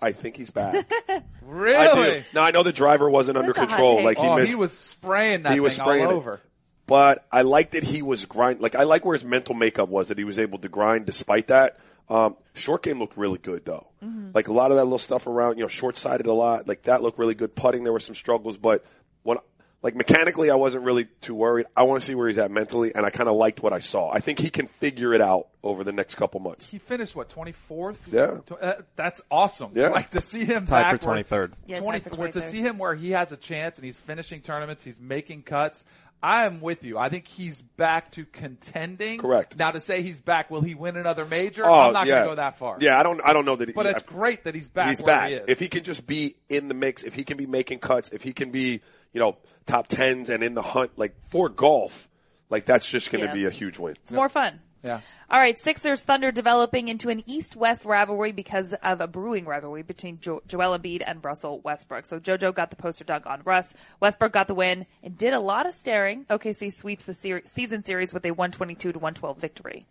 I 0.02 0.12
think 0.12 0.36
he's 0.38 0.50
back. 0.50 0.76
I 1.10 1.22
Really? 1.42 2.20
do. 2.20 2.26
Now 2.34 2.44
I 2.44 2.52
know 2.52 2.64
the 2.64 2.74
driver 2.74 3.10
wasn't 3.10 3.38
under 3.38 3.54
That's 3.54 3.58
a 3.58 3.62
hot 3.62 3.70
control. 3.70 3.96
take. 3.98 4.06
Like 4.06 4.18
he 4.20 4.28
oh, 4.28 4.36
missed. 4.36 4.54
he 4.54 4.56
was 4.60 4.72
spraying 4.78 5.44
that 5.44 5.54
he 5.54 5.60
was 5.60 5.76
spraying 5.76 6.06
all 6.06 6.12
it. 6.12 6.16
over. 6.16 6.42
But 6.86 7.26
I 7.32 7.42
like 7.42 7.72
that 7.72 7.84
he 7.84 8.02
was 8.02 8.26
grind. 8.26 8.62
Like 8.62 8.76
I 8.76 8.84
like 8.84 9.04
where 9.06 9.14
his 9.14 9.24
mental 9.26 9.56
makeup 9.56 9.90
was 9.90 10.08
that 10.10 10.18
he 10.18 10.24
was 10.24 10.40
able 10.40 10.60
to 10.60 10.70
grind 10.70 11.06
despite 11.06 11.48
that. 11.48 11.80
Um, 12.10 12.38
short 12.54 12.84
game 12.84 13.00
looked 13.00 13.18
really 13.18 13.38
good 13.38 13.66
though. 13.66 13.88
Like 14.34 14.48
a 14.48 14.54
lot 14.54 14.72
of 14.72 14.78
that 14.78 14.84
little 14.84 15.00
stuff 15.00 15.28
around, 15.28 15.58
you 15.58 15.64
know, 15.64 15.68
short 15.68 15.96
sided 15.98 16.28
a 16.28 16.34
lot. 16.34 16.68
Like 16.68 16.84
that 16.84 17.02
looked 17.02 17.18
really 17.20 17.34
good. 17.36 17.56
Putting 17.56 17.84
there 17.84 17.92
were 17.92 18.00
some 18.00 18.16
struggles, 18.16 18.58
but 18.58 18.86
Like 19.84 19.96
mechanically, 19.96 20.50
I 20.50 20.56
wasn't 20.56 20.84
really 20.86 21.06
too 21.22 21.36
worried. 21.36 21.68
I 21.76 21.84
want 21.84 22.02
to 22.02 22.06
see 22.06 22.16
where 22.16 22.28
he's 22.28 22.40
at 22.40 22.50
mentally, 22.50 22.94
and 22.96 23.06
I 23.06 23.12
kind 23.12 23.30
of 23.30 23.36
liked 23.36 23.62
what 23.62 23.74
I 23.74 23.80
saw. 23.80 24.10
I 24.12 24.20
think 24.20 24.40
he 24.40 24.50
can 24.50 24.68
figure 24.68 25.14
it 25.14 25.22
out 25.22 25.48
over 25.64 25.84
the 25.84 25.92
next 25.92 26.16
couple 26.16 26.40
months. 26.40 26.68
He 26.70 26.80
finished 26.80 27.16
what 27.16 27.30
twenty 27.30 27.52
fourth. 27.52 28.10
Yeah. 28.12 28.38
uh, 28.60 28.74
that's 28.96 29.22
awesome. 29.30 29.72
Yeah. 29.76 29.90
like 29.90 30.10
to 30.12 30.22
see 30.22 30.46
him 30.46 30.66
Tied 30.66 30.82
back 30.82 31.02
for 31.04 31.10
where- 31.10 31.24
23rd. 31.24 31.52
Yeah, 31.68 31.76
tied 31.76 31.84
20 31.84 32.00
for 32.00 32.16
where 32.16 32.32
to 32.32 32.42
see 32.42 32.60
him 32.60 32.80
where 32.80 32.96
he 32.96 33.12
has 33.12 33.32
a 33.32 33.38
chance 33.38 33.78
and 33.78 33.86
he's 33.86 33.96
finishing 33.96 34.42
tournaments, 34.42 34.84
he's 34.84 35.00
making 35.00 35.44
cuts. 35.44 35.84
I 36.24 36.48
am 36.48 36.62
with 36.62 36.84
you. 36.84 36.98
I 36.98 37.10
think 37.10 37.28
he's 37.28 37.62
back 37.62 38.12
to 38.14 38.26
contending. 38.26 39.20
Correct. 39.20 39.58
Now 39.58 39.70
to 39.72 39.80
say 39.80 40.02
he's 40.02 40.20
back, 40.20 40.50
will 40.50 40.62
he 40.62 40.74
win 40.74 40.98
another 40.98 41.26
major? 41.26 41.64
Oh, 41.64 41.74
I'm 41.74 41.94
not 41.94 42.08
yeah. 42.08 42.16
going 42.16 42.24
to 42.24 42.32
go 42.32 42.36
that 42.38 42.58
far. 42.58 42.78
Yeah, 42.82 43.00
I 43.00 43.04
don't. 43.04 43.22
I 43.24 43.34
don't 43.34 43.46
know 43.46 43.56
that. 43.56 43.68
He, 43.70 43.74
But 43.74 43.86
it's 43.86 44.02
great 44.02 44.44
that 44.46 44.56
he's 44.56 44.68
back 44.68 44.90
He's 44.90 45.00
where 45.02 45.16
back. 45.16 45.30
he 45.30 45.36
is. 45.36 45.46
If 45.48 45.60
he 45.60 45.68
can 45.68 45.84
just 45.84 46.08
be 46.08 46.36
in 46.50 46.68
the 46.70 46.74
mix, 46.74 47.04
if 47.04 47.14
he 47.14 47.24
can 47.24 47.38
be 47.38 47.46
making 47.46 47.80
cuts, 47.80 48.10
if 48.10 48.24
he 48.24 48.34
can 48.34 48.50
be, 48.50 48.82
you 49.18 49.24
know, 49.24 49.36
top 49.66 49.88
tens 49.88 50.30
and 50.30 50.44
in 50.44 50.54
the 50.54 50.62
hunt, 50.62 50.92
like 50.96 51.16
for 51.24 51.50
golf, 51.50 52.08
like 52.52 52.66
that's 52.68 52.86
just 52.88 53.12
going 53.12 53.22
to 53.22 53.28
Yeah. 53.30 53.34
be 53.34 53.46
a 53.46 53.50
huge 53.50 53.80
win. 53.80 53.96
It's 54.04 54.12
more 54.12 54.30
fun. 54.30 54.60
Yeah. 54.84 55.02
All 55.32 55.40
right, 55.40 55.58
Sixers 55.58 56.04
Thunder 56.04 56.32
developing 56.32 56.88
into 56.88 57.10
an 57.10 57.24
East-West 57.26 57.84
rivalry 57.84 58.32
because 58.32 58.74
of 58.74 59.02
a 59.02 59.08
brewing 59.08 59.46
rivalry 59.46 59.82
between 59.82 60.20
jo- 60.20 60.44
Joel 60.48 60.78
Embiid 60.78 61.02
and 61.06 61.26
Russell 61.26 61.62
Westbrook. 61.62 62.06
So 62.06 62.20
JoJo 62.20 62.54
got 62.54 62.70
the 62.70 62.76
poster 62.76 63.04
dunk 63.04 63.26
on 63.26 63.42
Russ. 63.44 63.74
Westbrook 64.00 64.32
got 64.34 64.48
the 64.48 64.54
win 64.54 64.86
and 65.02 65.18
did 65.18 65.34
a 65.34 65.40
lot 65.40 65.66
of 65.66 65.74
staring. 65.74 66.26
OKC 66.30 66.72
sweeps 66.72 67.06
the 67.06 67.16
ser- 67.16 67.42
season 67.46 67.82
series 67.82 68.14
with 68.14 68.24
a 68.28 68.32
122 68.32 68.92
to 68.94 69.00
112 69.00 69.40
victory. 69.40 69.88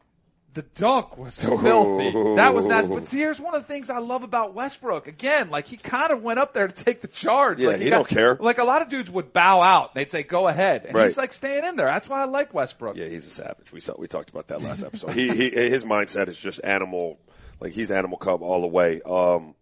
The 0.57 0.63
dunk 0.63 1.19
was 1.19 1.37
filthy. 1.37 2.11
That 2.37 2.55
was 2.55 2.65
nice. 2.65 2.89
But 2.89 3.05
see, 3.05 3.19
here's 3.19 3.39
one 3.39 3.55
of 3.55 3.61
the 3.61 3.69
things 3.69 3.91
I 3.91 3.99
love 3.99 4.23
about 4.23 4.55
Westbrook. 4.55 5.07
Again, 5.07 5.51
like 5.51 5.67
he 5.67 5.77
kind 5.77 6.11
of 6.11 6.23
went 6.23 6.39
up 6.39 6.55
there 6.55 6.67
to 6.67 6.73
take 6.85 7.03
the 7.03 7.09
charge. 7.09 7.61
Yeah, 7.61 7.69
like 7.69 7.81
he 7.81 7.91
don't 7.91 8.09
care. 8.09 8.37
Like 8.41 8.57
a 8.57 8.65
lot 8.65 8.81
of 8.81 8.89
dudes 8.89 9.11
would 9.11 9.35
bow 9.35 9.61
out. 9.61 9.95
They'd 9.95 10.11
say, 10.11 10.23
"Go 10.23 10.49
ahead," 10.49 10.87
and 10.87 10.95
Right. 10.95 11.05
he's 11.05 11.19
like 11.19 11.35
staying 11.35 11.65
in 11.65 11.77
there. 11.77 11.85
That's 11.89 12.09
why 12.09 12.23
I 12.23 12.25
like 12.25 12.55
Westbrook. 12.55 12.97
Yeah, 12.97 13.05
he's 13.09 13.27
a 13.27 13.31
savage. 13.31 13.71
We 13.71 13.81
saw, 13.83 13.97
we 13.99 14.09
talked 14.09 14.31
about 14.31 14.49
that 14.49 14.63
last 14.63 14.83
episode. 14.83 15.13
he, 15.13 15.29
he 15.29 15.51
his 15.51 15.85
mindset 15.85 16.29
is 16.29 16.39
just 16.39 16.65
animal, 16.65 17.19
like 17.61 17.75
he's 17.75 17.91
animal 17.91 18.17
cub 18.17 18.43
all 18.43 18.63
the 18.63 18.67
way. 18.67 19.03
Um, 19.03 19.55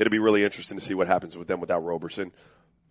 it'll 0.00 0.10
be 0.10 0.18
really 0.18 0.42
interesting 0.42 0.78
to 0.78 0.84
see 0.84 0.94
what 0.94 1.06
happens 1.06 1.38
with 1.38 1.46
them 1.46 1.60
without 1.60 1.84
Roberson. 1.84 2.32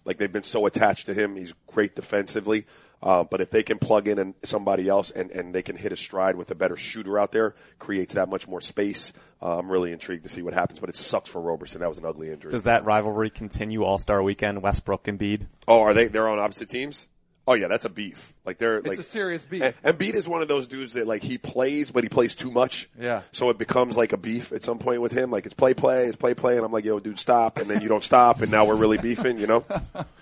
Like 0.05 0.17
they've 0.17 0.31
been 0.31 0.43
so 0.43 0.65
attached 0.65 1.07
to 1.07 1.13
him. 1.13 1.35
He's 1.35 1.53
great 1.67 1.93
defensively. 1.93 2.65
Uh, 3.03 3.23
but 3.23 3.41
if 3.41 3.49
they 3.49 3.63
can 3.63 3.79
plug 3.79 4.07
in 4.07 4.19
and 4.19 4.35
somebody 4.43 4.87
else 4.87 5.11
and, 5.11 5.31
and 5.31 5.55
they 5.55 5.63
can 5.63 5.75
hit 5.75 5.91
a 5.91 5.95
stride 5.95 6.35
with 6.35 6.51
a 6.51 6.55
better 6.55 6.75
shooter 6.75 7.17
out 7.17 7.31
there, 7.31 7.55
creates 7.79 8.13
that 8.13 8.29
much 8.29 8.47
more 8.47 8.61
space. 8.61 9.11
Uh, 9.41 9.57
I'm 9.57 9.71
really 9.71 9.91
intrigued 9.91 10.23
to 10.23 10.29
see 10.29 10.43
what 10.43 10.53
happens, 10.53 10.79
but 10.79 10.89
it 10.89 10.95
sucks 10.95 11.29
for 11.29 11.41
Roberson. 11.41 11.81
That 11.81 11.89
was 11.89 11.97
an 11.97 12.05
ugly 12.05 12.29
injury. 12.31 12.51
Does 12.51 12.65
that 12.65 12.85
rivalry 12.85 13.31
continue 13.31 13.83
All 13.83 13.97
Star 13.97 14.21
Weekend? 14.21 14.61
Westbrook 14.61 15.07
and 15.07 15.17
Bede. 15.17 15.47
Oh, 15.67 15.81
are 15.81 15.93
they? 15.93 16.07
They're 16.07 16.29
on 16.29 16.37
opposite 16.37 16.69
teams. 16.69 17.07
Oh 17.47 17.53
yeah, 17.55 17.67
that's 17.67 17.85
a 17.85 17.89
beef. 17.89 18.33
Like 18.45 18.59
they're 18.59 18.77
It's 18.77 18.87
like 18.87 18.99
a 18.99 19.03
serious 19.03 19.45
beef. 19.45 19.63
And, 19.63 19.73
and 19.83 19.97
Embiid 19.97 20.13
is 20.13 20.27
one 20.27 20.43
of 20.43 20.47
those 20.47 20.67
dudes 20.67 20.93
that 20.93 21.07
like 21.07 21.23
he 21.23 21.39
plays, 21.39 21.89
but 21.89 22.03
he 22.03 22.09
plays 22.09 22.35
too 22.35 22.51
much. 22.51 22.87
Yeah. 22.99 23.23
So 23.31 23.49
it 23.49 23.57
becomes 23.57 23.97
like 23.97 24.13
a 24.13 24.17
beef 24.17 24.51
at 24.51 24.61
some 24.61 24.77
point 24.77 25.01
with 25.01 25.11
him. 25.11 25.31
Like 25.31 25.45
it's 25.45 25.55
play, 25.55 25.73
play, 25.73 26.05
it's 26.05 26.17
play, 26.17 26.35
play, 26.35 26.57
and 26.57 26.63
I'm 26.63 26.71
like, 26.71 26.85
yo, 26.85 26.99
dude, 26.99 27.17
stop, 27.17 27.57
and 27.57 27.69
then 27.69 27.81
you 27.81 27.89
don't 27.89 28.03
stop, 28.03 28.41
and 28.41 28.51
now 28.51 28.65
we're 28.65 28.75
really 28.75 28.99
beefing. 28.99 29.39
You 29.39 29.47
know? 29.47 29.65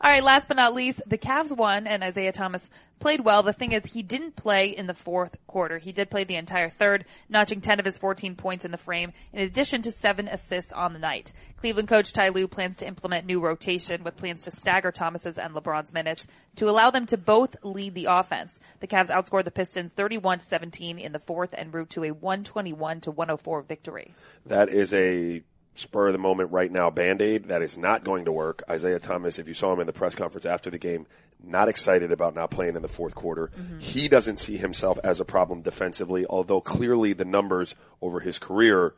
All 0.00 0.10
right, 0.10 0.22
last 0.22 0.48
but 0.48 0.56
not 0.56 0.74
least, 0.74 1.02
the 1.06 1.18
Cavs 1.18 1.56
won 1.56 1.86
and 1.86 2.02
Isaiah 2.02 2.32
Thomas 2.32 2.68
played 2.98 3.20
well. 3.20 3.42
The 3.42 3.52
thing 3.52 3.72
is, 3.72 3.84
he 3.84 4.02
didn't 4.02 4.36
play 4.36 4.68
in 4.68 4.86
the 4.86 4.94
fourth 4.94 5.36
quarter. 5.46 5.78
He 5.78 5.92
did 5.92 6.10
play 6.10 6.24
the 6.24 6.36
entire 6.36 6.68
third, 6.68 7.04
notching 7.28 7.60
10 7.60 7.78
of 7.78 7.84
his 7.84 7.98
14 7.98 8.36
points 8.36 8.64
in 8.64 8.70
the 8.70 8.76
frame, 8.76 9.12
in 9.32 9.40
addition 9.40 9.82
to 9.82 9.90
seven 9.90 10.28
assists 10.28 10.72
on 10.72 10.92
the 10.92 10.98
night. 10.98 11.32
Cleveland 11.58 11.88
coach 11.88 12.12
Ty 12.12 12.30
Lue 12.30 12.48
plans 12.48 12.76
to 12.76 12.86
implement 12.86 13.26
new 13.26 13.40
rotation 13.40 14.04
with 14.04 14.16
plans 14.16 14.42
to 14.42 14.50
stagger 14.50 14.92
Thomas's 14.92 15.38
and 15.38 15.54
LeBron's 15.54 15.92
minutes 15.92 16.26
to 16.56 16.68
allow 16.68 16.90
them 16.90 17.06
to 17.06 17.16
both 17.16 17.56
lead 17.62 17.94
the 17.94 18.06
offense. 18.06 18.58
The 18.80 18.86
Cavs 18.86 19.10
outscored 19.10 19.44
the 19.44 19.50
Pistons 19.50 19.92
31 19.92 20.38
to 20.38 20.44
17 20.44 20.98
in 20.98 21.12
the 21.12 21.18
fourth 21.18 21.54
and 21.56 21.72
route 21.72 21.90
to 21.90 22.04
a 22.04 22.10
121 22.10 23.00
to 23.02 23.10
104 23.10 23.62
victory. 23.62 24.14
That 24.44 24.68
is 24.68 24.92
a 24.94 25.42
spur 25.78 26.08
of 26.08 26.12
the 26.12 26.18
moment 26.18 26.52
right 26.52 26.70
now 26.70 26.90
band 26.90 27.22
aid. 27.22 27.46
That 27.46 27.62
is 27.62 27.78
not 27.78 28.04
going 28.04 28.24
to 28.26 28.32
work. 28.32 28.62
Isaiah 28.68 28.98
Thomas, 28.98 29.38
if 29.38 29.48
you 29.48 29.54
saw 29.54 29.72
him 29.72 29.80
in 29.80 29.86
the 29.86 29.92
press 29.92 30.14
conference 30.14 30.46
after 30.46 30.70
the 30.70 30.78
game, 30.78 31.06
not 31.42 31.68
excited 31.68 32.12
about 32.12 32.34
not 32.34 32.50
playing 32.50 32.76
in 32.76 32.82
the 32.82 32.88
fourth 32.88 33.14
quarter. 33.14 33.50
He 33.78 34.08
doesn't 34.08 34.38
see 34.38 34.56
himself 34.56 34.98
as 35.04 35.20
a 35.20 35.24
problem 35.24 35.62
defensively, 35.62 36.26
although 36.26 36.60
clearly 36.60 37.12
the 37.12 37.24
numbers 37.24 37.74
over 38.00 38.20
his 38.20 38.38
career 38.38 38.94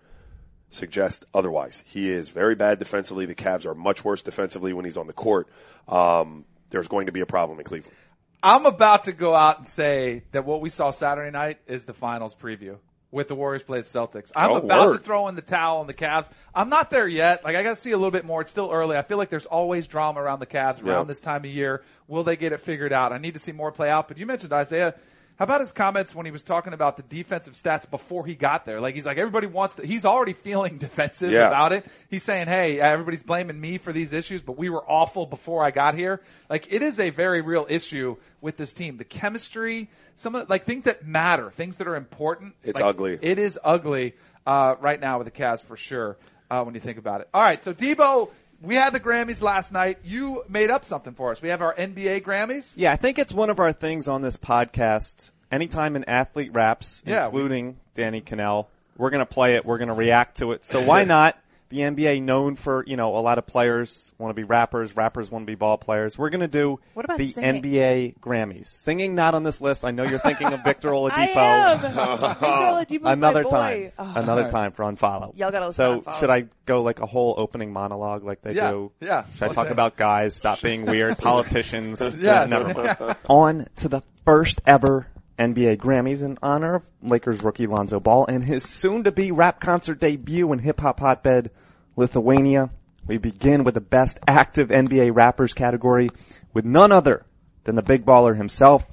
suggest 0.70 1.24
otherwise. 1.34 1.82
He 1.86 2.08
is 2.08 2.28
very 2.28 2.54
bad 2.54 2.78
defensively. 2.78 3.26
The 3.26 3.34
Cavs 3.34 3.66
are 3.66 3.74
much 3.74 4.04
worse 4.04 4.22
defensively 4.22 4.72
when 4.72 4.84
he's 4.84 4.96
on 4.96 5.06
the 5.06 5.12
court. 5.12 5.48
Um, 5.88 6.44
there's 6.70 6.88
going 6.88 7.06
to 7.06 7.12
be 7.12 7.20
a 7.20 7.26
problem 7.26 7.58
in 7.58 7.64
Cleveland. 7.64 7.96
I'm 8.42 8.66
about 8.66 9.04
to 9.04 9.12
go 9.12 9.34
out 9.34 9.58
and 9.58 9.68
say 9.68 10.22
that 10.32 10.44
what 10.44 10.60
we 10.60 10.70
saw 10.70 10.90
Saturday 10.92 11.30
night 11.30 11.58
is 11.66 11.86
the 11.86 11.94
finals 11.94 12.36
preview 12.36 12.76
with 13.10 13.28
the 13.28 13.34
Warriors 13.34 13.62
played 13.62 13.84
Celtics. 13.84 14.30
I'm 14.36 14.50
Oh, 14.50 14.56
about 14.56 14.92
to 14.92 14.98
throw 14.98 15.28
in 15.28 15.34
the 15.34 15.40
towel 15.42 15.78
on 15.78 15.86
the 15.86 15.94
Cavs. 15.94 16.28
I'm 16.54 16.68
not 16.68 16.90
there 16.90 17.08
yet. 17.08 17.42
Like 17.44 17.56
I 17.56 17.62
got 17.62 17.70
to 17.70 17.76
see 17.76 17.92
a 17.92 17.96
little 17.96 18.10
bit 18.10 18.24
more. 18.24 18.42
It's 18.42 18.50
still 18.50 18.70
early. 18.70 18.96
I 18.96 19.02
feel 19.02 19.16
like 19.18 19.30
there's 19.30 19.46
always 19.46 19.86
drama 19.86 20.20
around 20.20 20.40
the 20.40 20.46
Cavs 20.46 20.82
around 20.82 20.86
Yeah. 20.86 21.04
this 21.04 21.20
time 21.20 21.44
of 21.44 21.50
year. 21.50 21.82
Will 22.06 22.22
they 22.22 22.36
get 22.36 22.52
it 22.52 22.60
figured 22.60 22.92
out? 22.92 23.12
I 23.12 23.18
need 23.18 23.34
to 23.34 23.40
see 23.40 23.52
more 23.52 23.72
play 23.72 23.88
out. 23.90 24.08
But 24.08 24.18
you 24.18 24.26
mentioned 24.26 24.52
Isaiah. 24.52 24.94
How 25.38 25.44
about 25.44 25.60
his 25.60 25.70
comments 25.70 26.14
when 26.16 26.26
he 26.26 26.32
was 26.32 26.42
talking 26.42 26.72
about 26.72 26.96
the 26.96 27.04
defensive 27.04 27.54
stats 27.54 27.88
before 27.88 28.26
he 28.26 28.34
got 28.34 28.64
there? 28.66 28.80
Like 28.80 28.96
he's 28.96 29.06
like 29.06 29.18
everybody 29.18 29.46
wants 29.46 29.76
to. 29.76 29.86
He's 29.86 30.04
already 30.04 30.32
feeling 30.32 30.78
defensive 30.78 31.30
Yeah. 31.30 31.46
about 31.46 31.72
it. 31.72 31.86
He's 32.10 32.24
saying, 32.24 32.48
"Hey, 32.48 32.80
everybody's 32.80 33.22
blaming 33.22 33.60
me 33.60 33.78
for 33.78 33.92
these 33.92 34.12
issues, 34.12 34.42
but 34.42 34.58
we 34.58 34.68
were 34.68 34.82
awful 34.84 35.26
before 35.26 35.64
I 35.64 35.70
got 35.70 35.94
here." 35.94 36.20
Like 36.50 36.66
it 36.72 36.82
is 36.82 36.98
a 36.98 37.10
very 37.10 37.40
real 37.40 37.66
issue 37.68 38.16
with 38.40 38.56
this 38.56 38.72
team. 38.72 38.96
The 38.96 39.04
chemistry, 39.04 39.88
some 40.16 40.34
of 40.34 40.50
like 40.50 40.64
things 40.64 40.84
that 40.84 41.06
matter, 41.06 41.50
things 41.52 41.76
that 41.76 41.86
are 41.86 41.94
important. 41.96 42.54
It's 42.64 42.80
Like, 42.80 42.88
ugly. 42.88 43.18
It 43.22 43.38
is 43.38 43.56
ugly 43.62 44.14
uh, 44.44 44.74
right 44.80 45.00
now 45.00 45.18
with 45.18 45.26
the 45.32 45.42
Cavs 45.42 45.60
for 45.62 45.76
sure. 45.76 46.16
Uh, 46.50 46.62
when 46.64 46.74
you 46.74 46.80
think 46.80 46.96
about 46.96 47.20
it. 47.20 47.28
All 47.34 47.42
right, 47.42 47.62
so 47.62 47.74
Debo, 47.74 48.30
we 48.62 48.74
had 48.74 48.92
the 48.92 49.00
Grammys 49.00 49.40
last 49.42 49.72
night. 49.72 49.98
You 50.04 50.42
made 50.48 50.70
up 50.70 50.84
something 50.84 51.14
for 51.14 51.32
us. 51.32 51.40
We 51.42 51.48
have 51.50 51.62
our 51.62 51.74
NBA 51.74 52.22
Grammys. 52.22 52.74
Yeah, 52.76 52.92
I 52.92 52.96
think 52.96 53.18
it's 53.18 53.32
one 53.32 53.50
of 53.50 53.58
our 53.58 53.72
things 53.72 54.08
on 54.08 54.22
this 54.22 54.36
podcast. 54.36 55.30
Anytime 55.50 55.96
an 55.96 56.04
athlete 56.04 56.52
raps, 56.52 57.02
Yeah, 57.06 57.28
we- 57.28 57.40
including 57.40 57.76
Danny 57.94 58.20
Kanell, 58.20 58.66
we're 58.96 59.10
going 59.10 59.20
to 59.20 59.26
play 59.26 59.54
it. 59.54 59.64
We're 59.64 59.78
going 59.78 59.88
to 59.88 59.94
react 59.94 60.38
to 60.38 60.52
it. 60.52 60.64
So 60.64 60.82
why 60.82 61.04
not? 61.04 61.38
The 61.70 61.80
NBA 61.80 62.22
known 62.22 62.56
for, 62.56 62.82
you 62.86 62.96
know, 62.96 63.14
a 63.16 63.20
lot 63.20 63.36
of 63.36 63.46
players 63.46 64.10
want 64.16 64.30
to 64.30 64.34
be 64.34 64.42
rappers, 64.44 64.96
rappers 64.96 65.30
want 65.30 65.42
to 65.42 65.46
be 65.46 65.54
ball 65.54 65.76
players. 65.76 66.16
We're 66.16 66.30
going 66.30 66.40
to 66.40 66.48
do 66.48 66.80
What 66.94 67.04
about 67.04 67.18
the 67.18 67.30
singing? 67.30 67.62
NBA 67.62 68.18
Grammys. 68.20 68.66
Singing 68.66 69.14
not 69.14 69.34
on 69.34 69.42
this 69.42 69.60
list. 69.60 69.84
I 69.84 69.90
know 69.90 70.04
you're 70.04 70.18
thinking 70.18 70.46
of 70.52 70.64
Victor 70.64 70.88
Oladipo. 70.88 71.36
I 71.36 71.72
am. 71.72 71.78
Victor 71.80 71.96
Oladipo's 71.98 73.02
my 73.02 73.12
Another 73.12 73.42
boy. 73.42 73.50
time. 73.50 73.92
Oh. 73.98 74.12
Another 74.16 74.48
time 74.50 74.72
for 74.72 74.84
unfollow. 74.84 75.36
Y'all 75.36 75.50
gotta 75.50 75.66
listen 75.66 75.72
So 75.72 76.00
Unfollow. 76.10 76.18
should 76.20 76.30
I 76.30 76.46
go 76.64 76.80
like 76.82 77.00
a 77.00 77.06
whole 77.06 77.34
opening 77.36 77.72
monologue 77.72 78.24
like 78.24 78.40
they 78.40 78.52
Yeah, 78.54 78.70
do? 78.70 78.92
yeah. 79.00 79.24
Should 79.34 79.42
I 79.42 79.46
Let's 79.46 79.54
talk 79.56 79.66
say- 79.66 79.72
about 79.72 79.96
guys, 79.96 80.34
stop 80.34 80.62
being 80.62 80.86
weird, 80.86 81.18
politicians? 81.48 82.00
Yes. 82.00 82.48
Never 82.48 82.72
mind. 82.72 83.16
On 83.28 83.66
to 83.76 83.88
the 83.88 84.02
first 84.24 84.62
ever 84.66 85.06
NBA 85.38 85.76
Grammys 85.78 86.22
in 86.22 86.38
honor 86.42 86.76
of 86.76 86.82
Lakers 87.02 87.42
rookie 87.42 87.66
Lonzo 87.66 88.00
Ball 88.00 88.26
and 88.26 88.42
his 88.42 88.68
soon 88.68 89.04
to 89.04 89.12
be 89.12 89.30
rap 89.30 89.60
concert 89.60 90.00
debut 90.00 90.52
in 90.52 90.58
hip 90.58 90.80
hop 90.80 91.00
hotbed 91.00 91.50
Lithuania. 91.96 92.70
We 93.06 93.18
begin 93.18 93.64
with 93.64 93.74
the 93.74 93.80
best 93.80 94.18
active 94.26 94.68
NBA 94.68 95.14
rappers 95.14 95.54
category 95.54 96.10
with 96.52 96.64
none 96.64 96.92
other 96.92 97.24
than 97.64 97.76
the 97.76 97.82
big 97.82 98.04
baller 98.04 98.36
himself 98.36 98.86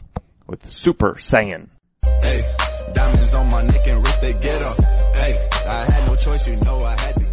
with 0.47 0.69
Super 0.69 1.15
Saiyan. 1.15 1.69
Hey, 2.21 2.43
diamonds 2.93 3.33
on 3.33 3.49
my 3.49 3.65
neck 3.65 3.87
and 3.87 4.03
wrist, 4.05 4.21
they 4.21 4.33
get 4.33 4.61
up. 4.61 4.77
Hey, 5.15 5.49
I 5.65 5.91
had 5.91 6.07
no 6.07 6.15
choice, 6.15 6.47
you 6.47 6.55
know 6.57 6.83
I 6.83 6.95
had 6.99 7.15
to. 7.15 7.24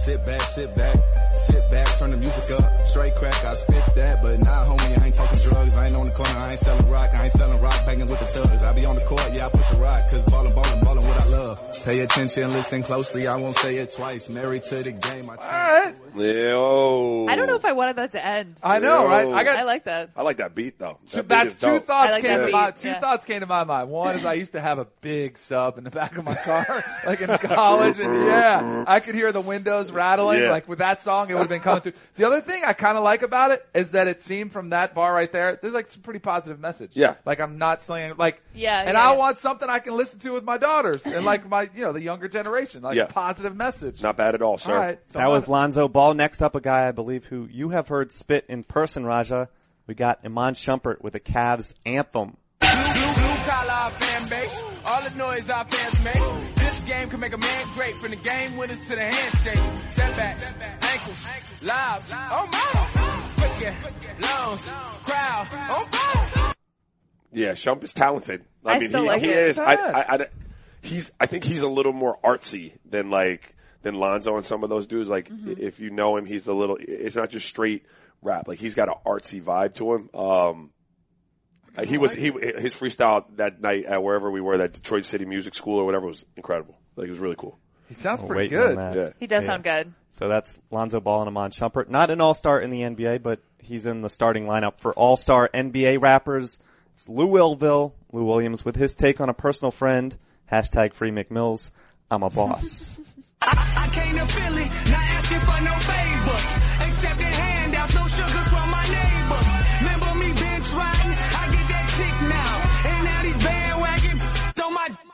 Sit 0.00 0.24
back, 0.24 0.42
sit 0.42 0.74
back, 0.74 0.96
sit 1.36 1.70
back, 1.70 1.98
turn 1.98 2.10
the 2.12 2.16
music 2.16 2.50
up. 2.58 2.86
Straight 2.86 3.14
crack, 3.16 3.44
I 3.44 3.52
spit 3.52 3.84
that, 3.96 4.22
but 4.22 4.40
nah, 4.40 4.64
homie, 4.64 4.98
I 4.98 5.06
ain't 5.06 5.14
talking 5.14 5.38
drugs. 5.40 5.76
I 5.76 5.86
ain't 5.86 5.94
on 5.94 6.06
the 6.06 6.12
corner, 6.12 6.38
I 6.38 6.52
ain't 6.52 6.58
selling 6.58 6.88
rock, 6.88 7.10
I 7.14 7.24
ain't 7.24 7.32
selling 7.32 7.60
rock, 7.60 7.84
banging 7.84 8.06
with 8.06 8.18
the 8.18 8.24
thugs. 8.24 8.62
I 8.62 8.72
be 8.72 8.86
on 8.86 8.94
the 8.94 9.02
court, 9.02 9.30
yeah, 9.34 9.46
I 9.46 9.50
push 9.50 9.70
a 9.72 9.76
rock, 9.76 10.08
cause 10.08 10.24
ballin', 10.24 10.54
ballin', 10.54 10.80
ballin' 10.80 11.06
what 11.06 11.20
I 11.20 11.26
love. 11.28 11.82
Pay 11.84 12.00
attention, 12.00 12.52
listen 12.54 12.82
closely, 12.82 13.26
I 13.26 13.36
won't 13.36 13.56
say 13.56 13.76
it 13.76 13.92
twice. 13.92 14.30
Married 14.30 14.62
to 14.64 14.82
the 14.82 14.92
game, 14.92 15.28
I 15.28 15.34
All 15.34 15.50
right. 15.50 15.94
Yo. 16.16 17.26
I 17.28 17.36
don't 17.36 17.46
know 17.46 17.56
if 17.56 17.64
I 17.64 17.72
wanted 17.72 17.96
that 17.96 18.12
to 18.12 18.24
end. 18.24 18.58
I 18.62 18.78
know, 18.80 19.06
right? 19.06 19.28
I 19.28 19.44
got, 19.44 19.58
I 19.58 19.62
like 19.62 19.84
that. 19.84 20.10
I 20.16 20.22
like 20.22 20.38
that 20.38 20.54
beat 20.54 20.78
though. 20.78 20.98
That 21.12 21.22
beat 21.22 21.28
That's 21.28 21.50
is 21.50 21.56
two 21.56 21.66
dope. 21.66 21.84
thoughts 21.86 22.08
I 22.08 22.12
like 22.12 22.22
came 22.22 22.38
that 22.38 22.46
to 22.46 22.52
my 22.52 22.70
beat, 22.70 22.76
two 22.80 22.88
yeah. 22.88 23.00
thoughts 23.00 23.24
came 23.24 23.40
to 23.40 23.46
my 23.46 23.64
mind. 23.64 23.90
One 23.90 24.16
is 24.16 24.24
I 24.24 24.34
used 24.34 24.52
to 24.52 24.60
have 24.60 24.78
a 24.78 24.86
big 25.02 25.38
sub 25.38 25.78
in 25.78 25.84
the 25.84 25.90
back 25.90 26.16
of 26.18 26.24
my 26.24 26.34
car, 26.44 26.84
like 27.06 27.20
in 27.20 27.28
college, 27.38 28.00
and 28.00 28.14
yeah, 28.26 28.84
I 28.86 29.00
could 29.00 29.14
hear 29.14 29.30
the 29.30 29.40
windows 29.40 29.89
rattling, 29.90 30.42
Yeah. 30.42 30.50
like 30.50 30.68
with 30.68 30.78
that 30.80 31.02
song, 31.02 31.30
it 31.30 31.34
would 31.34 31.40
have 31.40 31.48
been 31.48 31.60
coming 31.60 31.80
through. 31.82 31.92
The 32.16 32.26
other 32.26 32.40
thing 32.40 32.62
I 32.64 32.72
kind 32.72 32.96
of 32.98 33.04
like 33.04 33.22
about 33.22 33.50
it 33.50 33.66
is 33.74 33.90
that 33.92 34.06
it 34.08 34.22
seemed 34.22 34.52
from 34.52 34.70
that 34.70 34.94
bar 34.94 35.12
right 35.14 35.30
there, 35.30 35.58
there's 35.60 35.74
like 35.74 35.88
some 35.88 36.02
pretty 36.02 36.20
positive 36.20 36.58
message. 36.60 36.90
Yeah. 36.94 37.14
Like 37.24 37.40
I'm 37.40 37.58
not 37.58 37.82
saying 37.82 38.14
like, 38.18 38.42
Yeah, 38.54 38.80
and 38.80 38.94
yeah, 38.94 39.02
I 39.08 39.12
yeah. 39.12 39.18
want 39.18 39.38
something 39.38 39.68
I 39.68 39.78
can 39.78 39.94
listen 39.96 40.18
to 40.20 40.32
with 40.32 40.44
my 40.44 40.58
daughters 40.58 41.04
and 41.06 41.24
like 41.24 41.48
my, 41.48 41.68
you 41.74 41.84
know, 41.84 41.92
the 41.92 42.02
younger 42.02 42.28
generation, 42.28 42.82
like 42.82 42.96
Yeah. 42.96 43.04
a 43.04 43.06
positive 43.06 43.56
message. 43.56 44.02
Not 44.02 44.16
bad 44.16 44.34
at 44.34 44.42
all, 44.42 44.58
sir. 44.58 44.72
All 44.74 44.78
right. 44.78 44.98
So 45.08 45.18
That 45.18 45.28
was 45.30 45.46
on- 45.46 45.52
Lonzo 45.52 45.88
Ball. 45.88 46.14
Next 46.14 46.42
up, 46.42 46.54
a 46.54 46.60
guy 46.60 46.88
I 46.88 46.92
believe 46.92 47.26
who 47.26 47.48
you 47.50 47.70
have 47.70 47.88
heard 47.88 48.12
spit 48.12 48.44
in 48.48 48.64
person, 48.64 49.04
Raja. 49.04 49.48
We 49.86 49.94
got 49.94 50.20
Iman 50.24 50.54
Shumpert 50.54 51.00
with 51.02 51.14
the 51.14 51.20
Cavs 51.20 51.74
anthem. 51.84 52.36
Blue, 53.60 53.68
blue, 53.68 53.90
blue 53.90 54.06
fan 54.06 54.28
base. 54.28 54.62
All 54.84 55.02
the 55.02 55.14
noise 55.16 55.50
our 55.50 55.64
fans 55.64 56.00
make. 56.04 56.54
This 56.56 56.80
game 56.82 57.08
can 57.10 57.20
make 57.20 57.32
a 57.34 57.38
man 57.38 57.66
great 57.74 57.96
from 57.96 58.10
the 58.10 58.16
game 58.16 58.56
winners 58.56 58.82
to 58.86 58.94
the 58.96 59.02
handshake. 59.04 59.90
Step 59.90 60.16
back, 60.16 60.38
ankles, 60.82 61.26
lobs, 61.62 62.12
oh 62.12 62.48
my. 62.52 63.26
Quick 63.36 63.60
yeah, 63.60 64.46
loans, 64.46 64.62
crowd, 65.04 65.46
oh 65.70 65.88
my. 65.92 66.52
Yeah, 67.32 67.52
Shump 67.52 67.84
is 67.84 67.92
talented. 67.92 68.44
I, 68.64 68.74
I 68.74 68.78
mean, 68.78 68.88
still 68.88 69.02
he, 69.02 69.08
like 69.08 69.20
he 69.22 69.28
it. 69.28 69.36
is. 69.36 69.58
I, 69.58 69.74
I, 69.74 70.14
I, 70.14 70.26
he's. 70.82 71.12
I 71.20 71.26
think 71.26 71.44
he's 71.44 71.62
a 71.62 71.68
little 71.68 71.92
more 71.92 72.18
artsy 72.24 72.72
than 72.88 73.10
like 73.10 73.54
than 73.82 73.94
Lonzo 73.94 74.36
and 74.36 74.44
some 74.44 74.64
of 74.64 74.70
those 74.70 74.86
dudes. 74.86 75.08
Like 75.08 75.28
Mm-hmm. 75.28 75.54
if 75.58 75.78
you 75.80 75.90
know 75.90 76.16
him, 76.16 76.26
he's 76.26 76.48
a 76.48 76.54
little. 76.54 76.76
It's 76.80 77.16
not 77.16 77.30
just 77.30 77.46
straight 77.46 77.84
rap. 78.22 78.48
Like 78.48 78.58
he's 78.58 78.74
got 78.74 78.88
an 78.88 78.94
artsy 79.06 79.42
vibe 79.42 79.74
to 79.74 79.94
him. 79.94 80.10
Um, 80.12 80.70
Uh, 81.76 81.84
he 81.84 81.98
was 81.98 82.12
he 82.14 82.26
his 82.30 82.74
freestyle 82.74 83.24
that 83.36 83.60
night 83.60 83.84
at 83.84 84.02
wherever 84.02 84.30
we 84.30 84.40
were, 84.40 84.58
that 84.58 84.72
Detroit 84.72 85.04
City 85.04 85.24
Music 85.24 85.54
School 85.54 85.78
or 85.78 85.84
whatever, 85.84 86.06
was 86.06 86.24
incredible. 86.36 86.76
Like 86.96 87.06
it 87.06 87.10
was 87.10 87.20
really 87.20 87.36
cool. 87.36 87.58
he 87.88 87.94
sounds 87.94 88.22
We're 88.22 88.28
pretty 88.34 88.48
good. 88.48 88.76
Yeah. 88.76 89.10
He 89.18 89.26
does 89.26 89.44
Yeah. 89.44 89.48
sound 89.50 89.64
good. 89.64 89.92
So 90.10 90.28
that's 90.28 90.58
Lonzo 90.70 91.00
Ball 91.00 91.20
and 91.22 91.28
Iman 91.28 91.50
Shumpert. 91.52 91.88
Not 91.88 92.10
an 92.10 92.20
all-star 92.20 92.60
in 92.60 92.70
the 92.70 92.82
NBA, 92.82 93.22
but 93.22 93.40
he's 93.58 93.86
in 93.86 94.02
the 94.02 94.08
starting 94.10 94.46
lineup 94.46 94.80
for 94.80 94.92
all-star 94.94 95.48
NBA 95.54 96.00
rappers. 96.00 96.58
It's 96.94 97.08
Lou 97.08 97.28
Willville, 97.28 97.92
Lou 98.12 98.24
Williams, 98.24 98.64
with 98.64 98.76
his 98.76 98.94
take 98.94 99.20
on 99.20 99.28
a 99.28 99.34
personal 99.34 99.70
friend. 99.70 100.16
Hashtag 100.50 100.92
free 100.92 101.10
McMills. 101.12 101.70
I'm 102.10 102.22
a 102.24 102.30
boss. 102.30 103.00
I 103.42 103.88
came 103.92 104.16
to 104.18 104.26
Philly, 104.26 104.64
not 104.64 105.04
asking 105.16 105.40
for 105.40 105.60
no 105.62 105.74
favors. 105.78 106.88
Accepting 106.88 107.32
handouts, 107.32 107.94
no 107.94 108.06
sugars 108.08 108.48
from 108.48 108.70
my 108.70 108.82
neighbors. 108.82 109.49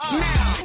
On 0.01 0.21
now. 0.21 0.57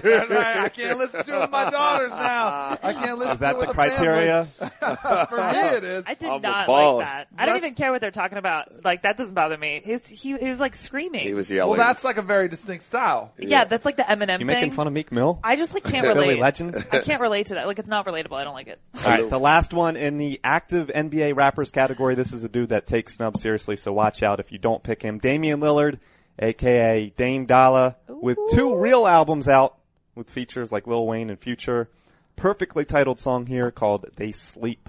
That's 0.00 0.30
right. 0.30 0.56
I 0.58 0.68
can't 0.68 0.98
listen 0.98 1.24
to 1.24 1.36
it 1.36 1.40
with 1.40 1.50
my 1.50 1.70
daughters 1.70 2.10
now. 2.12 2.78
I 2.82 2.92
can't 2.92 3.18
listen 3.18 3.32
Is 3.34 3.38
that 3.40 3.52
to 3.52 3.56
it 3.56 3.60
with 3.60 3.68
the 3.68 3.74
family. 3.74 3.96
criteria? 3.96 4.44
For 5.28 5.36
me, 5.36 5.76
it 5.76 5.84
is. 5.84 6.04
I 6.06 6.14
did 6.14 6.28
I'm 6.30 6.42
not 6.42 6.66
boss. 6.66 6.96
like 6.98 7.06
that. 7.06 7.28
I 7.36 7.46
don't 7.46 7.54
That's- 7.54 7.56
even 7.58 7.74
care 7.74 7.92
what 7.92 8.00
they're 8.00 8.10
talking 8.10 8.38
about. 8.38 8.84
Like 8.84 9.02
that 9.02 9.16
doesn't 9.16 9.34
bother 9.34 9.56
me. 9.58 9.80
His 9.84 10.06
he, 10.08 10.36
he 10.36 10.48
was 10.48 10.60
like 10.60 10.74
screaming. 10.74 11.20
He 11.22 11.34
was 11.34 11.50
yelling. 11.50 11.70
Well, 11.76 11.86
that's 11.86 12.04
like 12.04 12.16
a 12.16 12.22
very 12.22 12.48
distinct 12.48 12.84
style. 12.84 13.32
yeah, 13.38 13.64
that's 13.64 13.84
like 13.84 13.96
the 13.96 14.02
Eminem 14.04 14.32
You 14.32 14.38
thing. 14.38 14.46
making 14.46 14.70
fun 14.72 14.86
of 14.86 14.92
Meek 14.92 15.12
Mill? 15.12 15.38
I 15.44 15.56
just 15.56 15.74
like 15.74 15.84
can't 15.84 16.04
Philly 16.06 16.20
relate. 16.20 16.40
legend? 16.40 16.86
I 16.92 16.98
can't 16.98 17.20
relate 17.20 17.46
to 17.46 17.54
that. 17.54 17.66
Like 17.66 17.78
it's 17.78 17.90
not 17.90 18.06
relatable. 18.06 18.34
I 18.36 18.44
don't 18.44 18.54
like 18.54 18.68
it. 18.68 18.80
All 18.96 19.02
right, 19.10 19.28
the 19.30 19.38
last 19.40 19.72
one 19.72 19.96
in 19.96 20.18
the 20.18 20.40
active 20.44 20.88
NBA 20.94 21.36
rappers 21.36 21.70
category. 21.70 22.14
This 22.14 22.32
is 22.32 22.44
a 22.44 22.48
dude 22.48 22.70
that 22.70 22.86
takes 22.86 23.14
snub 23.14 23.36
seriously, 23.36 23.76
so 23.76 23.92
watch 23.92 24.22
out 24.22 24.40
if 24.40 24.52
you 24.52 24.58
don't 24.58 24.82
pick 24.82 25.02
him. 25.02 25.18
Damian 25.18 25.60
Lillard, 25.60 25.98
aka 26.38 27.10
Dame 27.16 27.46
Dollar, 27.46 27.96
with 28.08 28.38
two 28.52 28.78
real 28.78 29.06
albums 29.06 29.48
out 29.48 29.76
with 30.14 30.28
features 30.30 30.72
like 30.72 30.86
Lil 30.86 31.06
Wayne 31.06 31.30
and 31.30 31.38
Future. 31.38 31.88
Perfectly 32.36 32.84
titled 32.84 33.20
song 33.20 33.46
here 33.46 33.70
called 33.70 34.06
"They 34.16 34.32
Sleep." 34.32 34.88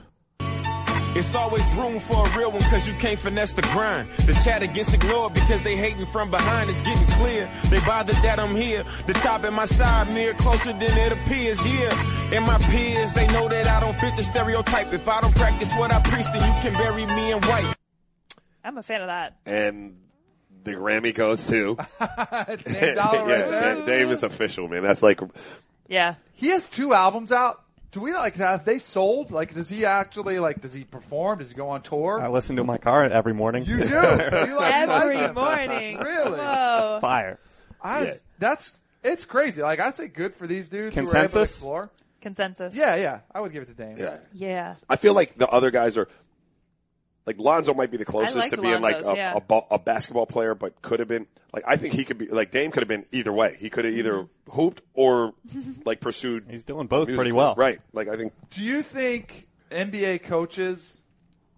It's 1.16 1.36
always 1.36 1.70
room 1.74 2.00
for 2.00 2.26
a 2.28 2.38
real 2.38 2.52
one 2.52 2.64
cause 2.64 2.88
you 2.88 2.96
can't 2.96 3.20
finesse 3.20 3.54
the 3.54 3.62
grind. 3.62 4.10
The 4.26 4.34
chatter 4.44 4.66
gets 4.66 4.94
ignored 4.94 5.36
because 5.36 5.62
they 5.62 5.76
hating 5.76 6.08
from 6.08 6.32
behind. 6.32 6.72
It's 6.72 6.82
getting 6.82 7.06
clear. 7.06 7.48
They 7.70 7.80
bothered 7.82 8.16
that 8.24 8.40
I'm 8.40 8.56
here. 8.56 8.84
The 9.06 9.14
top 9.14 9.46
in 9.46 9.54
my 9.54 9.66
side 9.66 10.12
mirror 10.12 10.34
closer 10.34 10.74
than 10.74 10.98
it 10.98 11.12
appears 11.12 11.62
here. 11.62 11.92
And 12.32 12.44
my 12.48 12.58
peers, 12.58 13.14
they 13.14 13.28
know 13.28 13.48
that 13.48 13.68
I 13.68 13.80
don't 13.80 13.96
fit 14.00 14.16
the 14.16 14.24
stereotype. 14.24 14.92
If 14.92 15.08
I 15.08 15.22
don't 15.22 15.36
practice 15.36 15.72
what 15.76 15.94
I 15.94 16.02
preach, 16.02 16.26
then 16.34 16.48
you 16.52 16.62
can 16.62 16.74
bury 16.74 17.06
me 17.06 17.32
in 17.32 17.42
white. 17.44 17.76
I'm 18.64 18.80
a 18.80 18.84
fan 18.84 19.02
of 19.02 19.08
that. 19.08 19.38
and 19.46 19.98
the 20.64 20.72
Grammy 20.74 21.14
goes 21.14 21.48
to 21.48 21.76
Dame 22.72 22.96
Dollar 22.96 23.20
right 23.20 23.28
yeah, 23.30 23.46
there. 23.48 23.76
Da- 23.76 23.86
Dame 23.86 24.10
is 24.10 24.24
official, 24.24 24.68
man. 24.68 24.84
That's 24.84 25.04
like 25.04 25.20
Yeah. 25.88 26.16
He 26.34 26.48
has 26.50 26.70
two 26.70 26.94
albums 26.94 27.32
out. 27.32 27.62
Do 27.92 28.00
we 28.02 28.14
like 28.14 28.36
have 28.36 28.66
they 28.66 28.80
sold? 28.80 29.30
Like, 29.32 29.54
does 29.54 29.70
he 29.70 29.86
actually 29.86 30.40
like? 30.40 30.62
Does 30.62 30.74
he 30.74 30.84
perform? 30.84 31.40
Does 31.40 31.52
he 31.52 31.56
go 31.56 31.70
on 31.70 31.84
tour? 31.84 32.20
I 32.20 32.28
listen 32.28 32.56
to 32.56 32.64
my 32.64 32.78
car 32.80 33.04
every 33.04 33.34
morning. 33.36 33.66
you 33.66 33.78
do. 33.84 33.84
You 33.84 33.96
like- 34.58 34.74
Every 34.74 35.32
morning. 35.32 36.00
Really? 36.00 36.40
Whoa. 36.40 36.98
Fire. 37.02 37.40
I, 37.82 38.04
Yeah. 38.06 38.14
That's 38.40 38.82
it's 39.04 39.26
crazy. 39.26 39.62
Like 39.62 39.80
I 39.80 39.92
say, 39.92 40.08
good 40.08 40.34
for 40.34 40.48
these 40.48 40.70
dudes 40.70 40.96
who 40.96 41.04
were 41.04 41.16
able 41.18 41.30
to 41.30 41.42
explore. 41.42 41.92
Consensus. 42.22 42.74
Yeah, 42.74 42.96
yeah. 42.96 43.20
I 43.36 43.42
would 43.42 43.52
give 43.52 43.64
it 43.64 43.66
to 43.66 43.74
Dame. 43.74 43.98
yeah. 43.98 44.18
Yeah. 44.34 44.76
I 44.90 44.96
feel 44.96 45.14
like 45.14 45.38
the 45.38 45.48
other 45.50 45.72
guys 45.72 45.98
are 45.98 46.08
like 47.26 47.40
Lonzo 47.40 47.74
might 47.74 47.92
be 47.92 47.98
the 47.98 48.06
closest 48.06 48.50
to 48.52 48.62
being 48.62 48.82
like 48.82 49.02
a, 49.02 49.14
yeah. 49.16 49.34
a, 49.36 49.42
ba- 49.42 49.66
a 49.72 49.80
basketball 49.80 50.26
player, 50.26 50.56
but 50.56 50.82
could 50.82 51.00
have 51.00 51.08
been 51.08 51.28
like 51.54 51.64
I 51.66 51.78
think 51.78 51.94
he 51.94 52.04
could 52.04 52.18
be 52.18 52.28
like 52.28 52.52
Dame 52.52 52.72
could 52.72 52.82
have 52.82 52.88
been 52.88 53.06
either 53.12 53.32
way. 53.32 53.56
He 53.60 53.70
could 53.70 53.86
have 53.86 53.94
either 53.94 54.14
mm-hmm. 54.14 54.52
hooped 54.52 54.82
or 54.94 55.34
like 55.86 56.02
pursued. 56.02 56.46
He's 56.50 56.64
doing 56.64 56.88
both 56.88 57.08
music. 57.08 57.18
pretty 57.18 57.32
well. 57.32 57.56
right? 57.56 57.80
Like 57.94 58.10
I 58.10 58.18
think 58.18 58.34
Do 58.50 58.64
you 58.64 58.84
think 58.84 59.48
NBA 59.72 60.24
coaches 60.24 61.02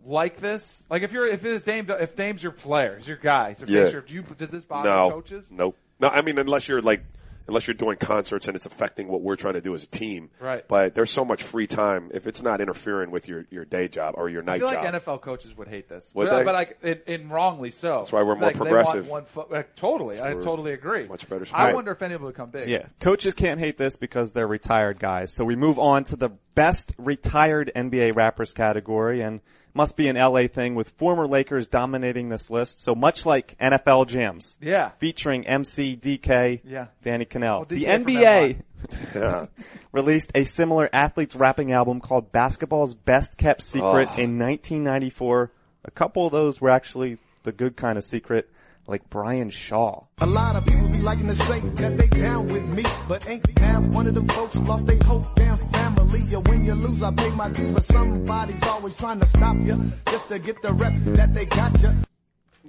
like 0.04 0.38
this? 0.38 0.86
Like 0.90 1.02
if 1.02 1.12
you're 1.12 1.26
if 1.26 1.44
it's 1.44 1.66
Dame 1.66 1.88
if 1.90 2.16
Dame's 2.16 2.44
your 2.44 2.52
player, 2.52 2.98
is 2.98 3.08
your 3.08 3.18
guy, 3.18 3.50
it's 3.50 3.62
your 3.62 3.70
Yeah. 3.70 3.90
face, 3.90 4.04
do 4.08 4.14
you 4.14 4.24
does 4.38 4.50
this 4.50 4.66
bother 4.66 4.90
no, 4.90 5.10
coaches? 5.10 5.50
nope, 5.52 5.78
no. 6.00 6.10
I 6.10 6.22
mean, 6.22 6.38
unless 6.38 6.68
you're 6.68 6.82
like 6.82 7.04
unless 7.48 7.68
you're 7.68 7.74
doing 7.76 7.98
concerts 7.98 8.48
and 8.48 8.56
it's 8.56 8.66
affecting 8.66 9.08
what 9.08 9.22
we're 9.22 9.36
trying 9.36 9.54
to 9.54 9.62
do 9.62 9.74
as 9.76 9.84
a 9.84 9.88
team, 9.88 10.30
Right. 10.40 10.68
But 10.68 10.96
there's 10.96 11.12
so 11.12 11.24
much 11.26 11.44
free 11.44 11.68
time 11.68 12.12
if 12.14 12.28
it's 12.28 12.42
not 12.42 12.62
interfering 12.62 13.12
with 13.12 13.28
your 13.28 13.46
your 13.52 13.66
day 13.66 13.88
job 13.88 14.16
or 14.18 14.30
your 14.30 14.42
night 14.42 14.60
job. 14.60 14.70
I 14.70 14.74
night 14.74 14.82
feel 14.82 14.92
job. 14.92 14.94
like 14.94 15.04
NFL 15.04 15.22
coaches 15.22 15.58
would 15.58 15.68
hate 15.68 15.88
this, 15.90 16.12
Would 16.14 16.28
but, 16.30 16.34
uh, 16.34 16.38
they? 16.40 16.44
but 16.46 16.56
like, 16.56 16.78
and, 16.84 17.02
and 17.08 17.32
wrongly 17.32 17.72
so. 17.72 18.00
That's 18.00 18.12
why 18.12 18.24
we're 18.24 18.36
more 18.36 18.48
like, 18.48 18.54
they 18.56 18.60
progressive. 18.60 19.08
want 19.08 19.24
one 19.24 19.26
foot, 19.26 19.52
like, 19.52 19.76
totally, 19.76 20.20
I 20.22 20.34
totally 20.34 20.74
agree. 20.74 21.08
much 21.08 21.28
better 21.30 21.44
I 21.44 21.46
sport. 21.46 21.76
wonder 21.76 21.92
if 21.92 22.02
anybody 22.02 22.26
would 22.26 22.36
come 22.36 22.50
big. 22.50 22.68
Yeah, 22.70 22.88
coaches 23.00 23.34
can't 23.34 23.60
hate 23.60 23.78
this 23.78 23.96
because 23.96 24.32
they're 24.32 24.48
retired 24.48 25.00
guys. 25.00 25.32
So 25.34 25.46
we 25.46 25.56
move 25.56 25.78
on 25.80 26.04
to 26.06 26.16
the 26.16 26.30
best 26.56 26.94
retired 26.98 27.72
NBA 27.76 28.16
rappers 28.16 28.54
category 28.54 29.22
and 29.22 29.42
must 29.76 29.96
be 29.98 30.08
an 30.08 30.16
LA 30.16 30.48
thing 30.48 30.74
with 30.74 30.90
former 30.92 31.28
Lakers 31.28 31.68
dominating 31.68 32.30
this 32.30 32.50
list. 32.50 32.82
So 32.82 32.96
much 32.96 33.26
like 33.26 33.56
NFL 33.60 34.08
jams. 34.08 34.58
Yeah. 34.62 34.90
Featuring 34.98 35.46
MC, 35.46 35.96
DK, 35.96 36.62
Yeah. 36.64 36.88
Danny 37.04 37.26
Kanell. 37.26 37.58
Well, 37.60 37.66
the 37.66 37.86
NBA 37.86 38.62
Yeah. 39.16 39.48
released 39.92 40.32
a 40.34 40.46
similar 40.46 40.90
athletes 40.94 41.36
rapping 41.36 41.72
album 41.74 42.00
called 42.00 42.32
Basketball's 42.32 42.94
Best 42.94 43.38
Kept 43.38 43.62
Secret 43.62 44.08
Oh. 44.14 44.22
in 44.22 44.40
1994. 44.40 45.52
A 45.84 45.92
couple 45.92 46.26
of 46.26 46.32
those 46.32 46.62
were 46.62 46.70
actually 46.70 47.18
the 47.44 47.52
good 47.52 47.76
kind 47.76 47.98
of 47.98 48.04
secret, 48.04 48.50
like 48.88 49.10
Brian 49.10 49.50
Shaw. 49.50 50.04
A 50.20 50.26
lot 50.26 50.56
of 50.56 50.66
people 50.66 50.90
be 50.92 51.00
liking 51.02 51.28
to 51.28 51.36
say 51.36 51.60
that 51.60 51.98
they 51.98 52.08
down 52.08 52.48
with 52.48 52.64
me, 52.66 52.84
but 53.08 53.28
ain't 53.30 53.60
now 53.60 53.82
one 53.82 54.08
of 54.08 54.14
them 54.16 54.28
folks 54.30 54.56
lost 54.62 54.88
their 54.88 54.98
whole 55.06 55.28
damn 55.36 55.58
family. 55.70 56.05
Or 56.34 56.42
when 56.42 56.66
you 56.66 56.74
lose, 56.76 57.02
I 57.04 57.12
pay 57.12 57.30
my 57.32 57.50
dues, 57.50 57.72
but 57.72 57.84
somebody's 57.86 58.64
always 58.64 58.96
trying 58.96 59.20
to 59.20 59.26
stop 59.26 59.58
you 59.62 59.92
just 60.10 60.28
to 60.30 60.40
get 60.40 60.62
the 60.62 60.74
rep 60.74 60.94
that 61.16 61.34
they 61.34 61.46
got 61.46 61.82
you. 61.82 61.90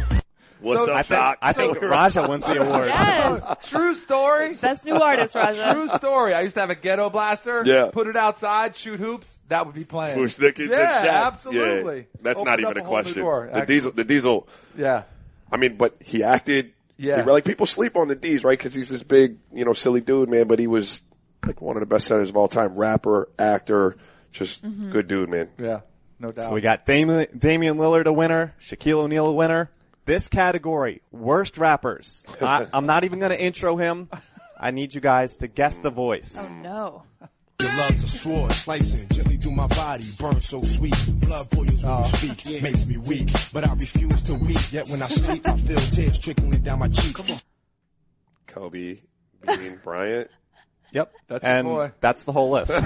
What's 0.63 0.85
So- 0.85 0.91
up, 0.91 0.97
I 0.97 1.03
think, 1.03 1.19
Doc? 1.19 1.37
I 1.41 1.53
think 1.53 1.81
Raja 1.81 2.27
wins 2.27 2.45
the 2.45 2.61
award. 2.61 2.87
Yes. 2.87 3.57
True 3.69 3.93
story. 3.95 4.55
Best 4.55 4.85
new 4.85 4.95
artist, 4.95 5.35
Raja. 5.35 5.73
True 5.73 5.89
story. 5.89 6.33
I 6.33 6.41
used 6.41 6.55
to 6.55 6.61
have 6.61 6.69
a 6.69 6.75
ghetto 6.75 7.09
blaster. 7.09 7.63
Yeah. 7.65 7.89
Put 7.91 8.07
it 8.07 8.15
outside, 8.15 8.75
shoot 8.75 8.99
hoops. 8.99 9.41
That 9.49 9.65
would 9.65 9.75
be 9.75 9.83
playing. 9.83 10.15
Fu-Schnickens 10.15 10.69
yeah, 10.69 10.99
and 10.99 11.07
Shaq. 11.07 11.25
absolutely. 11.27 11.97
Yeah, 11.97 12.03
that's 12.21 12.39
Opened 12.39 12.51
not 12.51 12.59
even 12.59 12.77
a 12.77 12.83
whole 12.83 12.95
new 12.95 13.01
question. 13.03 13.21
door, 13.23 13.49
the 13.53 13.65
diesel, 13.65 13.91
the 13.91 14.03
diesel. 14.03 14.47
Yeah. 14.77 15.03
I 15.51 15.57
mean, 15.57 15.77
but 15.77 15.97
he 15.99 16.23
acted. 16.23 16.73
Yeah. 16.97 17.23
he- 17.23 17.29
like 17.29 17.45
people 17.45 17.65
sleep 17.65 17.97
on 17.97 18.07
the 18.07 18.15
D's, 18.15 18.43
right? 18.43 18.57
Because 18.57 18.73
he's 18.73 18.89
this 18.89 19.03
big, 19.03 19.37
you 19.53 19.65
know, 19.65 19.73
silly 19.73 20.01
dude, 20.01 20.29
man. 20.29 20.47
But 20.47 20.59
he 20.59 20.67
was 20.67 21.01
like 21.45 21.61
one 21.61 21.75
of 21.75 21.81
the 21.81 21.85
best 21.87 22.07
centers 22.07 22.29
of 22.29 22.37
all 22.37 22.47
time. 22.47 22.75
Rapper, 22.75 23.29
actor, 23.37 23.97
just 24.31 24.63
mm-hmm. 24.63 24.91
good 24.91 25.07
dude, 25.07 25.29
man. 25.29 25.49
Yeah. 25.57 25.81
No 26.19 26.29
doubt. 26.29 26.45
So 26.45 26.53
we 26.53 26.61
got 26.61 26.85
Damian, 26.85 27.27
Damian 27.37 27.77
Lillard 27.77 28.05
a 28.05 28.13
winner, 28.13 28.53
Shaquille 28.61 28.99
O'Neal 28.99 29.27
a 29.27 29.33
winner. 29.33 29.69
This 30.05 30.27
category, 30.27 31.01
worst 31.11 31.57
rappers. 31.57 32.25
I, 32.41 32.67
I'm 32.73 32.85
not 32.85 33.05
even 33.05 33.19
going 33.19 33.31
to 33.31 33.41
intro 33.41 33.77
him. 33.77 34.09
I 34.59 34.71
need 34.71 34.93
you 34.93 35.01
guys 35.01 35.37
to 35.37 35.47
guess 35.47 35.77
the 35.77 35.89
voice. 35.89 36.37
Oh 36.39 36.53
no. 36.53 37.03
Your 37.61 37.73
love's 37.77 38.03
a 38.03 38.07
sword, 38.09 38.51
slicing 38.51 39.07
gently 39.09 39.37
through 39.37 39.51
my 39.51 39.67
body, 39.67 40.03
burn 40.19 40.41
so 40.41 40.61
sweet. 40.63 40.95
Blood 41.21 41.49
boils 41.49 41.67
when 41.67 41.77
you 41.77 41.87
oh. 41.87 42.03
speak, 42.03 42.61
makes 42.61 42.85
me 42.85 42.97
weak, 42.97 43.29
but 43.53 43.65
I 43.65 43.73
refuse 43.73 44.21
to 44.23 44.33
weep. 44.33 44.59
Yet 44.71 44.89
when 44.89 45.01
I 45.01 45.07
sleep, 45.07 45.47
I 45.47 45.57
feel 45.57 45.77
tears 45.77 46.19
trickling 46.19 46.61
down 46.61 46.79
my 46.79 46.89
cheek. 46.89 47.15
Come 47.15 47.31
on. 47.31 47.37
Kobe, 48.47 48.99
Bean, 49.45 49.79
Bryant. 49.81 50.29
Yep. 50.93 51.13
That's 51.27 51.43
your 51.45 51.53
and 51.55 51.67
boy. 51.67 51.91
that's 51.99 52.21
the 52.23 52.31
whole 52.31 52.51
list. 52.51 52.71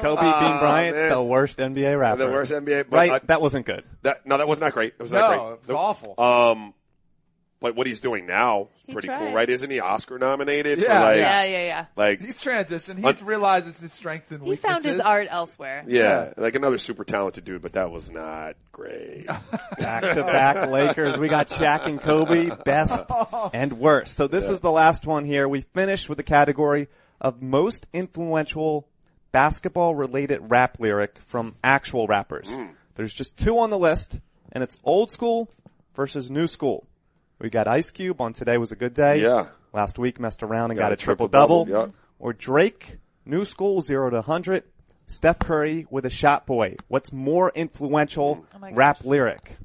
Kobe 0.00 0.22
Bean 0.22 0.58
Bryant, 0.58 0.96
man. 0.96 1.08
the 1.10 1.22
worst 1.22 1.58
NBA 1.58 1.98
rapper. 1.98 2.24
The 2.24 2.30
worst 2.30 2.52
NBA, 2.52 2.86
but 2.88 2.96
right? 2.96 3.10
I- 3.12 3.18
that 3.26 3.40
wasn't 3.42 3.66
good. 3.66 3.84
That 4.02 4.24
no, 4.26 4.38
that 4.38 4.48
was 4.48 4.60
not 4.60 4.66
that 4.68 4.74
great. 4.74 4.94
It 4.98 5.02
was 5.02 5.12
No, 5.12 5.18
not 5.20 5.28
great. 5.28 5.52
it 5.68 5.72
was 5.72 5.76
awful. 5.76 6.14
Um, 6.22 6.74
but 7.60 7.76
what 7.76 7.86
he's 7.86 8.00
doing 8.00 8.26
now, 8.26 8.68
He 8.86 8.92
pretty 8.92 9.08
tried. 9.08 9.18
cool, 9.18 9.32
right? 9.32 9.48
Isn't 9.48 9.70
he 9.70 9.80
Oscar 9.80 10.18
nominated? 10.18 10.78
for 10.78 10.84
Yeah, 10.86 11.00
like, 11.02 11.16
Yeah, 11.18 11.44
yeah, 11.44 11.58
yeah. 11.66 11.86
Like, 11.96 12.20
He's 12.20 12.36
transitioned. 12.40 12.98
He 12.98 13.04
Un- 13.04 13.16
realizes 13.22 13.78
his 13.80 13.92
strengths 13.92 14.30
and 14.30 14.42
He 14.42 14.50
weaknesses. 14.50 14.70
found 14.74 14.84
his 14.86 15.00
art 15.00 15.28
elsewhere. 15.30 15.84
yeah, 15.86 16.32
like 16.36 16.54
another 16.54 16.78
super 16.78 17.04
talented 17.04 17.44
dude, 17.44 17.62
but 17.62 17.72
that 17.74 17.90
was 17.90 18.10
not 18.10 18.56
great. 18.72 19.26
Back 19.78 20.02
to 20.14 20.22
back 20.24 20.68
Lakers. 20.70 21.16
We 21.18 21.28
got 21.28 21.48
Shaq 21.48 21.86
and 21.86 22.00
Kobe, 22.00 22.50
best 22.64 23.04
and 23.52 23.74
worst. 23.74 24.14
So 24.16 24.26
this 24.26 24.48
is 24.50 24.60
the 24.60 24.70
last 24.72 25.06
one 25.06 25.24
here. 25.24 25.48
We 25.48 25.60
finished 25.60 26.08
with 26.08 26.16
the 26.18 26.24
category 26.24 26.88
of 27.20 27.42
most 27.42 27.86
influential 27.92 28.88
basketball 29.32 29.94
related 29.94 30.40
rap 30.50 30.78
lyric 30.80 31.18
from 31.26 31.54
actual 31.62 32.06
rappers. 32.06 32.48
Mm. 32.48 32.70
There's 32.96 33.12
just 33.12 33.36
two 33.36 33.58
on 33.58 33.70
the 33.70 33.78
list, 33.78 34.20
and 34.52 34.62
it's 34.64 34.76
old 34.84 35.12
school 35.12 35.48
versus 35.94 36.30
new 36.30 36.46
school. 36.46 36.86
We 37.40 37.48
got 37.48 37.66
Ice 37.68 37.90
Cube 37.90 38.20
on 38.20 38.34
Today 38.34 38.58
Was 38.58 38.70
a 38.70 38.76
Good 38.76 38.92
Day. 38.92 39.22
Yeah. 39.22 39.46
Last 39.72 39.98
week 39.98 40.20
messed 40.20 40.42
around 40.42 40.72
and 40.72 40.78
Got 40.78 40.86
got, 40.86 40.90
a 40.90 40.94
a 40.94 40.96
triple 40.96 41.28
triple-double, 41.28 41.64
double. 41.64 41.86
yeah. 41.88 41.92
Or 42.18 42.34
Drake, 42.34 42.98
New 43.24 43.44
School, 43.46 43.80
zero 43.80 44.10
to 44.10 44.20
hundred. 44.20 44.64
Steph 45.06 45.38
Curry 45.38 45.86
with 45.90 46.04
a 46.04 46.10
shot 46.10 46.44
boy. 46.46 46.76
What's 46.88 47.12
more 47.12 47.50
influential 47.54 48.44
Oh 48.54 48.70
rap 48.72 49.04
lyric? 49.04 49.56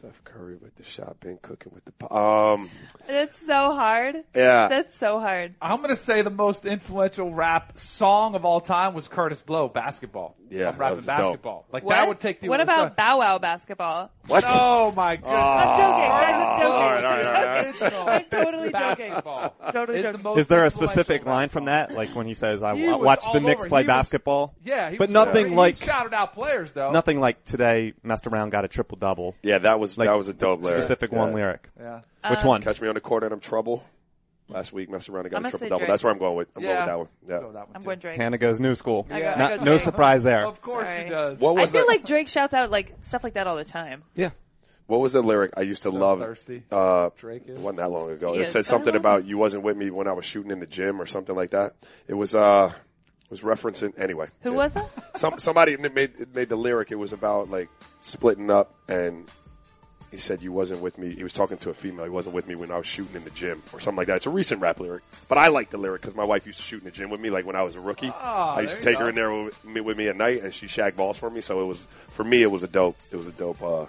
Steph 0.00 0.24
Curry 0.24 0.56
with 0.56 0.74
the 0.76 0.82
shot, 0.82 1.20
been 1.20 1.36
cooking 1.42 1.72
with 1.74 1.84
the 1.84 1.92
po- 1.92 2.54
um, 2.54 2.70
It's 3.06 3.36
so 3.46 3.74
hard. 3.74 4.16
yeah. 4.34 4.66
That's 4.68 4.94
so 4.94 5.20
hard. 5.20 5.54
I'm 5.60 5.76
going 5.78 5.90
to 5.90 5.96
say 5.96 6.22
the 6.22 6.30
most 6.30 6.64
influential 6.64 7.34
rap 7.34 7.76
song 7.76 8.34
of 8.34 8.46
all 8.46 8.62
time 8.62 8.94
was 8.94 9.08
Kurtis 9.08 9.44
Blow, 9.44 9.68
Basketball. 9.68 10.36
Yeah, 10.48 10.70
I'm 10.70 10.78
rapping 10.78 10.96
was 10.96 11.06
dope. 11.06 11.16
basketball. 11.18 11.66
Like 11.70 11.84
What? 11.84 11.90
that 11.94 12.08
would 12.08 12.18
take 12.18 12.40
the 12.40 12.48
What 12.48 12.60
award. 12.60 12.76
about 12.78 12.96
Bow 12.96 13.18
Wow 13.20 13.38
basketball? 13.38 14.10
what? 14.26 14.42
Oh 14.46 14.92
my 14.96 15.14
god! 15.14 15.28
I'm 15.28 15.78
joking, 15.78 16.08
guys. 16.08 16.34
I'm 16.34 16.56
joking. 16.56 16.72
all 16.72 16.80
right, 16.80 17.04
all 17.04 17.10
right, 17.10 17.26
all 17.26 17.32
right. 17.44 17.66
I'm 17.66 17.72
joking. 17.78 18.08
I'm 18.08 18.44
totally 18.44 18.72
joking. 18.72 19.72
Totally 19.72 19.98
Is 19.98 20.04
joking. 20.06 20.22
most 20.24 20.38
Is 20.40 20.48
there 20.48 20.64
a 20.64 20.70
specific 20.70 21.24
line 21.24 21.50
from 21.50 21.66
that? 21.66 21.92
Like 21.92 22.08
when 22.16 22.26
he 22.26 22.34
says, 22.34 22.64
I 22.64 22.74
He 22.74 22.88
wa- 22.88 22.96
watched 22.96 23.32
the 23.32 23.38
Knicks 23.38 23.60
over. 23.60 23.68
play 23.68 23.82
He 23.82 23.86
was- 23.86 23.94
basketball? 23.94 24.56
Yeah, 24.64 24.90
he 24.90 24.96
But 24.98 25.08
was 25.10 25.14
nothing 25.14 25.50
he 25.50 25.54
like- 25.54 25.76
shouted 25.76 26.14
out 26.14 26.32
players 26.32 26.72
though. 26.72 26.90
Nothing 26.90 27.20
like 27.20 27.44
today 27.44 27.92
messed 28.02 28.26
around, 28.26 28.50
got 28.50 28.64
a 28.64 28.68
triple 28.68 28.98
double. 28.98 29.36
Yeah, 29.44 29.58
that 29.58 29.78
was 29.78 29.89
Like 29.98 30.08
that 30.08 30.16
was 30.18 30.28
a 30.28 30.34
dope 30.34 30.62
lyric. 30.62 30.82
Specific 30.82 31.12
Yeah. 31.12 31.18
one 31.18 31.32
lyric. 31.32 31.68
Yeah. 31.78 32.00
Which 32.28 32.44
one? 32.44 32.62
Catch 32.62 32.80
me 32.80 32.88
on 32.88 32.94
the 32.94 33.00
court 33.00 33.22
and 33.24 33.32
I'm 33.32 33.40
trouble. 33.40 33.84
Last 34.48 34.72
week, 34.72 34.90
messed 34.90 35.08
around 35.08 35.26
and 35.26 35.30
got 35.30 35.36
I'm 35.38 35.46
a 35.46 35.50
triple 35.50 35.68
double. 35.68 35.78
Drake. 35.78 35.88
That's 35.90 36.02
where 36.02 36.12
I'm 36.12 36.18
going 36.18 36.36
with. 36.36 36.48
I'm 36.56 36.62
Yeah. 36.64 36.68
going 36.68 36.78
with 36.78 36.86
that 36.88 36.98
one. 36.98 37.08
Yeah. 37.28 37.46
Go 37.46 37.52
that 37.52 37.66
one 37.68 37.76
I'm 37.76 37.80
too. 37.82 37.84
going 37.86 37.98
Drake. 38.00 38.16
Hannah 38.16 38.38
goes 38.38 38.58
new 38.60 38.74
school. 38.74 39.06
I 39.08 39.20
go- 39.20 39.34
Not- 39.36 39.58
go 39.60 39.64
no 39.64 39.76
surprise 39.76 40.22
there. 40.24 40.44
Of 40.44 40.60
course 40.60 40.88
Sorry. 40.88 41.04
he 41.04 41.08
does. 41.10 41.38
What 41.40 41.54
was 41.54 41.60
I 41.60 41.62
was 41.62 41.70
feel 41.72 41.80
the, 41.82 41.86
like 41.86 42.04
Drake 42.04 42.28
shouts 42.28 42.52
out 42.52 42.68
like 42.70 42.94
stuff 43.00 43.22
like 43.22 43.34
that 43.34 43.46
all 43.46 43.54
the 43.56 43.64
time. 43.64 44.02
Yeah. 44.16 44.30
What 44.88 44.98
was 44.98 45.12
the 45.12 45.22
lyric 45.22 45.52
I 45.56 45.60
used 45.60 45.82
to 45.82 45.90
love? 45.90 46.18
thirsty. 46.18 46.64
Uh, 46.72 47.10
Drake 47.16 47.42
is. 47.48 47.58
It 47.58 47.62
wasn't 47.62 47.76
that 47.76 47.92
long 47.92 48.10
ago. 48.10 48.32
He 48.32 48.40
it 48.40 48.42
is. 48.42 48.50
said 48.50 48.66
something 48.66 48.96
about 48.96 49.24
you 49.24 49.38
wasn't 49.38 49.62
with 49.62 49.76
me 49.76 49.88
when 49.92 50.08
I 50.08 50.12
was 50.14 50.24
shooting 50.24 50.50
in 50.50 50.58
the 50.58 50.66
gym 50.66 51.00
or 51.00 51.06
something 51.06 51.36
like 51.36 51.50
that. 51.50 51.74
It 52.08 52.14
was 52.14 52.34
uh, 52.34 52.72
was 53.30 53.42
referencing 53.42 53.96
anyway. 53.96 54.26
Who 54.40 54.50
Yeah. 54.50 54.56
was 54.56 54.74
it? 54.74 54.84
Some 55.14 55.38
somebody 55.38 55.76
made 55.76 56.34
made 56.34 56.48
the 56.48 56.56
lyric. 56.56 56.90
It 56.90 56.96
was 56.96 57.12
about 57.12 57.48
like 57.50 57.68
splitting 58.02 58.50
up, 58.50 58.74
and 58.88 59.30
he 60.10 60.18
said 60.18 60.42
you 60.42 60.52
wasn't 60.52 60.80
with 60.80 60.98
me. 60.98 61.10
He 61.10 61.22
was 61.22 61.32
talking 61.32 61.56
to 61.58 61.70
a 61.70 61.74
female. 61.74 62.04
He 62.04 62.10
wasn't 62.10 62.34
with 62.34 62.46
me 62.46 62.54
when 62.56 62.70
I 62.70 62.78
was 62.78 62.86
shooting 62.86 63.16
in 63.16 63.24
the 63.24 63.30
gym 63.30 63.62
or 63.72 63.80
something 63.80 63.96
like 63.96 64.08
that. 64.08 64.16
It's 64.16 64.26
a 64.26 64.30
recent 64.30 64.60
rap 64.60 64.80
lyric, 64.80 65.02
but 65.28 65.38
I 65.38 65.48
like 65.48 65.70
the 65.70 65.78
lyric 65.78 66.02
because 66.02 66.16
my 66.16 66.24
wife 66.24 66.46
used 66.46 66.58
to 66.58 66.64
shoot 66.64 66.78
in 66.78 66.84
the 66.84 66.90
gym 66.90 67.10
with 67.10 67.20
me, 67.20 67.30
like 67.30 67.46
when 67.46 67.56
I 67.56 67.62
was 67.62 67.76
a 67.76 67.80
rookie. 67.80 68.10
Ah, 68.12 68.56
I 68.56 68.62
used 68.62 68.76
to 68.76 68.82
take 68.82 68.98
her 68.98 69.08
in 69.08 69.14
there 69.14 69.32
with 69.44 69.64
me, 69.64 69.80
with 69.80 69.96
me 69.96 70.08
at 70.08 70.16
night, 70.16 70.42
and 70.42 70.52
she 70.52 70.66
shagged 70.66 70.96
balls 70.96 71.18
for 71.18 71.30
me. 71.30 71.40
So 71.40 71.60
it 71.60 71.66
was 71.66 71.86
for 72.08 72.24
me, 72.24 72.42
it 72.42 72.50
was 72.50 72.62
a 72.62 72.68
dope. 72.68 72.96
It 73.10 73.16
was 73.16 73.26
a 73.26 73.32
dope 73.32 73.62
uh, 73.62 73.86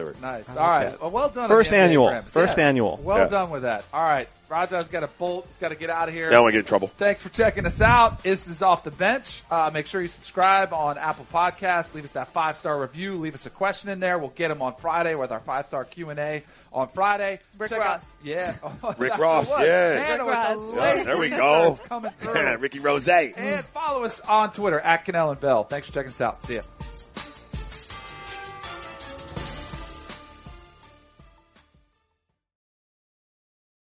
lyric. 0.00 0.20
Nice. 0.20 0.56
All 0.56 0.66
right. 0.68 1.00
Well, 1.00 1.10
well 1.10 1.28
done. 1.28 1.48
First 1.48 1.70
the 1.70 1.76
NBA 1.76 1.80
annual. 1.84 2.08
Grammys. 2.08 2.24
First 2.24 2.58
Yeah. 2.58 2.68
annual. 2.68 3.00
Well 3.02 3.18
Yeah. 3.18 3.28
done 3.28 3.50
with 3.50 3.62
that. 3.62 3.84
All 3.92 4.02
right. 4.02 4.28
Raja's 4.48 4.88
got 4.88 5.04
a 5.04 5.06
bolt. 5.06 5.46
He's 5.48 5.58
got 5.58 5.68
to 5.68 5.76
get 5.76 5.90
out 5.90 6.08
of 6.08 6.14
here. 6.14 6.28
Now 6.28 6.38
I 6.38 6.40
want 6.40 6.52
to 6.52 6.58
get 6.58 6.58
in 6.60 6.64
trouble. 6.66 6.88
Thanks 6.98 7.22
for 7.22 7.28
checking 7.28 7.66
us 7.66 7.80
out. 7.80 8.24
This 8.24 8.48
is 8.48 8.62
off 8.62 8.82
the 8.82 8.90
bench. 8.90 9.42
Uh, 9.48 9.70
make 9.72 9.86
sure 9.86 10.02
you 10.02 10.08
subscribe 10.08 10.72
on 10.72 10.98
Apple 10.98 11.24
Podcasts. 11.32 11.94
Leave 11.94 12.04
us 12.04 12.10
that 12.12 12.28
five 12.32 12.56
star 12.56 12.80
review. 12.80 13.16
Leave 13.16 13.34
us 13.36 13.46
a 13.46 13.50
question 13.50 13.90
in 13.90 14.00
there. 14.00 14.18
We'll 14.18 14.30
get 14.30 14.48
them 14.48 14.60
on 14.60 14.74
Friday 14.74 15.14
with 15.14 15.30
our 15.30 15.38
five 15.40 15.66
star 15.66 15.84
Q 15.84 16.10
and 16.10 16.18
A 16.18 16.42
on 16.72 16.88
Friday. 16.88 17.38
Rick 17.58 17.70
Check 17.70 17.78
out- 17.80 17.86
Ross. 17.86 18.16
yeah, 18.24 18.54
Rick 18.98 19.18
Ross, 19.18 19.50
yeah. 19.60 20.02
Hannah 20.02 20.24
Rick 20.24 20.34
Ross. 20.34 20.56
late 20.56 21.04
there 21.04 21.18
we 21.18 21.28
go. 21.44 21.78
Coming 21.88 22.10
through. 22.18 22.56
Ricky 22.58 22.80
Rose. 22.80 23.06
and 23.08 23.64
follow 23.66 24.02
us 24.02 24.18
on 24.20 24.50
Twitter 24.52 24.80
at 24.80 25.04
Kanell 25.06 25.30
and 25.30 25.40
Bell. 25.40 25.62
Thanks 25.62 25.86
for 25.86 25.92
checking 25.92 26.08
us 26.10 26.20
out. 26.20 26.42
See 26.42 26.56
ya. 26.56 26.62